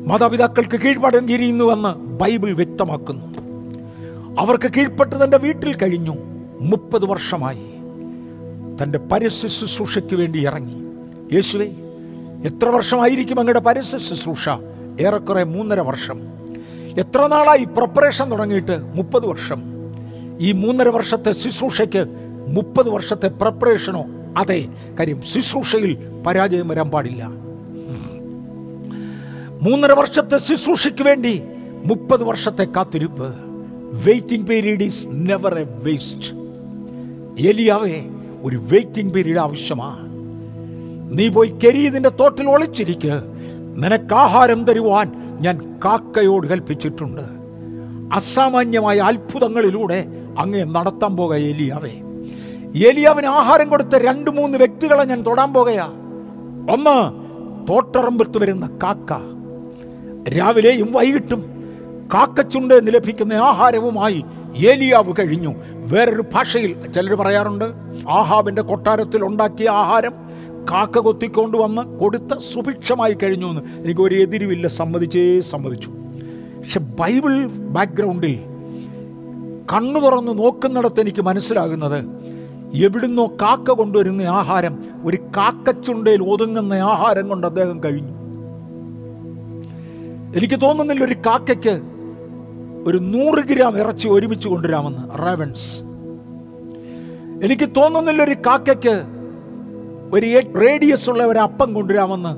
മാതാപിതാക്കൾക്ക് 0.08 0.80
കീഴ്പടങ്ങിയിരുന്നുവെന്ന് 0.80 1.94
ബൈബിൾ 1.94 2.52
വ്യക്തമാക്കുന്നു. 2.52 3.38
അവർക്ക് 4.40 4.72
കീഴ്പ്പെട്ട് 4.76 5.24
തന്റെ 5.24 5.36
വീട്ടിൽ 5.36 5.76
കഴിഞ്ഞു. 5.76 6.16
മുപ്പത് 6.60 7.04
വർഷമായി. 7.04 7.66
തന്റെ 8.82 8.98
പരസ്യ 8.98 9.48
ശുശ്രൂഷയ്ക്ക് 9.48 10.14
വേണ്ടി 10.14 10.46
ഇറങ്ങി. 10.46 10.84
യേശുവേ 11.34 11.66
എത്ര 12.44 12.68
വർഷമായിരിക്കും 12.68 13.40
അങ്ങയുടെ 13.40 13.60
പരസ്യ 13.60 13.98
ശുശ്രൂഷ? 13.98 14.48
ഏറെക്കുറെ 15.00 15.44
മൂന്നര 15.44 15.80
വർഷം. 15.80 16.20
എത്ര 16.98 17.26
നാളായി 17.26 17.64
പ്രിപ്പറേഷൻ 17.64 18.30
തുടങ്ങിയിട്ട്? 18.30 18.96
മുപ്പത് 18.96 19.26
വർഷം. 19.26 19.62
ഈ 20.40 20.52
മൂന്നര 20.52 20.88
വർഷത്തെ 20.88 21.32
ശുശ്രൂഷയ്ക്ക് 21.32 22.06
മുപ്പത് 22.48 22.88
വർഷത്തെ 22.88 23.28
പ്രിപ്പറേഷനോ 23.28 24.04
അതെ 24.38 24.66
കാര്യം 25.00 25.22
ശുശ്രൂഷയിൽ 25.22 25.92
പരാജയം 26.26 26.68
വരാൻ 26.68 26.90
പാടില്ല. 26.90 27.22
മൂന്നര 29.62 29.92
വർഷത്തെ 29.92 30.36
ശുശ്രൂഷയ്ക്ക് 30.38 31.02
വേണ്ടി 31.02 31.42
മുപ്പത് 31.84 32.24
വർഷത്തെ 32.24 32.64
കാത്തിരിപ്പ്. 32.64 33.28
Waiting 34.06 34.46
period 34.46 34.82
is 34.82 35.06
never 35.10 35.54
a 35.58 35.66
waste 35.86 36.30
എലിയാവേ 37.48 37.98
ഒരു 38.42 38.56
വെയിറ്റിംഗ് 38.72 39.12
പീരീഡ് 39.14 39.38
ആവശ്യമാണ് 39.38 40.06
നീ 41.18 41.28
പോയി 41.28 41.50
കെരീതിന്റെ 41.64 42.08
തോട്ടിൽ 42.08 42.48
ഒളിച്ചിരിക്ക്. 42.50 43.14
നിനക്ക് 43.82 44.14
ആഹാരം 44.14 44.64
തരുവാൻ 44.64 45.08
ഞാൻ 45.40 45.56
കാക്കയോട് 45.84 46.46
കൽപ്പിച്ചിട്ടുണ്ട്. 46.46 47.24
അസാമാന്യമായ 48.14 48.98
അത്ഭുതങ്ങളിലൂടെ 49.00 50.06
അങ്ങേ 50.38 50.62
നടത്താൻ 50.64 51.16
പോക 51.16 51.34
ഏലിയാവേ. 51.50 51.94
ഏലിയാവിന് 52.76 53.26
ആഹാരം 53.26 53.68
കൊടുത്ത 53.68 53.96
രണ്ട് 53.96 54.30
മൂന്ന് 54.30 54.58
വ്യക്തികളെ 54.58 55.04
ഞാൻ 55.04 55.22
തൊടാൻ 55.22 55.52
പോകയാ. 55.54 55.86
ഒന്ന് 56.72 57.28
തോട്ടറമ്പത്ത് 57.68 58.38
വരുന്ന 58.38 58.78
കാക്ക. 58.82 59.12
രാവിലെയും 60.38 60.92
വൈകിട്ടും 60.92 61.58
കാക്കച്ചുണ്ട് 62.14 62.74
എന്ന് 62.74 62.90
ലഭിക്കുന്ന 62.94 63.32
ആഹാരവുമായി 63.32 64.24
ഏലിയാവ് 64.56 65.12
കഴിഞ്ഞു. 65.18 65.54
വേറൊരു 65.74 66.24
ഭാഷയിൽ 66.34 66.92
ചിലർ 66.92 67.14
പറയാറുണ്ട് 67.14 67.64
ആഹാബിന്റെ 68.10 68.62
കൊട്ടാരത്തിൽ 68.62 69.24
ഉണ്ടാക്കിയ 69.24 69.70
ആഹാരം 69.70 70.12
കാക്ക 70.70 70.98
കൊത്തിക്കൊണ്ട് 70.98 71.58
വന്ന് 71.58 71.98
കൊടുത്ത 71.98 72.38
സുഭിക്ഷമായി 72.38 73.16
കഴിഞ്ഞു 73.22 73.46
എന്ന് 73.46 73.62
എനിക്ക് 73.84 74.00
ഒരു 74.00 74.14
എതിരുവില്ല 74.14 74.66
സമ്മതിച്ചേ 74.66 75.40
സമ്മതിച്ചു. 75.40 75.90
പക്ഷെ 75.90 76.80
ബൈബിൾ 76.80 77.46
ബാക്ക്ഗ്രൗണ്ടിൽ 77.46 78.40
കണ്ണു 79.72 80.00
തുറന്ന് 80.00 80.38
നോക്കുന്നിടത്ത് 80.38 81.00
എനിക്ക് 81.00 81.22
മനസ്സിലാകുന്നത് 81.22 82.17
എവിടുന്നോ 82.74 83.26
കാക്ക 83.26 83.70
കൊണ്ടുവരുന്ന 83.70 84.22
ആഹാരം 84.22 84.78
ഒരു 85.04 85.16
കാക്കച്ചുണ്ടയിൽ 85.16 86.22
ഒതുങ്ങുന്ന 86.22 86.72
ആഹാരം 86.72 87.28
കൊണ്ട് 87.28 87.46
അദ്ദേഹം 87.46 87.84
കഴിഞ്ഞു. 87.84 88.12
എനിക്ക് 90.36 90.60
തോന്നുന്നില്ല 90.60 91.04
ഒരു 91.04 91.14
കാക്കയ്ക്ക് 91.14 91.80
ഒരു 92.86 92.98
നൂറ് 92.98 93.44
ഗ്രാം 93.44 93.78
ഇറച്ചി 93.78 94.08
ഒരുമിച്ച് 94.08 94.48
കൊണ്ടുവരാമെന്ന് 94.48 95.18
റവൻസ് 95.18 95.82
എനിക്ക് 97.44 97.68
തോന്നുന്നില്ല 97.76 98.22
ഒരു 98.22 98.34
കാക്കയ്ക്ക് 98.46 99.02
ഒരു 100.12 100.40
റേഡിയസ് 100.60 101.10
ഉള്ള 101.10 101.22
ഒരു 101.22 101.38
അപ്പം 101.38 101.74
കൊണ്ടുവരാമെന്ന്. 101.74 102.28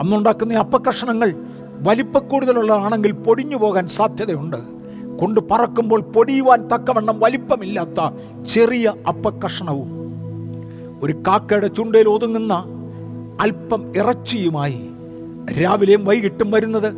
അന്നുണ്ടാക്കുന്ന 0.00 0.54
അപ്പക്കഷണങ്ങൾ 0.54 1.34
വലിപ്പക്കൂടുതലുള്ളതാണെങ്കിൽ 1.80 3.12
പൊടിഞ്ഞു 3.12 3.56
പോകാൻ 3.56 3.86
സാധ്യതയുണ്ട്. 3.86 4.77
കൊണ്ട് 5.20 5.40
പറക്കുമ്പോൾ 5.50 6.00
പൊടിയുവാൻ 6.00 6.68
തക്കവണ്ണം 6.68 7.20
വലിപ്പമില്ലാത്ത 7.20 8.16
ചെറിയ 8.46 8.92
അപ്പക്കഷണവും. 9.08 9.88
ഒരു 11.02 11.12
കാക്കയുടെ 11.12 11.66
ചുണ്ടയിൽ 11.66 12.08
ഒതുങ്ങുന്ന 12.08 12.64
അല്പം 13.40 13.96
ഇറച്ചിയുമായി 13.96 14.88
രാവിലെയും 15.62 16.04
വൈകിട്ടും 16.04 16.50
വരുന്നത് 16.50 16.94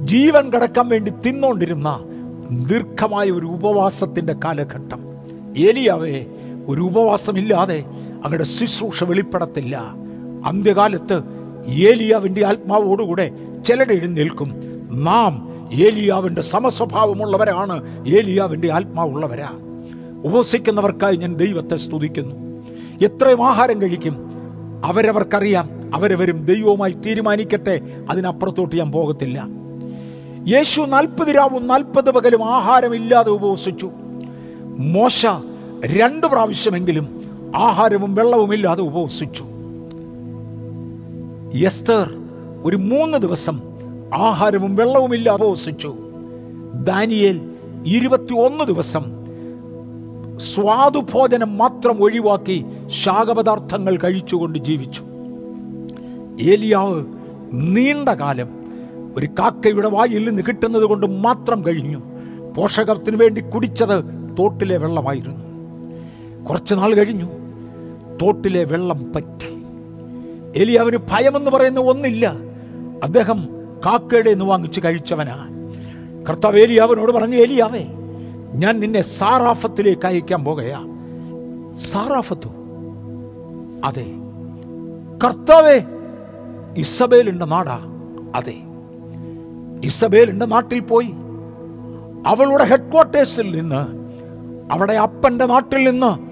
ജീവൻ 0.00 0.50
കടക്കാൻ 0.50 0.88
വേണ്ടി 0.88 1.12
തിന്നോണ്ടിരുന്ന 1.26 2.04
ദീർഘമായ 2.50 3.30
ഒരു 3.30 3.46
ഉപവാസത്തിന്റെ 3.46 4.36
കാലഘട്ടം. 4.44 5.00
ഏലിയാവേ 5.56 6.26
ഒരു 6.66 6.80
ഉപവാസമില്ലാതെ 6.80 7.84
അങ്ങയുടെ 8.24 8.44
ശുശ്രൂഷ 8.44 9.04
വെളിപ്പെടത്തില്ല. 9.04 9.76
അന്ത്യകാലത്ത് 10.44 11.22
ഏലിയാവിന്റെ 11.66 12.46
ആത്മാവോടുകൂടെ 12.46 13.30
ചിലർ 13.66 13.92
എഴുന്നേൽക്കും 13.92 14.54
നാം 15.04 15.47
ഏലിയാവിന്റെ 15.72 16.42
സമസ്വഭാവമുള്ളവരാണ്. 16.42 18.08
ഏലിയാവിന്റെ 18.08 18.72
ആത്മാവുള്ളവരാ. 18.72 19.48
ഉപസിക്കുന്നവർക്കായി 20.24 21.16
ഞാൻ 21.16 21.34
ദൈവത്തെ 21.34 21.76
സ്തുതിക്കുന്നു. 21.76 22.34
എത്രയും 23.04 23.48
ആഹാരം 23.48 23.82
കഴിക്കും. 23.82 24.30
അവരവർക്കറിയാം. 24.84 25.90
അവരവരും 25.94 26.44
ദൈവവുമായി 26.44 26.92
തീരുമാനിക്കട്ടെ. 26.92 27.80
അതിനപ്പുറത്തോട്ട് 28.10 28.76
ഞാൻ 28.76 28.92
പോകത്തില്ല. 28.92 29.46
യേശു 30.48 30.80
നാൽപ്പത് 30.80 31.36
രാവും 31.36 31.66
നാൽപ്പത് 31.66 32.10
പകലും 32.10 32.44
ആഹാരമില്ലാതെ 32.44 33.30
ഉപവസിച്ചു. 33.30 33.90
മോശ 34.62 35.26
രണ്ട് 35.84 36.26
പ്രാവശ്യമെങ്കിലും 36.26 37.22
ആഹാരവും 37.56 38.14
വെള്ളവും 38.14 38.54
ഇല്ലാതെ 38.54 38.82
ഉപവസിച്ചു. 38.82 39.44
എസ്തർ 41.54 42.14
ഒരു 42.64 42.76
മൂന്ന് 42.76 43.18
ദിവസം 43.18 43.67
ആഹാരവും 44.14 44.76
വെള്ളവും 44.76 45.14
ഇല്ലാതെ 45.14 45.44
ഉപവസിച്ചു 45.44 45.96
ദാനിയേൽ 46.74 47.50
ഇരുപത്തിയൊന്ന് 47.86 48.64
ദിവസം 48.64 49.04
സ്വാദുഭോജനം 50.38 51.58
മാത്രം 51.58 52.02
ഒഴിവാക്കി 52.02 52.64
ശാകപദാർത്ഥങ്ങൾ 52.86 53.96
കഴിച്ചുകൊണ്ട് 53.96 54.58
ജീവിച്ചു. 54.58 55.04
ഏലിയാവ് 56.40 57.04
നീണ്ട 57.52 58.08
കാലം 58.08 58.48
ഒരു 59.16 59.26
കാക്കയുടെ 59.26 59.88
വായിൽ 59.88 60.28
നിന്ന് 60.28 60.42
കിട്ടുന്നത് 60.48 60.82
കൊണ്ട് 60.82 61.06
മാത്രം 61.06 61.66
കഴിഞ്ഞു. 61.66 62.02
പോഷകത്തിന് 62.56 63.16
വേണ്ടി 63.16 63.40
കുടിച്ചത് 63.40 64.04
തോട്ടിലെ 64.38 64.76
വെള്ളമായിരുന്നു. 64.76 65.48
കുറച്ച് 66.44 66.74
നാൾ 66.74 66.94
കഴിഞ്ഞു. 66.94 67.26
തോട്ടിലെ 68.22 68.64
വെള്ളം 68.64 69.12
പറ്റി. 69.12 69.62
എലിയാവിന് 70.56 70.96
ഭയമെന്ന് 70.96 71.50
പറയുന്ന 71.50 71.80
ഒന്നില്ല. 71.80 72.34
അദ്ദേഹം 73.02 73.57
കാക്കയുടെ 73.86 74.30
നിന്ന് 74.30 74.44
വാങ്ങിച്ച് 74.44 74.80
കഴിച്ചവനാ. 74.84 75.48
കർത്താവ് 76.28 76.60
ഏലിയാവിനോട് 76.60 77.12
പറഞ്ഞു 77.12 77.36
ഏലിയാവേ 77.36 77.84
ഞാൻ 78.54 78.80
നിന്നെ 78.80 79.02
സാറാഫത്തിലേക്ക് 79.02 80.06
അയക്കാൻ 80.06 80.44
പോകുകയാ. 80.44 80.86
സാറാഫത്തോ? 81.76 82.50
അതെ. 83.84 84.06
കർത്താവേ 85.24 85.82
ഇസബേലിന്റെ 86.76 87.44
നാടാ 87.44 87.80
അതെ. 88.34 88.54
ഇസബേലിന്റെ 89.84 90.46
നാട്ടിൽ 90.46 90.80
പോയി. 90.80 91.10
അവളുടെ 92.26 92.64
ഹെഡ്ക്വാർട്ടേഴ്സിൽ 92.64 93.56
നിന്ന് 93.56 93.98
അവിടെ 94.72 94.92
അപ്പന്റെ 94.92 95.46
നാട്ടിൽ 95.46 95.90
നിന്ന് 95.90 96.28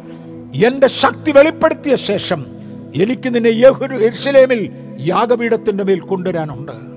എന്റെ 0.57 0.87
ശക്തി 0.87 1.31
വെളിപ്പെടുത്തിയ 1.31 1.97
ശേഷം 1.97 2.47
എനിക്ക് 2.95 3.35
നിന്നെ 3.35 3.49
യഹുരു 3.49 3.95
എർഷലേമിൽ 3.95 4.71
യാഗപീഠത്തിന്റെ 4.99 5.85
മേൽ 5.85 6.01
കൊണ്ടുവരാനുണ്ട്. 6.01 6.96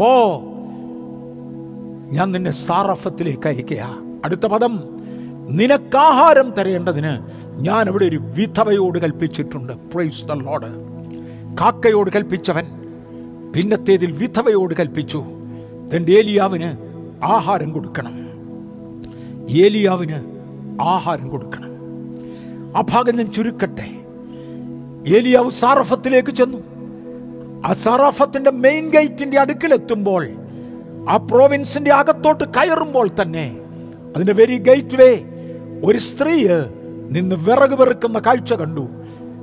പോ. 0.00 0.42
ഞാൻ 2.12 2.32
നിന്നെ 2.32 2.50
സാറഫത്തിലേക്ക് 2.50 3.48
അയക്കുക 3.48 3.96
അടുത്ത 4.24 4.46
പദം 4.46 4.80
നിനക്കാഹാരം 5.48 6.50
തരേണ്ടതിന് 6.50 7.18
ഞാൻ 7.56 7.88
ഇവിടെ 7.88 8.04
ഒരു 8.04 8.16
വിധവയോട് 8.16 8.98
കൽപ്പിച്ചിട്ടുണ്ട്. 8.98 9.72
പ്രൈസ് 9.72 10.24
ദ 10.24 10.32
ലോഡ് 10.32 10.66
കാക്കയോട് 11.60 12.10
കൽപ്പിച്ചവൻ 12.10 12.64
പിന്നത്തേതിൽ 13.56 14.12
വിധവയോട് 14.12 14.74
കൽപ്പിച്ചു. 14.74 15.24
തന്റെ 15.94 16.12
ഏലിയാവിന് 16.12 16.76
ആഹാരം 17.24 17.72
കൊടുക്കണം. 17.72 18.14
ഏലിയാവിന് 19.50 20.18
ആഹാരം 20.82 21.28
കൊടുക്കണം. 21.28 21.70
ആ 22.76 22.80
ഭാഗം 22.80 23.16
ഞാൻ 23.16 23.32
ചുരുക്കട്ടെ. 23.32 23.86
ഏലിയാവ് 25.08 25.50
സാറഫത്തിലേക്ക് 25.50 26.30
ചെന്നു. 26.30 26.69
ആ 27.66 27.72
സറാഫത്തിന്റെ 27.72 28.50
മെയിൻ 28.50 28.90
ഗേറ്റിന്റെ 28.90 29.40
അടുക്കിലെത്തുമ്പോൾ 29.40 30.28
ആ 31.08 31.16
പ്രോവിൻസിന്റെ 31.16 31.92
അകത്തോട്ട് 31.92 32.44
കയറുമ്പോൾ 32.44 33.10
തന്നെ 33.22 33.58
അതിന്റെ 34.16 34.32
വെരി 34.32 34.58
ഗേറ്റ് 34.58 35.02
വേ 35.02 35.24
ഒരു 35.84 35.98
സ്ത്രീ 35.98 36.48
നിന്ന് 37.10 37.36
വിറക് 37.36 37.80
വെറുക്കുന്ന 37.80 38.18
കാഴ്ച 38.18 38.52
കണ്ടു. 38.52 38.88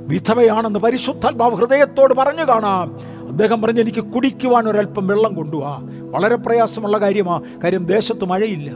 വിധവയാണെന്ന് 0.08 0.80
പരിശുദ്ധാത്മാവ് 0.80 1.56
ഹൃദയത്തോട് 1.56 2.14
പറഞ്ഞു 2.14 2.44
കാണാം. 2.44 3.00
അദ്ദേഹം 3.28 3.62
പറഞ്ഞു 3.62 3.82
എനിക്ക് 3.82 4.04
കുടിക്കുവാൻ 4.04 4.70
ഒരല്പം 4.70 5.08
വെള്ളം 5.08 5.34
കൊണ്ടുപോവാ 5.34 5.80
വളരെ 6.12 6.36
പ്രയാസമുള്ള 6.36 6.98
കാര്യമാ. 6.98 7.42
കാര്യം 7.64 7.86
ദേശത്ത് 7.86 8.26
മഴയില്ല. 8.26 8.72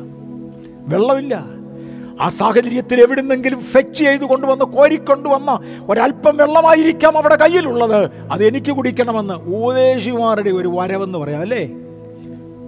വെള്ളമില്ല. 0.88 1.46
ആ 2.22 2.28
സാഹചര്യത്തിൽ 2.30 3.02
എവിടുന്നെങ്കിലും 3.02 3.60
ഫെച്ച് 3.60 4.00
ചെയ്ത് 4.00 4.22
കൊണ്ടുവന്ന് 4.22 4.66
കോരിക്കൊണ്ടുവന്ന 4.66 5.60
ഒരല്പം 5.90 6.38
വെള്ളമായിരിക്കാം 6.38 7.18
അവിടെ 7.18 7.36
കയ്യിലുള്ളത്. 7.36 8.12
അത് 8.32 8.46
എനിക്ക് 8.46 8.72
കുടിക്കണമെന്ന് 8.72 9.34
ഉപദേശിമാരുടെ 9.34 10.50
ഒരു 10.50 10.68
വരവെന്ന് 10.68 11.20
പറയാം 11.20 11.42
അല്ലേ? 11.42 11.72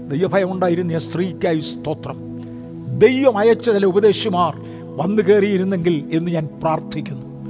ദൈവഭയം 0.08 0.52
ഉണ്ടായിരുന്ന 0.52 1.00
സ്ത്രീക്കായി 1.00 1.60
സ്തോത്രം. 1.60 2.40
ദൈവം 3.00 3.38
അയച്ച 3.38 3.66
ചില 3.66 3.86
ഉപദേശിമാർ 3.86 4.58
വന്നു 4.98 5.22
കയറിയിരുന്നെങ്കിൽ 5.22 6.10
എന്ന് 6.12 6.32
ഞാൻ 6.32 6.50
പ്രാർത്ഥിക്കുന്നു. 6.64 7.50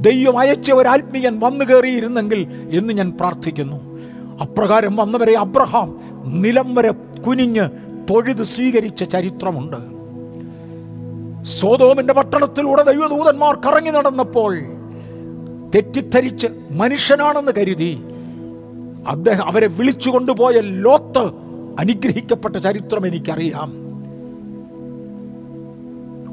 ദൈവം 0.00 0.38
അയച്ച 0.38 0.72
ഒരു 0.72 0.88
ആത്മീയൻ 0.88 1.40
വന്നു 1.40 1.64
കയറിയിരുന്നെങ്കിൽ 1.64 2.46
എന്ന് 2.72 2.92
ഞാൻ 2.92 3.12
പ്രാർത്ഥിക്കുന്നു. 3.20 3.98
അപ്രകാരം 4.42 4.96
വന്നവരെ 4.96 5.38
അബ്രഹാം 5.38 6.00
നിലം 6.24 6.74
വരെ 6.74 6.92
കുനിഞ്ഞ് 7.20 7.68
തൊഴുത് 8.10 8.44
സ്വീകരിച്ച 8.44 9.04
ചരിത്രമുണ്ട്. 9.04 9.95
സോതോമിന്റെ 11.46 12.14
പട്ടണത്തിലൂടെ 12.14 12.82
ദൈവദൂതന്മാർ 12.82 13.60
കറങ്ങി 13.66 13.90
നടന്നപ്പോൾ 13.90 14.58
തെറ്റിദ്ധരിച്ച് 15.74 16.46
മനുഷ്യനാണെന്ന് 16.70 17.52
കരുതി 17.58 18.02
അദ്ദേഹം 19.08 19.44
അവരെ 19.44 19.66
വിളിച്ചു 19.66 20.10
കൊണ്ടുപോയ 20.10 20.60
ലോത്ത് 20.60 21.18
അനുഗ്രഹിക്കപ്പെട്ട 21.80 22.56
ചരിത്രം 22.56 23.06
എനിക്കറിയാം. 23.06 23.86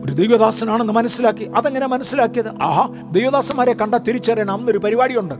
ഒരു 0.05 0.11
ദൈവദാസനാണെന്ന് 0.11 0.93
മനസ്സിലാക്കി 0.93 1.43
അതെങ്ങനെ 1.43 1.87
മനസ്സിലാക്കിയത്? 1.87 2.63
ആഹാ 2.63 2.89
ദൈവദാസന്മാരെ 3.11 3.73
കണ്ട 3.73 3.95
തിരിച്ചറിയണം. 3.95 4.53
അന്നൊരു 4.53 4.77
പരിപാടിയുണ്ട്. 4.77 5.33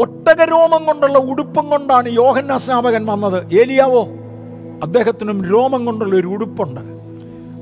ഒട്ടകരോമം 0.00 0.84
കൊണ്ടുള്ള 0.84 1.18
ഉടുപ്പും 1.18 1.70
കൊണ്ടാണ് 1.70 2.08
യോഹന്നാസ്നാപകൻ 2.08 3.06
വന്നത്. 3.06 3.54
ഏലിയാവോ 3.60 4.08
അദ്ദേഹത്തിനും 4.82 5.44
രോമം 5.44 5.84
കൊണ്ടുള്ള 5.84 6.16
ഒരു 6.16 6.26
ഉടുപ്പുണ്ട്. 6.26 7.01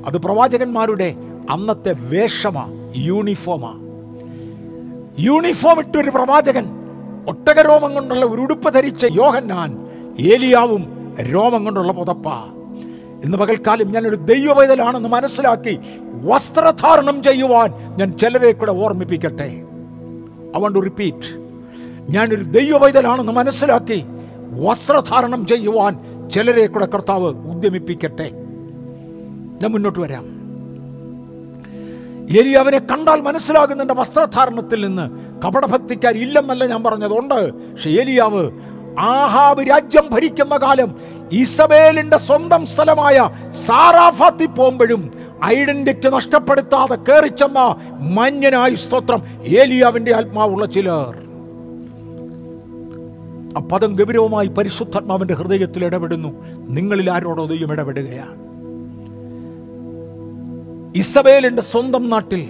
അത് 0.06 0.18
പ്രവാചകന്മാരുടെ 0.18 1.14
അന്നത്തെ 1.50 1.92
വേഷമാ 1.92 2.92
യൂണിഫോമാ 2.96 3.72
യൂണിഫോം 5.18 5.78
ഇട്ടൊരു 5.78 6.10
പ്രവാചകൻ 6.10 6.66
ഒട്ടക 7.28 7.60
രോമം 7.60 7.94
കൊണ്ടുള്ള 7.94 8.24
ഒരു 8.26 8.40
ഉടുപ്പ് 8.40 8.74
ധരിച്ച 8.74 9.06
യോഹന്നാൻ 9.12 9.70
ഏലിയാവും 10.20 11.14
രോമം 11.20 11.64
കൊണ്ടുള്ള 11.64 11.92
പുതപ്പ. 11.92 12.28
ഇന്ന് 13.24 13.36
പകൽക്കാലം 13.36 13.92
ഞാനൊരു 13.92 14.16
ദൈവവേദലാണെന്ന് 14.16 15.08
മനസ്സിലാക്കി 15.08 15.78
വസ്ത്രധാരണം 16.22 17.22
ചെയ്യുവാൻ 17.22 17.72
ഞാൻ 17.96 18.18
ചിലരെ 18.18 18.52
കൂടെ 18.52 18.72
ഓർമ്മിപ്പിക്കട്ടെ. 18.72 19.48
ഐ 20.56 20.60
വണ്ട് 20.60 20.78
റിപ്പീറ്റ് 20.84 21.28
ഞാനൊരു 22.10 22.42
ദൈവവൈതലാണെന്ന് 22.42 23.32
മനസ്സിലാക്കി 23.32 24.04
വസ്ത്രധാരണം 24.60 25.46
ചെയ്യുവാൻ 25.46 25.98
ചിലരെ 26.30 26.66
കൂടെ 26.66 26.86
കർത്താവ് 26.86 27.26
ഉദ്യമിപ്പിക്കട്ടെ. 27.26 28.30
ഞാൻ 29.62 29.72
മുന്നോട്ട് 29.72 29.98
വരാം. 29.98 30.40
ഏലിയാവിനെ 32.38 32.78
കണ്ടാൽ 32.78 33.20
മനസ്സിലാകുന്ന 33.20 33.92
വസ്ത്രധാരണത്തിൽ 33.92 34.86
നിന്ന്. 34.86 35.10
കപടഭക്തിക്കാർ 35.42 36.14
ഇല്ലെന്നല്ല 36.14 36.66
ഞാൻ 36.66 36.82
പറഞ്ഞതുണ്ട്. 36.82 37.52
പക്ഷെ 37.52 37.90
ഏലിയാവ് 37.90 38.50
ആഹാബ് 38.98 39.70
രാജ്യം 39.70 40.14
ഭരിക്കുന്ന 40.14 40.56
കാലം 40.56 40.94
ഇസബേലിന്റെ 41.32 42.18
സ്വന്തം 42.18 42.66
സ്ഥലമായ 42.66 43.30
സാറാഫാത്തി 43.66 44.46
പോകുമ്പോഴും 44.46 45.12
ഐഡന്റിറ്റി 45.44 46.08
നഷ്ടപ്പെടുത്താതെ 46.08 46.94
കയറിച്ചെന്ന 46.94 47.76
മന്യനായി 48.00 48.74
സ്തോത്രം 48.74 49.22
ഏലിയാവിന്റെ 49.44 50.16
ആത്മാവുള്ള 50.16 50.66
ചിലർ. 50.66 51.16
ആ 53.56 53.60
പദം 53.60 53.92
ഗൗരവമായി 53.92 54.46
പരിശുദ്ധാത്മാവിന്റെ 54.46 55.34
ഹൃദയത്തിൽ 55.34 55.84
ഇടപെടുന്നു. 55.84 56.46
നിങ്ങളിൽ 56.68 57.10
ആരോടോ 57.10 57.46
ദൈവം 57.46 57.72
ഇടപെടുകയാണ്. 57.72 58.49
ഇസബേലിന്റെ 60.96 61.62
സ്വന്തം 61.62 62.10
നാട്ടിൽ 62.10 62.48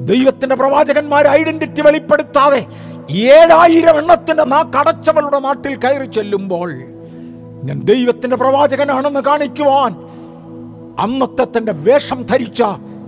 ദൈവത്തിന്റെ 0.00 0.56
പ്രവാചകന്മാർ 0.56 1.26
ഐഡന്റിറ്റി 1.26 1.82
വെളിപ്പെടുത്താതെ 1.82 2.66
ഏഴായിരം 3.10 3.98
എണ്ണത്തിന്റെ 3.98 4.44
നാ 4.44 4.62
കടച്ചവളുടെ 4.62 5.38
നാട്ടിൽ 5.38 5.76
കയറി 5.76 6.04
ചെല്ലുമ്പോൾ 6.04 6.72
ഞാൻ 7.64 7.80
ദൈവത്തിന്റെ 7.80 8.36
പ്രവാചകനാണെന്ന് 8.36 9.20
കാണിക്കുവാൻ 9.20 9.96
അന്നത്തെ 11.00 11.44
തന്റെ 11.44 11.72
വേഷം 11.72 12.22
ധരിച്ച 12.22 12.62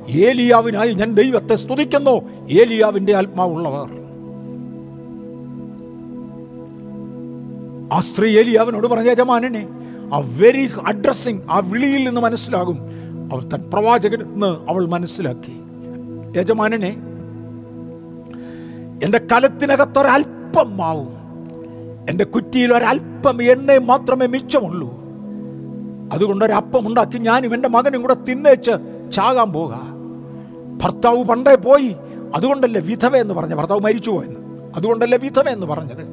ഏലിയാവിനായി 0.09 0.93
ഞാൻ 0.93 1.15
ദൈവത്തെ 1.15 1.55
സ്തുതിക്കുന്നു. 1.55 2.47
ഏലിയാവിന്റെ 2.51 3.17
ആത്മാവുള്ളവർ. 3.17 3.99
ആ 7.93 8.01
സ്ത്രീ 8.01 8.39
ഏലിയാവിനോട് 8.39 8.87
പറഞ്ഞ 8.87 9.11
യജമാനനെ 9.11 9.69
ആ 10.15 10.19
വെരി 10.19 10.71
അഡ്രസ്സിങ് 10.87 11.41
ആ 11.51 11.59
വിളിയിൽ 11.59 12.07
നിന്ന് 12.07 12.21
മനസ്സിലാകും. 12.21 13.08
അവൾ 13.33 13.43
തൻ 13.43 13.71
പ്രവാചകൻ 13.73 14.23
എന്ന് 14.23 14.71
അവൾ 14.71 14.87
മനസ്സിലാക്കി. 14.87 15.61
യജമാനനെ 16.39 16.97
എന്റെ 19.05 19.19
കലത്തിനകത്തൊരൽപ്പം 19.33 20.77
മാവും 20.77 21.19
എന്റെ 22.11 22.25
കുറ്റിയിൽ 22.25 22.75
ഒരൽപ്പം 22.75 23.43
എണ്ണ 23.43 23.77
മാത്രമേ 23.77 24.27
മിച്ചമുള്ളൂ. 24.27 24.99
അതുകൊണ്ട് 26.13 26.45
ഒരപ്പം 26.45 26.87
ഉണ്ടാക്കി 26.87 27.19
ഞാനും 27.19 27.55
എന്റെ 27.55 27.69
മകനും 27.69 28.03
കൂടെ 28.03 28.15
തിന്നേച്ച് 28.15 28.71
ചാകാൻ 29.13 29.53
പോക. 29.53 29.73
ഭർത്താവ് 30.83 31.25
പണ്ടേ 31.25 31.55
പോയി 31.55 31.97
അതുകൊണ്ടല്ലേ 32.35 32.81
വിധവ 32.81 33.17
എന്ന് 33.17 33.35
പറഞ്ഞ 33.35 33.55
ഭർത്താവ് 33.55 33.81
മരിച്ചു 33.81 34.11
പോയെന്ന് 34.11 34.41
അതുകൊണ്ടല്ലേ 34.75 35.19
വിധവ 35.19 35.49
എന്ന് 35.49 35.67
പറഞ്ഞത്? 35.67 36.05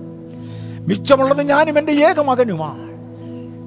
മിച്ചമുള്ളത് 0.90 1.42
ഞാനും 1.42 1.80
എന്റെ 1.80 1.94
ഏക 1.94 2.20
മകനുമാ. 2.22 2.85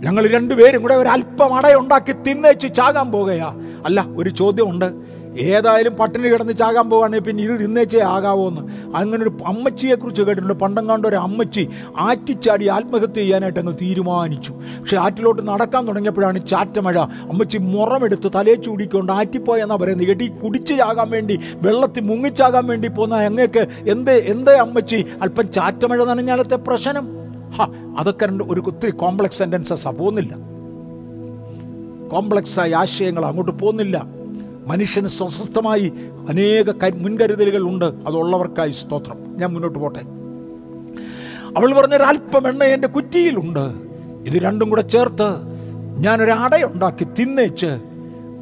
ഞങ്ങൾ 0.05 0.29
രണ്ടുപേരും 0.29 0.83
കൂടെ 0.83 0.95
ഒരല്പം 0.95 1.55
അടയുണ്ടാക്കി 1.55 2.13
തിന്നേച്ച് 2.27 2.75
ചാകാൻ 2.75 3.13
പോകുകയാ 3.13 3.55
അല്ല 3.87 4.07
ഒരു 4.17 4.31
ചോദ്യമുണ്ട്. 4.31 5.19
ഏതായാലും 5.39 5.97
പട്ടിണി 5.97 6.29
കിടന്ന് 6.29 6.53
ചാകാൻ 6.53 6.91
പോകുകയാണെങ്കിൽ 6.91 7.25
പിന്നെ 7.25 7.45
ഇത് 7.45 7.61
തിന്നേച്ചേ 7.61 8.01
ആകാവോ 8.01 8.49
എന്ന് 8.49 8.63
അങ്ങനെ 8.97 9.23
ഒരു 9.23 9.33
അമ്മച്ചിയെ 9.47 9.95
കുറിച്ച് 9.95 10.23
കേട്ടിട്ടുണ്ട് 10.23 10.55
പണ്ടങ്ങാണ്ട് 10.55 11.09
ഒരു 11.09 11.17
അമ്മച്ചി 11.17 11.69
ആറ്റിച്ചാടി 11.99 12.67
ആത്മഹത്യ 12.67 13.15
ചെയ്യാനായിട്ട് 13.15 13.61
അങ്ങ് 13.61 13.75
തീരുമാനിച്ചു. 13.83 14.53
പക്ഷെ 14.53 14.97
ആറ്റിലോട്ട് 14.97 15.49
നടക്കാൻ 15.49 15.89
തുടങ്ങിയപ്പോഴാണ് 15.89 16.47
ചാറ്റമഴ. 16.49 16.99
അമ്മച്ചി 16.99 17.59
മുറമെടുത്ത് 17.59 18.31
തലേ 18.35 18.55
ചൂടിക്കൊണ്ട് 18.55 19.13
ആറ്റിപ്പോയെന്നാ 19.13 19.77
പറയുന്നത്. 19.77 20.11
എടി 20.11 20.29
കുടിച്ച് 20.29 20.75
ചാകാൻ 20.75 21.11
വേണ്ടി 21.11 21.41
വെള്ളത്തിൽ 21.55 22.03
മുങ്ങിച്ചാകാൻ 22.03 22.67
വേണ്ടി 22.67 22.89
പോകുന്ന 22.89 23.15
അങ്ങേക്ക് 23.15 23.69
എന്തേ 23.91 24.17
എന്തേ 24.35 24.53
അമ്മച്ചി? 24.53 25.05
അല്പം 25.23 25.53
ചാറ്റമഴ 25.53 26.05
നനഞ്ഞാലത്തെ 26.05 26.57
പ്രശ്നം. 26.57 27.28
ഹാ 27.51 27.95
അതൊക്കെ 27.99 28.27
ഒരു 28.27 28.61
ഒത്തിരി 28.61 28.91
കോംപ്ലക്സ് 28.91 29.39
സെന്റൻസസാണ് 29.39 29.99
പോകുന്നില്ല. 29.99 30.37
കോംപ്ലക്സായ 32.09 32.75
ആശയങ്ങൾ 32.75 33.27
അങ്ങോട്ട് 33.27 33.53
പോകുന്നില്ല. 33.53 34.07
മനുഷ്യന് 34.67 35.09
സ്വസ്ഥമായി 35.09 35.93
അനേക 36.29 36.71
കരു- 36.71 37.03
മുൻകരുതലുകൾ 37.03 37.63
ഉണ്ട്. 37.63 37.85
അതുള്ളവർക്കായി 37.85 38.71
സ്തോത്രം. 38.71 39.17
ഞാൻ 39.37 39.53
മുന്നോട്ട് 39.53 39.79
പോട്ടെ. 39.79 40.01
അവൾ 41.57 41.73
പറഞ്ഞൊരല്പം 41.73 42.49
എണ്ണ 42.49 42.65
എന്റെ 42.65 42.89
കുറ്റിയിലുണ്ട്. 42.89 43.89
ഇത് 44.27 44.43
രണ്ടും 44.43 44.71
കൂടെ 44.71 44.81
ചേർത്ത് 44.81 45.59
ഞാനൊരു 45.99 46.31
അടയുണ്ടാക്കി 46.31 47.05
തിന്നേച്ച് 47.05 47.67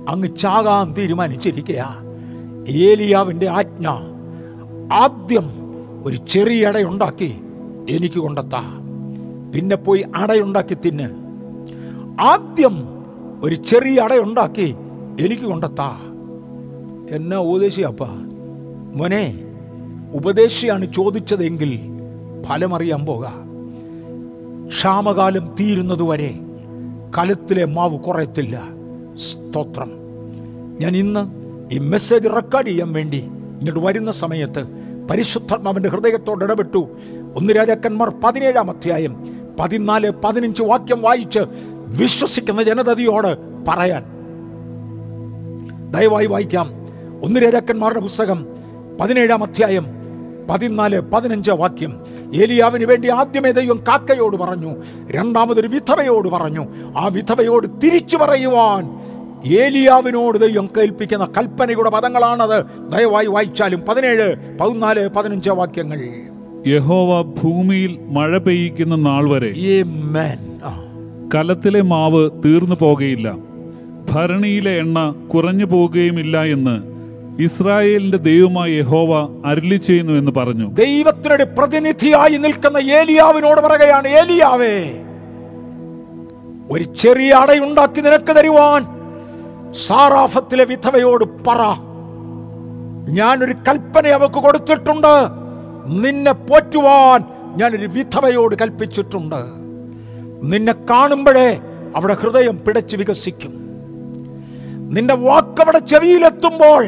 അങ്ങ് 0.08 0.36
ചാകാൻ 0.36 0.94
തീരുമാനിച്ചിരിക്കുക 0.98 1.96
ഏലിയാവിന്റെ 2.68 3.48
ആജ്ഞ 3.48 3.86
ആദ്യം 4.92 5.50
ഒരു 6.06 6.16
ചെറിയ 6.16 6.66
അടയുണ്ടാക്കി 6.66 7.40
എനിക്ക് 7.90 8.18
കൊണ്ടെത്താ. 8.18 8.85
പിന്നെ 9.56 9.76
പോയി 9.76 10.06
അടയുണ്ടാക്കി 10.16 10.74
തിന്ന്. 10.74 11.04
ആദ്യം 12.20 12.88
ഒരു 13.42 13.54
ചെറിയ 13.54 14.00
അടയുണ്ടാക്കി 14.00 14.74
എനിക്ക് 15.20 15.42
കൊണ്ടെത്താ. 15.42 16.00
എന്നാ 17.10 17.36
ഉപദേശിയപ്പ 17.36 18.04
മോനെ 18.94 19.54
ഉപദേശിയാണ് 20.12 20.92
ചോദിച്ചതെങ്കിൽ 20.92 21.80
ഫലമറിയാൻ 22.42 23.06
പോക. 23.06 23.24
ക്ഷാമകാലം 24.68 25.54
തീരുന്നതുവരെ 25.60 26.34
കലത്തിലെ 27.18 27.64
മാവ് 27.64 27.98
കുറയത്തില്ല. 27.98 28.62
സ്തോത്രം. 29.14 29.92
ഞാൻ 30.80 30.96
ഇന്ന് 30.96 31.26
ഈ 31.74 31.78
മെസ്സേജ് 31.78 32.28
റെക്കോർഡ് 32.28 32.66
ചെയ്യാൻ 32.66 32.92
വേണ്ടി 32.92 33.16
ഇങ്ങോട്ട് 33.16 33.80
വരുന്ന 33.80 34.10
സമയത്ത് 34.10 34.64
പരിശുദ്ധാത്മാവിന്റെ 35.10 35.88
ഹൃദയത്തോട് 35.88 36.44
ഇടപെട്ടു. 36.44 36.88
ഒന്ന് 37.36 37.52
രാജാക്കന്മാർ 37.52 38.12
പതിനേഴാം 38.24 38.70
അധ്യായം 38.70 39.35
പതിനാല് 39.60 40.10
പതിനഞ്ച് 40.10 40.62
വാക്യം 40.62 41.02
വായിച്ച് 41.02 41.38
വിശ്വസിക്കുന്ന 41.86 42.62
ജനതയോട് 42.62 43.36
പറയാൻ. 43.68 44.04
ദയവായി 45.90 46.26
വായിക്കാം. 46.26 46.70
ഒന്ന് 47.22 47.40
രാജാക്കന്മാരുടെ 47.40 48.00
പുസ്തകം 48.00 48.46
പതിനേഴാം 49.00 49.44
അധ്യായം 49.44 49.86
പതിനാല് 50.50 51.00
പതിനഞ്ച് 51.00 51.50
വാക്യം. 51.50 52.00
ഏലിയാവിന് 52.34 52.84
വേണ്ടി 52.84 53.10
ആദ്യമേ 53.10 53.50
ദൈവം 53.50 53.84
കാക്കയോട് 53.88 54.36
പറഞ്ഞു 54.36 54.76
രണ്ടാമതൊരു 55.10 55.68
വിധവയോട് 55.68 56.28
പറഞ്ഞു. 56.28 56.66
ആ 56.96 57.06
വിധവയോട് 57.06 57.66
തിരിച്ചു 57.84 58.16
പറയുവാൻ 58.16 59.06
ഏലിയാവിനോട് 59.46 60.38
ദൈവം 60.38 60.68
കേൾപ്പിക്കുന്ന 60.76 61.24
കൽപ്പനയുടെ 61.38 61.90
പദങ്ങളാണത്. 61.90 62.64
ദയവായി 62.96 63.26
വായിച്ചാലും 63.26 63.80
പതിനേഴ് 63.80 64.58
പതിനാല് 64.58 65.08
പതിനഞ്ച് 65.08 65.50
വാക്യങ്ങൾ. 65.50 66.00
യഹോവ 66.66 67.22
ഭൂമിയിൽ 67.22 67.98
മഴ 68.10 68.36
പെയ്യിക്കുന്ന 68.36 68.94
നാൾ 68.94 69.30
വരെ. 69.30 69.50
കലത്തിലെ 71.34 71.80
മാവ് 71.80 72.30
തീർന്നു 72.44 72.76
പോകുകയില്ല. 72.80 73.34
ഭരണിയിലെ 74.10 74.72
എണ്ണ 74.78 75.14
കുറഞ്ഞു 75.34 75.64
പോകുകയുമില്ല 75.64 76.44
എന്ന് 76.44 76.74
ഇസ്രായേലിന്റെ 77.42 78.18
ദൈവമായ 78.18 78.70
യഹോവ 78.70 79.12
അരുളി 79.46 79.76
ചെയ്യുന്നു 79.76 80.12
എന്ന് 80.12 80.32
പറഞ്ഞു. 80.36 80.66
ദൈവത്തിനൊരു 80.72 81.46
പ്രതിനിധിയായി 81.58 82.36
നിൽക്കുന്ന 82.36 82.76
ഏലിയാവിനോട് 82.76 83.60
പറയുകയാണ് 83.60 84.08
ഏലിയാവേ 84.08 84.76
ഒരു 86.70 86.84
ചെറിയ 86.84 87.32
അടയുണ്ടാക്കി 87.32 88.00
നിനക്ക് 88.00 88.36
തരുവാൻ 88.36 88.82
സാറാഫത്തിലെ 89.72 90.64
വിധവയോട് 90.64 91.24
പറ. 91.24 91.60
ഞാനൊരു 93.10 93.52
കൽപ്പന 93.52 94.06
അവക്ക് 94.06 94.40
കൊടുത്തിട്ടുണ്ട്. 94.44 95.45
നിന്നെ 95.88 96.32
പോറ്റുവാൻ 96.32 97.24
ഒരു 97.74 97.86
വിധവയോട് 97.86 98.56
കൽപ്പിച്ചിട്ടുണ്ട്. 98.60 99.36
നിന്നെ 100.42 100.72
കാണുമ്പോഴേ 100.72 101.60
അവിടെ 101.96 102.14
ഹൃദയം 102.14 102.64
പിടച്ച് 102.64 102.96
വികസിക്കും. 102.96 103.66
നിന്റെ 104.94 105.14
വാക്കവിടെ 105.14 105.78
ചെവിയിലെത്തുമ്പോൾ 105.78 106.86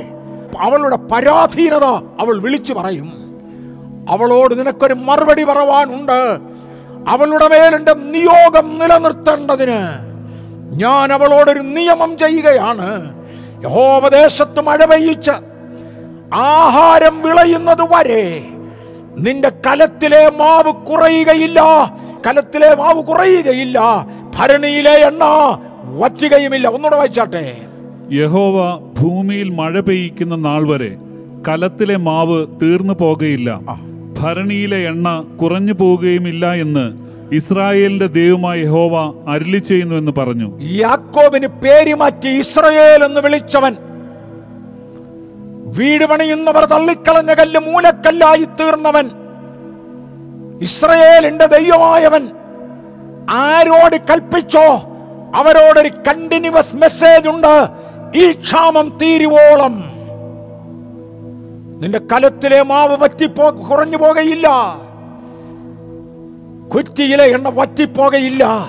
അവളുടെ 0.58 0.96
പരാധീനത 0.96 1.84
അവൾ 2.20 2.40
വിളിച്ചു 2.40 2.72
പറയും. 2.72 3.12
അവളോട് 4.08 4.58
നിനക്കൊരു 4.58 4.94
മറുപടി 4.94 5.44
പറവാനുണ്ട്. 5.44 6.38
അവളുടെ 7.08 7.48
മേലെ 7.48 7.94
നിയോഗം 7.94 8.78
നിലനിർത്തേണ്ടതിന്. 8.78 10.08
ഞാൻ 10.76 11.12
അവളോടൊരു 11.12 11.58
നിയമം 11.58 12.18
ചെയ്യുകയാണ്. 12.18 13.18
യഹോപദേശത്ത് 13.64 14.60
മഴ 14.60 14.84
പെയ്യിച്ച് 14.84 15.30
ആഹാരം 16.34 17.22
വിളയുന്നത് 17.22 17.82
വരെ 17.82 18.46
നിന്റെ 19.18 19.52
കലത്തിലെ 19.66 20.30
മാവ് 20.38 20.72
കുറയുകയില്ല. 20.86 21.60
കലത്തിലെ 22.26 22.74
മാവ് 22.74 23.02
കുറയുകയില്ല. 23.02 24.06
ഭരണിയിലെ 24.38 24.90
എണ്ണ 24.90 25.24
വറ്റുകയുമില്ല. 25.98 26.68
ഒന്നുകൂടെ 26.68 26.96
വായിച്ചാട്ടെ. 26.96 27.56
യഹോവ 28.12 28.76
ഭൂമിയിൽ 29.00 29.48
മഴ 29.48 29.80
പെയ്യിക്കുന്ന 29.80 30.36
നാൾ 30.36 30.68
വരെ 30.68 30.96
കലത്തിലെ 31.48 31.96
മാവ് 31.96 32.46
തീർന്നു 32.62 32.94
പോകുകയില്ല 33.00 33.60
ഭരണിയിലെ 34.20 34.76
എണ്ണ 34.76 35.24
കുറഞ്ഞു 35.42 35.72
പോകുകയുമില്ല 35.72 36.54
എന്ന് 36.54 37.08
ഇസ്രായേലിന്റെ 37.34 38.06
ദൈവമായ 38.06 38.60
യഹോവ 38.60 39.14
അരുളി 39.28 39.58
ചെയ്യുന്നു 39.58 39.94
എന്ന് 39.94 40.12
പറഞ്ഞു. 40.18 40.58
യാക്കോബിന് 40.60 41.46
പേര് 41.46 41.94
മാറ്റി 41.94 42.28
ഇസ്രായേൽ 42.28 43.04
എന്ന് 43.04 43.20
വിളിച്ചവൻ 43.20 43.76
വീട് 45.76 46.04
പണിയുന്നവർ 46.04 46.64
തള്ളിക്കളഞ്ഞ 46.64 47.34
കല്ല് 47.34 47.60
മൂലക്കല്ലായി 47.60 48.44
തീർന്നവൻ. 48.44 49.10
ഇസ്രയേലിന്റെ 50.62 51.46
ദൈവമായവൻ 51.46 52.28
ആരോട് 53.30 53.96
കൽപ്പിച്ചോ? 53.96 54.64
അവരോടൊരു 55.34 55.88
കണ്ടിന്യൂസ് 55.88 56.76
മെസ്സേജ് 56.76 57.28
ഉണ്ട്. 57.28 57.68
ഈ 58.14 58.32
ക്ഷാമം 58.32 58.98
തീരുവോളം. 59.02 59.84
നിന്റെ 61.80 61.98
കലത്തിലെ 61.98 62.62
മാവ് 62.62 62.96
വറ്റിപ്പോ 63.00 63.70
കുറഞ്ഞു 63.70 63.96
പോകയില്ല. 63.96 64.48
കുറ്റിയിലെ 66.74 67.24
എണ്ണ 67.24 67.48
വറ്റിപ്പോകയില്ല. 67.48 68.68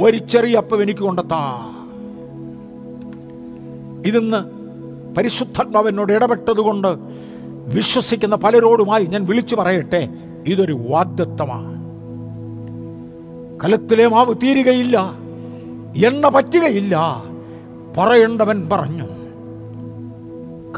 ഒരു 0.00 0.18
ചെറിയ 0.18 0.56
അപ്പം 0.56 0.82
എനിക്ക് 0.82 1.00
കൊണ്ടെത്താ. 1.00 1.68
ഇതിന്ന് 4.06 4.61
പരിശുദ്ധാത്മാവിനോട് 5.18 6.12
ഇടപെട്ടതുകൊണ്ട് 6.12 6.88
വിശ്വസിക്കുന്ന 7.74 8.36
പലരോടുമായി 8.36 9.04
ഞാൻ 9.04 9.24
വിളിച്ചു 9.24 9.56
പറയട്ടെ? 9.56 10.08
ഇതൊരു 10.46 10.80
വാഗ്ദത്തമാണ്. 10.88 11.72
കലത്തിലെ 13.64 14.06
മാവ് 14.06 14.34
തീരുകയില്ല 14.34 15.14
എണ്ണ 16.06 16.28
പറ്റുകയില്ല. 16.28 17.24
പറയേണ്ടവൻ 17.96 18.68
പറഞ്ഞു 18.72 19.04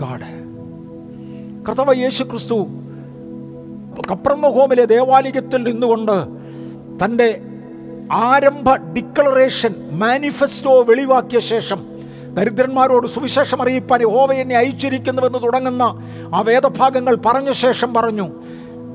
കാട്. 0.00 0.44
കർത്തവ 1.66 1.94
യേശു 1.94 2.24
ക്രിസ്തു 2.24 2.66
കപ്രമഹോമിലെ 4.10 4.84
ദേവാലയത്തിൽ 4.84 5.62
നിന്നുകൊണ്ട് 5.62 6.26
തന്റെ 7.04 7.40
ആരംഭ 8.12 8.76
ഡിക്ലറേഷൻ 8.76 9.74
മാനിഫെസ്റ്റോ 9.92 10.82
വെളിവാക്കിയ 10.82 11.40
ശേഷം 11.40 11.93
ദരിദ്രന്മാരോട് 12.34 13.06
സുവിശേഷം 13.06 13.62
അറിയിപ്പാൻ 13.62 14.02
യഹോവ 14.02 14.32
എന്നെ 14.32 14.56
അയച്ചിരിക്കുന്നുവെന്ന് 14.56 15.38
തുടങ്ങുന്ന 15.42 15.82
ആ 16.34 16.40
വേദഭാഗങ്ങൾ 16.40 17.14
പറഞ്ഞ 17.26 17.52
ശേഷം 17.52 17.94
പറഞ്ഞു 17.94 18.28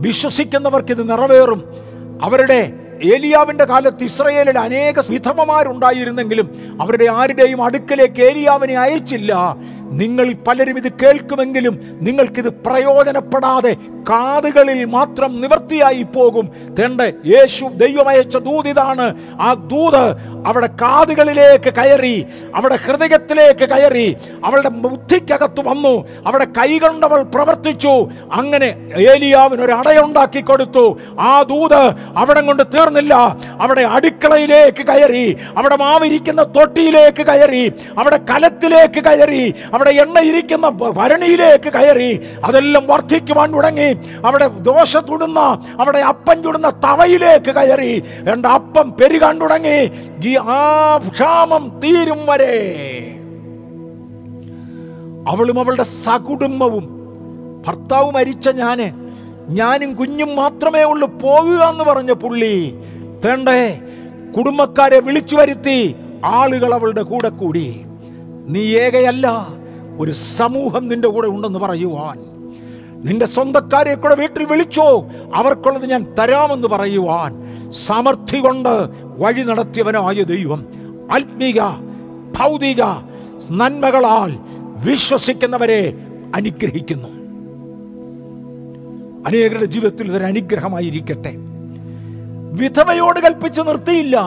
വിശ്വസിക്കുന്നവർക്ക് 0.02 0.92
ഇത് 0.92 1.10
നിറവേറും. 1.10 1.64
അവരുടെ 2.22 2.74
ഏലിയാവിന്റെ 3.04 3.66
കാലത്ത് 3.66 4.04
ഇസ്രയേലിൽ 4.04 4.60
അനേക 4.60 4.94
വിധമമാരുണ്ടായിരുന്നെങ്കിലും 5.10 6.78
അവരുടെ 6.82 7.06
ആരുടെയും 7.12 7.64
അടുക്കലേക്ക് 7.64 8.22
ഏലിയാവിനെ 8.22 8.78
അയച്ചില്ല. 8.78 9.58
നിങ്ങൾ 9.92 10.34
പലരും 10.48 10.78
ഇത് 10.78 10.92
കേൾക്കുമെങ്കിലും 11.02 11.80
നിങ്ങൾക്കിത് 12.02 12.50
പ്രയോജനപ്പെടാതെ 12.66 13.74
കാതുകളിൽ 14.10 14.86
മാത്രം 14.86 15.42
നിവർത്തിയായി 15.42 16.04
പോകും. 16.04 16.50
തേണ്ട 16.80 17.02
യേശു 17.26 17.66
ദൈവമയച്ച 17.66 18.38
ദൂതിതാണ്. 18.38 19.16
ആ 19.40 19.54
ദൂത് 19.54 20.04
അവിടെ 20.48 20.68
കാതുകളിലേക്ക് 20.82 21.74
കയറി 21.74 22.26
അവിടെ 22.56 22.76
ഹൃദയത്തിലേക്ക് 22.76 23.70
കയറി 23.70 24.18
അവളുടെ 24.46 24.70
ബുദ്ധിക്കകത്ത് 24.70 25.62
വന്നു 25.68 26.08
അവിടെ 26.26 26.46
കൈകൊണ്ടവൾ 26.46 27.24
പ്രവർത്തിച്ചു. 27.24 28.10
അങ്ങനെ 28.34 28.76
ഏലിയാവിന് 28.98 29.62
ഒരു 29.62 29.72
അടയുണ്ടാക്കി 29.72 30.42
കൊടുത്തു. 30.42 31.00
ആ 31.20 31.42
ദൂത് 31.42 31.82
അവിടെ 32.18 32.42
കൊണ്ട് 32.42 32.64
തീർന്നില്ല. 32.76 33.14
അവിടെ 33.60 33.82
അടുക്കളയിലേക്ക് 33.82 34.86
കയറി 34.86 35.38
അവിടെ 35.58 35.76
മാവിരിക്കുന്ന 35.76 36.44
തൊട്ടിയിലേക്ക് 36.44 37.26
കയറി 37.26 37.74
അവിടെ 37.98 38.20
കലത്തിലേക്ക് 38.30 39.04
കയറി 39.04 39.54
അവിടെ 39.80 39.90
എണ്ണ 39.90 40.20
ഇരിക്കുന്ന 40.20 40.70
ഭരണിയിലേക്ക് 40.70 41.74
കയറി 41.74 42.20
അതെല്ലാം 42.44 42.88
വർദ്ധിക്കുവാൻ 42.88 43.54
തുടങ്ങി. 43.54 43.94
അവിടെ 44.26 44.48
ദോശ 44.48 44.98
ചുടുന്ന 44.98 45.40
അവിടെ 45.80 46.00
അപ്പം 46.00 46.44
ചുടുന്ന 46.44 46.70
തവയിലേക്ക് 46.70 47.56
കയറി. 47.56 48.04
രണ്ട് 48.24 48.48
അപ്പം 48.48 48.92
പെരുകാൻ 48.92 49.42
തുടങ്ങി. 49.42 49.92
ആ 50.38 50.98
ക്ഷാമം 50.98 51.80
തീരും 51.84 52.26
വരെ. 52.26 52.76
അവളും 55.28 55.60
അവളുടെ 55.60 55.84
സകുടുംബവും. 55.84 57.00
ഭർത്താവ് 57.68 58.12
മരിച്ച 58.12 58.50
ഞാൻ. 58.50 59.12
ഞാനും 59.50 59.96
കുഞ്ഞും 59.96 60.36
മാത്രമേ 60.36 60.84
ഉള്ളൂ. 60.84 61.08
പോകുക 61.08 61.64
എന്ന് 61.64 61.84
പറഞ്ഞ 61.84 62.14
പുള്ളി. 62.14 62.80
തേണ്ടേ 63.26 63.80
കുടുംബക്കാരെ 64.38 65.00
വിളിച്ചു 65.00 65.36
വരുത്തി. 65.36 65.96
ആളുകൾ 66.26 66.74
അവളുടെ 66.74 67.02
കൂടെ 67.02 67.30
കൂടി. 67.30 67.82
നീ 68.48 68.62
ഏകയല്ല. 68.62 69.59
ഒരു 70.00 70.12
സമൂഹം 70.12 70.88
നിന്റെ 70.88 71.08
കൂടെ 71.08 71.28
ഉണ്ടെന്ന് 71.28 71.60
പറയുവാൻ. 71.60 72.20
നിന്റെ 73.06 73.26
സ്വന്തക്കാരെ 73.26 73.96
കൂടെ 73.96 74.16
വീട്ടിൽ 74.16 74.46
വിളിച്ചോ 74.46 75.10
അവർക്കുള്ളത് 75.36 75.86
ഞാൻ 75.86 76.16
തരാമെന്ന് 76.20 76.68
പറയുവാൻ. 76.68 77.50
സമർത്ഥി 77.72 78.38
കൊണ്ട് 78.40 78.70
വഴി 79.04 79.42
നടത്തിയവനായ 79.42 80.24
ദൈവം 80.24 80.66
ആത്മീക 81.12 81.62
ഭൗതിക 82.40 82.84
നന്മകളാൽ 83.52 84.40
വിശ്വസിക്കുന്നവരെ 84.86 85.94
അനുഗ്രഹിക്കുന്നു. 86.36 87.20
അനേകരുടെ 89.28 89.66
ജീവിതത്തിൽ 89.66 90.08
ഇതൊരു 90.08 90.24
അനുഗ്രഹമായിരിക്കട്ടെ. 90.24 91.34
വിധവയോട് 92.52 93.20
കൽപ്പിച്ച് 93.20 93.62
നിർത്തിയില്ല. 93.62 94.22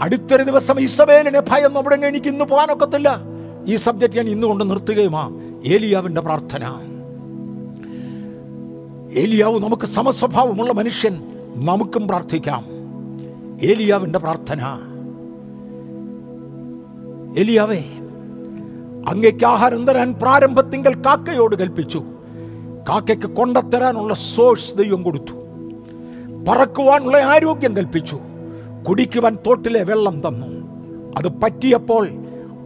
അടുത്തൊരു 0.00 0.42
ദിവസം 0.42 0.80
ഇസബേലിനെ 0.80 1.40
ഭയം 1.40 1.76
അവിടെ 1.76 1.94
എനിക്ക് 1.94 2.26
ഇന്ന് 2.26 2.44
പോകാനൊക്കത്തില്ല. 2.44 3.35
ഈ 3.66 3.76
സബ്ജക്റ്റ് 3.76 4.16
ഞാൻ 4.16 4.28
ഇന്ന് 4.28 4.46
കൊണ്ട് 4.46 4.70
നിർത്തുകയുമാ. 4.70 5.30
ഏലിയാവിന്റെ 5.64 6.20
പ്രാർത്ഥന. 6.20 6.64
ഏലിയാവ് 9.14 9.62
നമുക്ക് 9.62 9.86
സമസ്വഭാവമുള്ള 9.86 10.72
മനുഷ്യൻ. 10.72 11.22
നമുക്കും 11.54 12.08
പ്രാർത്ഥിക്കാം. 12.08 12.64
ഏലിയാവിന്റെ 13.62 14.18
പ്രാർത്ഥന. 14.18 14.60
ഏലിയാവേ 17.38 17.84
അങ്ങേക്ക് 19.08 19.44
ആഹാരം 19.44 19.86
തരാൻ 19.86 20.12
പ്രാരംഭത്തിങ്കൽ 20.12 20.94
കാക്കയോട് 20.94 21.56
കൽപ്പിച്ചു. 21.56 21.98
കാക്കയ്ക്ക് 22.88 23.26
കൊണ്ടത്തരാനുള്ള 23.26 24.14
സോഴ്സ് 24.14 24.74
ദൈവം 24.74 25.02
കൊടുത്തു. 25.02 25.32
പറക്കുവാനുള്ള 26.48 27.16
ആരോഗ്യം 27.16 27.76
കൽപ്പിച്ചു. 27.76 28.18
കുടിക്കുവാൻ 28.88 29.38
തോട്ടിലെ 29.46 29.84
വെള്ളം 29.84 30.28
തന്നു. 30.28 30.46
അത് 31.16 31.28
പറ്റിയപ്പോൾ 31.42 32.08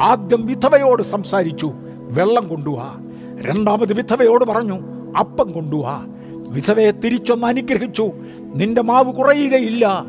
ആദ്യം 0.00 0.46
വിധവയോട് 0.46 1.02
സംസാരിച്ചു. 1.02 1.72
വെള്ളം 1.96 2.48
കൊണ്ടുവാ. 2.48 2.96
രണ്ടാമത് 3.40 3.92
വിധവയോട് 3.92 4.44
പറഞ്ഞു 4.44 4.80
അപ്പം 5.18 5.52
കൊണ്ടുവാ. 5.52 6.06
വിധവയെ 6.28 6.90
തിരിച്ചൊന്ന് 6.90 7.46
അനുഗ്രഹിച്ചു. 7.46 8.10
നിന്റെ 8.38 8.82
മാവ് 8.82 9.12
കുറയുകയില്ല. 9.12 10.04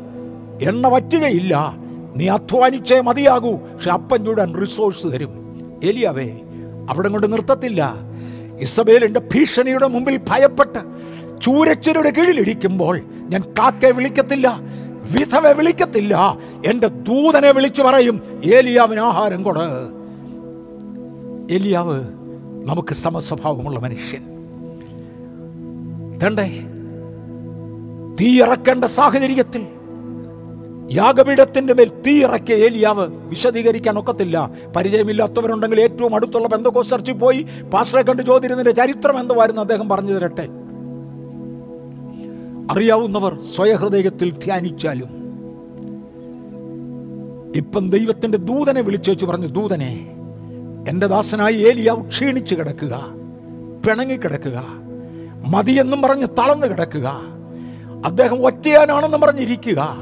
എണ്ണ 0.62 0.88
വറ്റുകയില്ല. 0.88 1.74
നീ 2.16 2.28
അധ്വാനിച്ചേ 2.28 3.00
മതിയാകൂ. 3.00 3.56
പക്ഷെ 3.56 3.90
അപ്പം 3.90 4.24
ചൂടാൻ 4.24 4.60
റിസോഴ്സ് 4.60 5.06
തരും. 5.06 5.60
എലിയാവേ 5.84 6.30
അവിടെ 6.90 7.08
കൊണ്ട് 7.08 7.32
നിർത്തത്തില്ല. 7.32 7.94
ഇസബേലിന്റെ 8.58 9.20
ഭീഷണിയുടെ 9.20 9.86
മുമ്പിൽ 9.86 10.20
ഭയപ്പെട്ട് 10.28 10.78
ചൂരച്ചരുടെ 11.42 12.10
കീഴിലിരിക്കുമ്പോൾ 12.10 13.00
ഞാൻ 13.14 13.42
കാക്കയെ 13.58 13.90
വിളിക്കത്തില്ല. 13.90 14.60
വിധവ 15.12 15.52
വിളിക്കത്തില്ല. 15.52 16.38
എന്റെ 16.66 16.86
ദൂതനെ 16.86 17.50
വിളിച്ചു 17.50 17.82
പറയും 17.82 18.42
ഏലിയാവിന് 18.44 19.00
ആഹാരം 19.00 19.42
കൊട്. 19.42 19.64
ഏലിയാവ് 21.54 22.04
നമുക്ക് 22.64 22.94
സമസ്വഭാവമുള്ള 22.94 23.80
മനുഷ്യൻ. 23.80 24.22
തണ്ടേ 26.18 26.48
തീ 28.20 28.40
ഇറക്കേണ്ട 28.40 28.84
സാഹചര്യത്തിൽ 28.84 29.66
യാഗപീഠത്തിന്റെ 30.92 31.74
മേൽ 31.74 32.02
തീ 32.06 32.22
ഇറക്കിയ 32.22 32.54
ഏലിയാവ് 32.54 33.06
വിശദീകരിക്കാൻ 33.28 33.98
ഒക്കത്തില്ല. 33.98 34.50
പരിചയമില്ലാത്തവരുണ്ടെങ്കിൽ 34.76 35.80
ഏറ്റവും 35.80 36.14
അടുത്തുള്ള 36.14 36.48
ബന്ധക്കോ 36.48 36.82
സെർച്ചിൽ 36.82 37.12
പോയി 37.12 37.46
പാസ്റ്ററെ 37.72 38.02
കണ്ട് 38.02 38.22
ചോദിക്കുന്നതിന്റെ 38.22 38.70
ചരിത്രം 38.70 39.20
എന്തുവായിരുന്നു 39.20 39.60
അദ്ദേഹം 39.60 39.88
പറഞ്ഞു 39.88 40.12
തരട്ടെ? 40.12 40.48
അറിയാവുന്നവർ 42.70 43.42
സ്വയഹൃദയത്തിൽ 43.42 44.30
ധ്യാനിച്ചാലും. 44.30 45.22
ഇപ്പം 47.56 47.90
ദൈവത്തിന്റെ 47.90 48.38
ദൂതനെ 48.38 48.80
വിളിച്ചേച്ചു 48.80 49.26
പറഞ്ഞു 49.26 49.46
ദൂതനെ 49.46 50.16
എന്റെ 50.88 51.06
ദാസനായി 51.06 51.54
ഏലിയാവ് 51.54 52.08
ക്ഷീണിച്ചു 52.08 52.54
കിടക്കുക 52.54 53.04
പിണങ്ങിക്കിടക്കുക 53.86 54.64
മതിയെന്നും 55.46 56.02
പറഞ്ഞ് 56.02 56.26
തളർന്നു 56.26 56.66
കിടക്കുക 56.66 57.22
അദ്ദേഹം 58.04 58.46
ഒറ്റയാനാണെന്നും 58.46 59.20
പറഞ്ഞിരിക്കുക. 59.20 59.98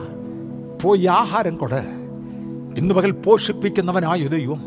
പോയി 0.83 1.07
ആഹാരം 1.07 1.57
കൊട. 1.57 1.75
ഇന്ന് 2.79 2.95
പകൽ 2.95 3.11
പോഷിപ്പിക്കുന്നവനായ 3.11 4.27
ദൈവം 4.27 4.63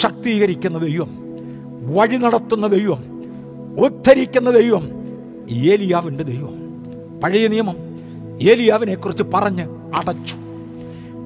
ശക്തീകരിക്കുന്ന 0.00 0.78
ദൈവം 0.78 1.18
വഴി 1.94 2.16
നടത്തുന്ന 2.16 2.66
ദൈവം 2.66 3.22
ഉദ്ധരിക്കുന്ന 3.84 4.50
ദൈവം 4.50 4.88
ഏലിയാവിന്റെ 5.50 6.24
ദൈവം. 6.24 6.65
പഴയ 7.22 7.46
നിയമം. 7.46 7.76
ഏലിയാവിനെ 8.42 8.94
കുറിച്ച് 8.94 9.22
പറഞ്ഞ് 9.34 9.68
അടച്ചു. 9.96 10.36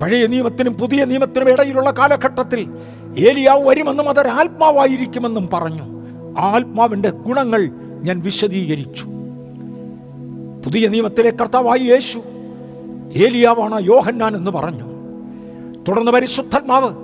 പഴയ 0.03 0.27
നിയമത്തിനും 0.27 0.75
പുതിയ 0.75 1.05
നിയമത്തിനും 1.05 1.51
ഇടയിലുള്ള 1.51 1.91
കാലഘട്ടത്തിൽ 1.91 2.71
ഏലിയാവ് 3.19 3.69
വരുമെന്നും 3.69 4.09
അതൊരാത്മാവായിരിക്കുമെന്നും 4.09 5.49
പറഞ്ഞു. 5.53 5.83
ആത്മാവിന്റെ 6.39 7.11
ഗുണങ്ങൾ 7.11 7.69
ഞാൻ 8.03 8.21
വിശദീകരിച്ചു. 8.21 9.05
പുതിയ 10.65 10.89
നിയമത്തിലെ 10.89 11.31
കർത്താവായി 11.31 11.81
യേശു 11.81 12.19
ഏലിയാവാണ് 13.17 13.81
യോഹന്നാൻ 13.81 14.37
എന്ന് 14.37 14.51
പറഞ്ഞു. 14.51 14.85
തുടർന്ന് 15.89 16.13
പരിശുദ്ധാത്മാവ് 16.13 16.95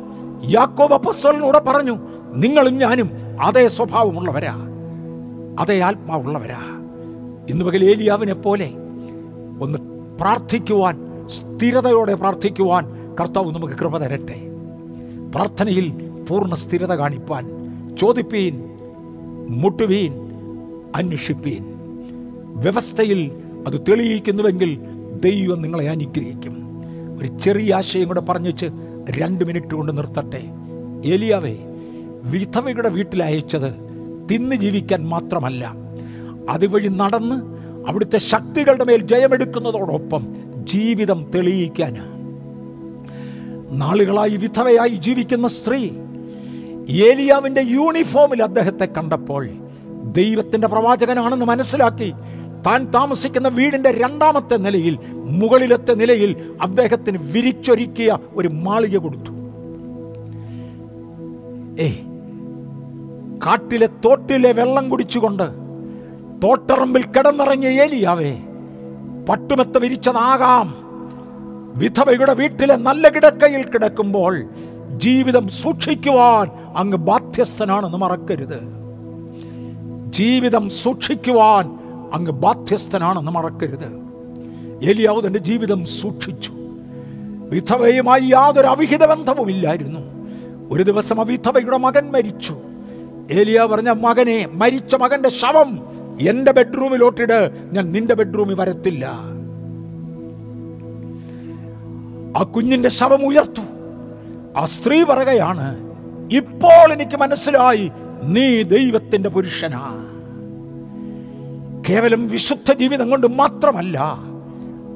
യാക്കോബ് 0.45 0.95
അപ്പസ്തോലിനോട് 0.95 1.59
പറഞ്ഞു 1.59 1.99
നിങ്ങളും 2.34 2.78
ഞാനും 2.78 3.11
അതേ 3.41 3.68
സ്വഭാവമുള്ളവരാ. 3.68 4.57
അതേ 5.61 5.80
ആത്മാവുള്ളവരാ. 5.80 6.76
ഇന്ന് 7.51 7.64
പകൽ 7.64 7.84
ഏലിയാവിനെ 7.84 8.34
പോലെ 8.34 8.70
ഒന്ന് 9.61 9.78
പ്രാർത്ഥിക്കുവാൻ 10.20 11.26
സ്ഥിരതയോടെ 11.26 12.14
പ്രാർത്ഥിക്കുവാൻ 12.14 13.14
കർത്താവ് 13.20 13.55
നമുക്ക് 13.55 13.74
കൃപ 13.74 13.99
തരട്ടെ. 13.99 14.42
പ്രാർത്ഥനയിൽ 15.34 15.92
പൂർണ 16.30 16.55
സ്ഥിരത 16.55 16.92
കാണിപ്പാൻ 16.92 17.49
ചോദിപ്പീൻ 17.97 18.64
മുട്ടുവീൻ 19.49 20.12
അന്വേഷിപ്പീൻ. 20.97 21.64
വ്യവസ്ഥയിൽ 22.57 23.32
അത് 23.66 23.80
തെളിയിക്കുന്നുവെങ്കിൽ 23.88 24.78
ദൈവം 25.24 25.62
നിങ്ങളെ 25.62 25.88
അനുഗ്രഹിക്കും. 25.88 26.57
ഒരു 27.18 27.26
ചെറിയ 27.26 27.74
ആശയം 27.74 28.09
കൂടെ 28.09 28.20
പറഞ്ഞുവെച്ച് 28.20 28.66
രണ്ട് 29.11 29.44
മിനിറ്റ് 29.44 29.74
കൊണ്ട് 29.74 29.97
നിർത്തട്ടെ. 29.97 30.42
ഏലിയാവേ 31.05 31.57
വിധവയുടെ 32.22 32.88
വീട്ടിലയച്ചത് 32.88 33.74
തിന്ന് 34.30 34.57
ജീവിക്കാൻ 34.57 35.09
മാത്രമല്ല 35.09 35.86
അതുവഴി 36.49 36.88
നടന്ന് 36.88 37.57
അവിടുത്തെ 37.88 38.18
ശക്തികളുടെ 38.18 38.84
മേൽ 38.84 39.01
ജയമെടുക്കുന്നതോടൊപ്പം 39.01 40.22
ജീവിതം 40.64 41.30
തെളിയിക്കാനാണ് 41.34 42.16
നാളുകളായി 43.70 44.36
വിധവയായി 44.36 44.97
ജീവിക്കുന്ന 44.97 45.49
സ്ത്രീ 45.49 45.90
ഏലിയാവിന്റെ 47.05 47.61
യൂണിഫോമിൽ 47.61 48.42
അദ്ദേഹത്തെ 48.42 48.84
കണ്ടപ്പോൾ 48.84 49.49
ദൈവത്തിന്റെ 50.12 50.66
പ്രവാചകനാണെന്ന് 50.66 51.47
മനസ്സിലാക്കി 51.47 52.12
താൻ 52.66 52.90
താമസിക്കുന്ന 52.90 53.49
വീടിന്റെ 53.49 53.90
രണ്ടാമത്തെ 53.90 54.57
നിലയിൽ 54.57 54.99
മുകളിലത്തെ 55.14 55.92
നിലയിൽ 55.92 56.36
അദ്ദേഹത്തിന് 56.62 57.18
വിരിച്ചൊരുക്കിയ 57.32 58.18
ഒരു 58.32 58.49
മാളിക 58.49 58.97
കൊടുത്തു. 58.97 59.32
ഏ 61.80 61.88
കാട്ടിലെ 63.47 63.86
തോട്ടിലെ 64.05 64.53
വെള്ളം 64.53 64.90
കുടിച്ചുകൊണ്ട് 64.90 65.66
തോട്ടറമ്പിൽ 66.45 67.05
കിടന്നിറങ്ങിയ 67.05 67.68
ഏലിയാവേ 67.68 68.39
പട്ടുമെത്ത 69.28 69.78
വിരിച്ചതാകാം. 69.78 70.74
വിധവയുടെ 71.76 72.34
വീട്ടിലെ 72.34 72.76
നല്ല 72.76 73.09
കിടക്കയിൽ 73.09 73.68
കിടക്കുമ്പോൾ 73.68 74.45
ജീവിതം 74.97 75.49
സൂക്ഷിക്കുവാൻ 75.49 76.51
അങ്ങ് 76.76 76.97
ബാധ്യസ്ഥനാണെന്ന് 76.97 77.99
മറക്കരുത്. 77.99 78.59
ജീവിതം 80.12 80.70
സൂക്ഷിക്കുവാൻ 80.70 81.78
അങ്ങ് 82.12 82.32
ബാധ്യസ്ഥനാണെന്ന് 82.32 83.30
മറക്കരുത്. 83.30 84.07
ഏലിയാവ് 84.82 85.26
തന്റെ 85.26 85.39
ജീവിതം 85.39 85.87
സൂക്ഷിച്ചു. 85.87 86.53
വിധവയുമായി 87.51 88.20
യാതൊരു 88.20 88.66
അവിഹിത 88.66 89.07
ബന്ധവുമില്ലായിരുന്നു. 89.07 90.01
ഒരു 90.70 90.82
ദിവസം 90.82 91.20
ആ 91.20 91.22
വിധവയുടെ 91.22 91.76
മകൻ 91.76 92.11
മരിച്ചു. 92.11 92.57
ഏലിയ 93.32 93.64
പറഞ്ഞ 93.64 93.91
മകനെ 93.91 94.49
മരിച്ച 94.53 94.95
മകന്റെ 94.95 95.28
ശവം 95.28 95.95
എന്റെ 96.21 96.53
ബെഡ്റൂമിലോട്ടിട് 96.53 97.69
ഞാൻ 97.73 97.93
നിന്റെ 97.93 98.14
ബെഡ്റൂമിൽ 98.14 98.55
വരത്തില്ല. 98.55 99.07
ആ 102.37 102.43
കുഞ്ഞിന്റെ 102.43 102.89
ശവം 102.89 103.27
ഉയർത്തു. 103.27 103.61
ആ 104.57 104.64
സ്ത്രീ 104.64 105.05
പറയുകയാണ് 105.05 105.93
ഇപ്പോൾ 106.33 106.93
എനിക്ക് 106.93 107.17
മനസ്സിലായി 107.17 107.91
നീ 108.23 108.62
ദൈവത്തിന്റെ 108.62 109.29
പുരുഷനാ. 109.29 110.03
കേവലം 111.89 112.29
വിശുദ്ധ 112.29 112.73
ജീവിതം 112.73 113.11
കൊണ്ട് 113.11 113.27
മാത്രമല്ല 113.27 113.99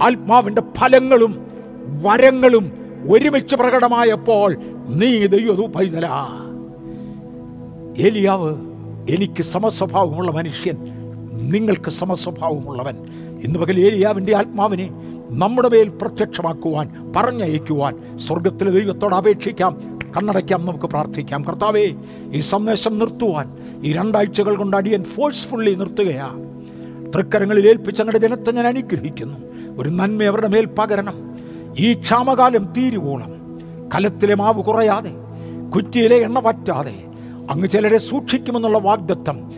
ആത്മാവിന്റെ 0.03 0.63
ഫലങ്ങളും 0.79 1.47
വരങ്ങളും 2.03 2.73
ഒരുമിച്ച് 3.09 3.57
പ്രകടമായപ്പോൾ 3.57 4.57
നീ 4.89 5.27
ദൈവതു 5.27 5.67
പൈതലാ 5.67 6.29
എലിയാവ് 7.99 8.57
എനിക്ക് 9.11 9.43
സമസ്വഭാവമുള്ള 9.43 10.33
മനുഷ്യൻ. 10.33 11.00
നിങ്ങൾക്ക് 11.49 11.91
സമസ്വഭാവമുള്ളവൻ. 11.91 12.97
ഇന്ന് 13.45 13.59
പകൽ 13.59 13.81
ഏലിയാവിന്റെ 13.81 14.37
ആത്മാവിനെ 14.37 14.91
നമ്മുടെ 15.31 15.69
മേൽ 15.69 15.89
പ്രത്യക്ഷമാക്കുവാൻ 15.89 17.13
പറഞ്ഞയക്കുവാൻ 17.17 18.19
സ്വർഗത്തിലെ 18.19 18.71
ദൈവത്തോട് 18.71 19.15
അപേക്ഷിക്കാം 19.15 20.01
കണ്ണടയ്ക്കാം 20.17 20.67
നമുക്ക് 20.67 20.87
പ്രാർത്ഥിക്കാം. 20.87 21.45
കർത്താവേ 21.45 21.89
ഈ 22.33 22.41
സന്ദേശം 22.41 22.99
നിർത്തുവാൻ 22.99 23.57
ഈ 23.85 23.93
രണ്ടാഴ്ചകൾ 23.93 24.57
കൊണ്ട് 24.57 24.77
അടിയൻ 24.77 25.05
ഫോഴ്സ്ഫുള്ളി 25.05 25.75
നിർത്തുകയാ. 25.75 26.37
തൃക്കരങ്ങളിൽ 27.15 27.69
ഏൽപ്പിച്ച 27.69 28.01
ഞങ്ങളുടെ 28.01 28.19
ജനത്തെ 28.19 28.51
ഞാൻ 28.51 28.67
അനുഗ്രഹിക്കുന്നു. 28.67 29.39
ഒരു 29.79 29.89
നന്മ 29.89 30.23
അവരുടെ 30.23 30.49
മേൽ 30.49 30.67
പകരണം. 30.67 31.31
ഈ 31.79 31.93
ക്ഷാമകാലം 31.93 32.73
തീരുവോളം 32.77 33.61
കലത്തിലെ 33.95 34.35
മാവ് 34.35 34.65
കുറയാതെ 34.65 35.13
കുറ്റിയിലെ 35.75 36.17
എണ്ണ 36.17 36.41
പറ്റാതെ 36.41 36.95
അങ്ങ് 37.51 37.69
ചിലരെ 37.69 37.99
സൂക്ഷിക്കുമെന്നുള്ള 37.99 38.79
വാഗ്ദത്തം 38.79 39.51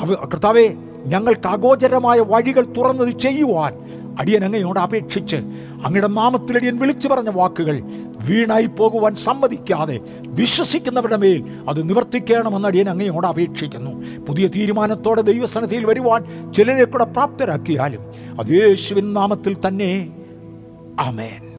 അവ 0.00 0.14
കർത്താവെ 0.14 0.68
ഞങ്ങൾക്ക് 1.06 1.48
അഗോചരമായ 1.48 2.20
വഴികൾ 2.20 2.64
തുറന്നത് 2.64 3.20
ചെയ്യുവാൻ 3.20 3.72
അടിയൻ 4.20 4.44
അങ്ങയോട് 4.44 4.80
അപേക്ഷിച്ച് 4.80 5.36
അങ്ങയുടെ 5.84 6.06
നാമത്തിൽ 6.06 6.56
അടിയൻ 6.56 6.78
വിളിച്ചു 6.78 7.08
പറഞ്ഞ 7.08 7.28
വാക്കുകൾ 7.28 7.82
വീണായി 8.28 8.66
പോകുവാൻ 8.66 9.14
സമ്മതിക്കാതെ 9.14 10.00
വിശ്വസിക്കുന്നവരുടെ 10.26 11.16
മേൽ 11.16 11.44
അത് 11.68 11.88
നിവർത്തിക്കണമെന്ന് 11.88 12.68
അടിയൻ 12.68 12.88
അങ്ങയോട് 12.88 13.26
അപേക്ഷിക്കുന്നു. 13.26 14.20
പുതിയ 14.26 14.46
തീരുമാനത്തോടെ 14.46 15.20
ദൈവസന്നിധിയിൽ 15.20 15.84
വരുവാൻ 15.84 16.52
ചിലരെ 16.52 16.84
കൂടെ 16.84 17.04
പ്രാപ്തരാക്കിയാലും 17.04 18.00
അത് 18.40 18.50
യേശുവിൻ 18.50 19.12
നാമത്തിൽ 19.12 19.56
തന്നെ. 19.68 20.10
ആമേൻ. 21.00 21.42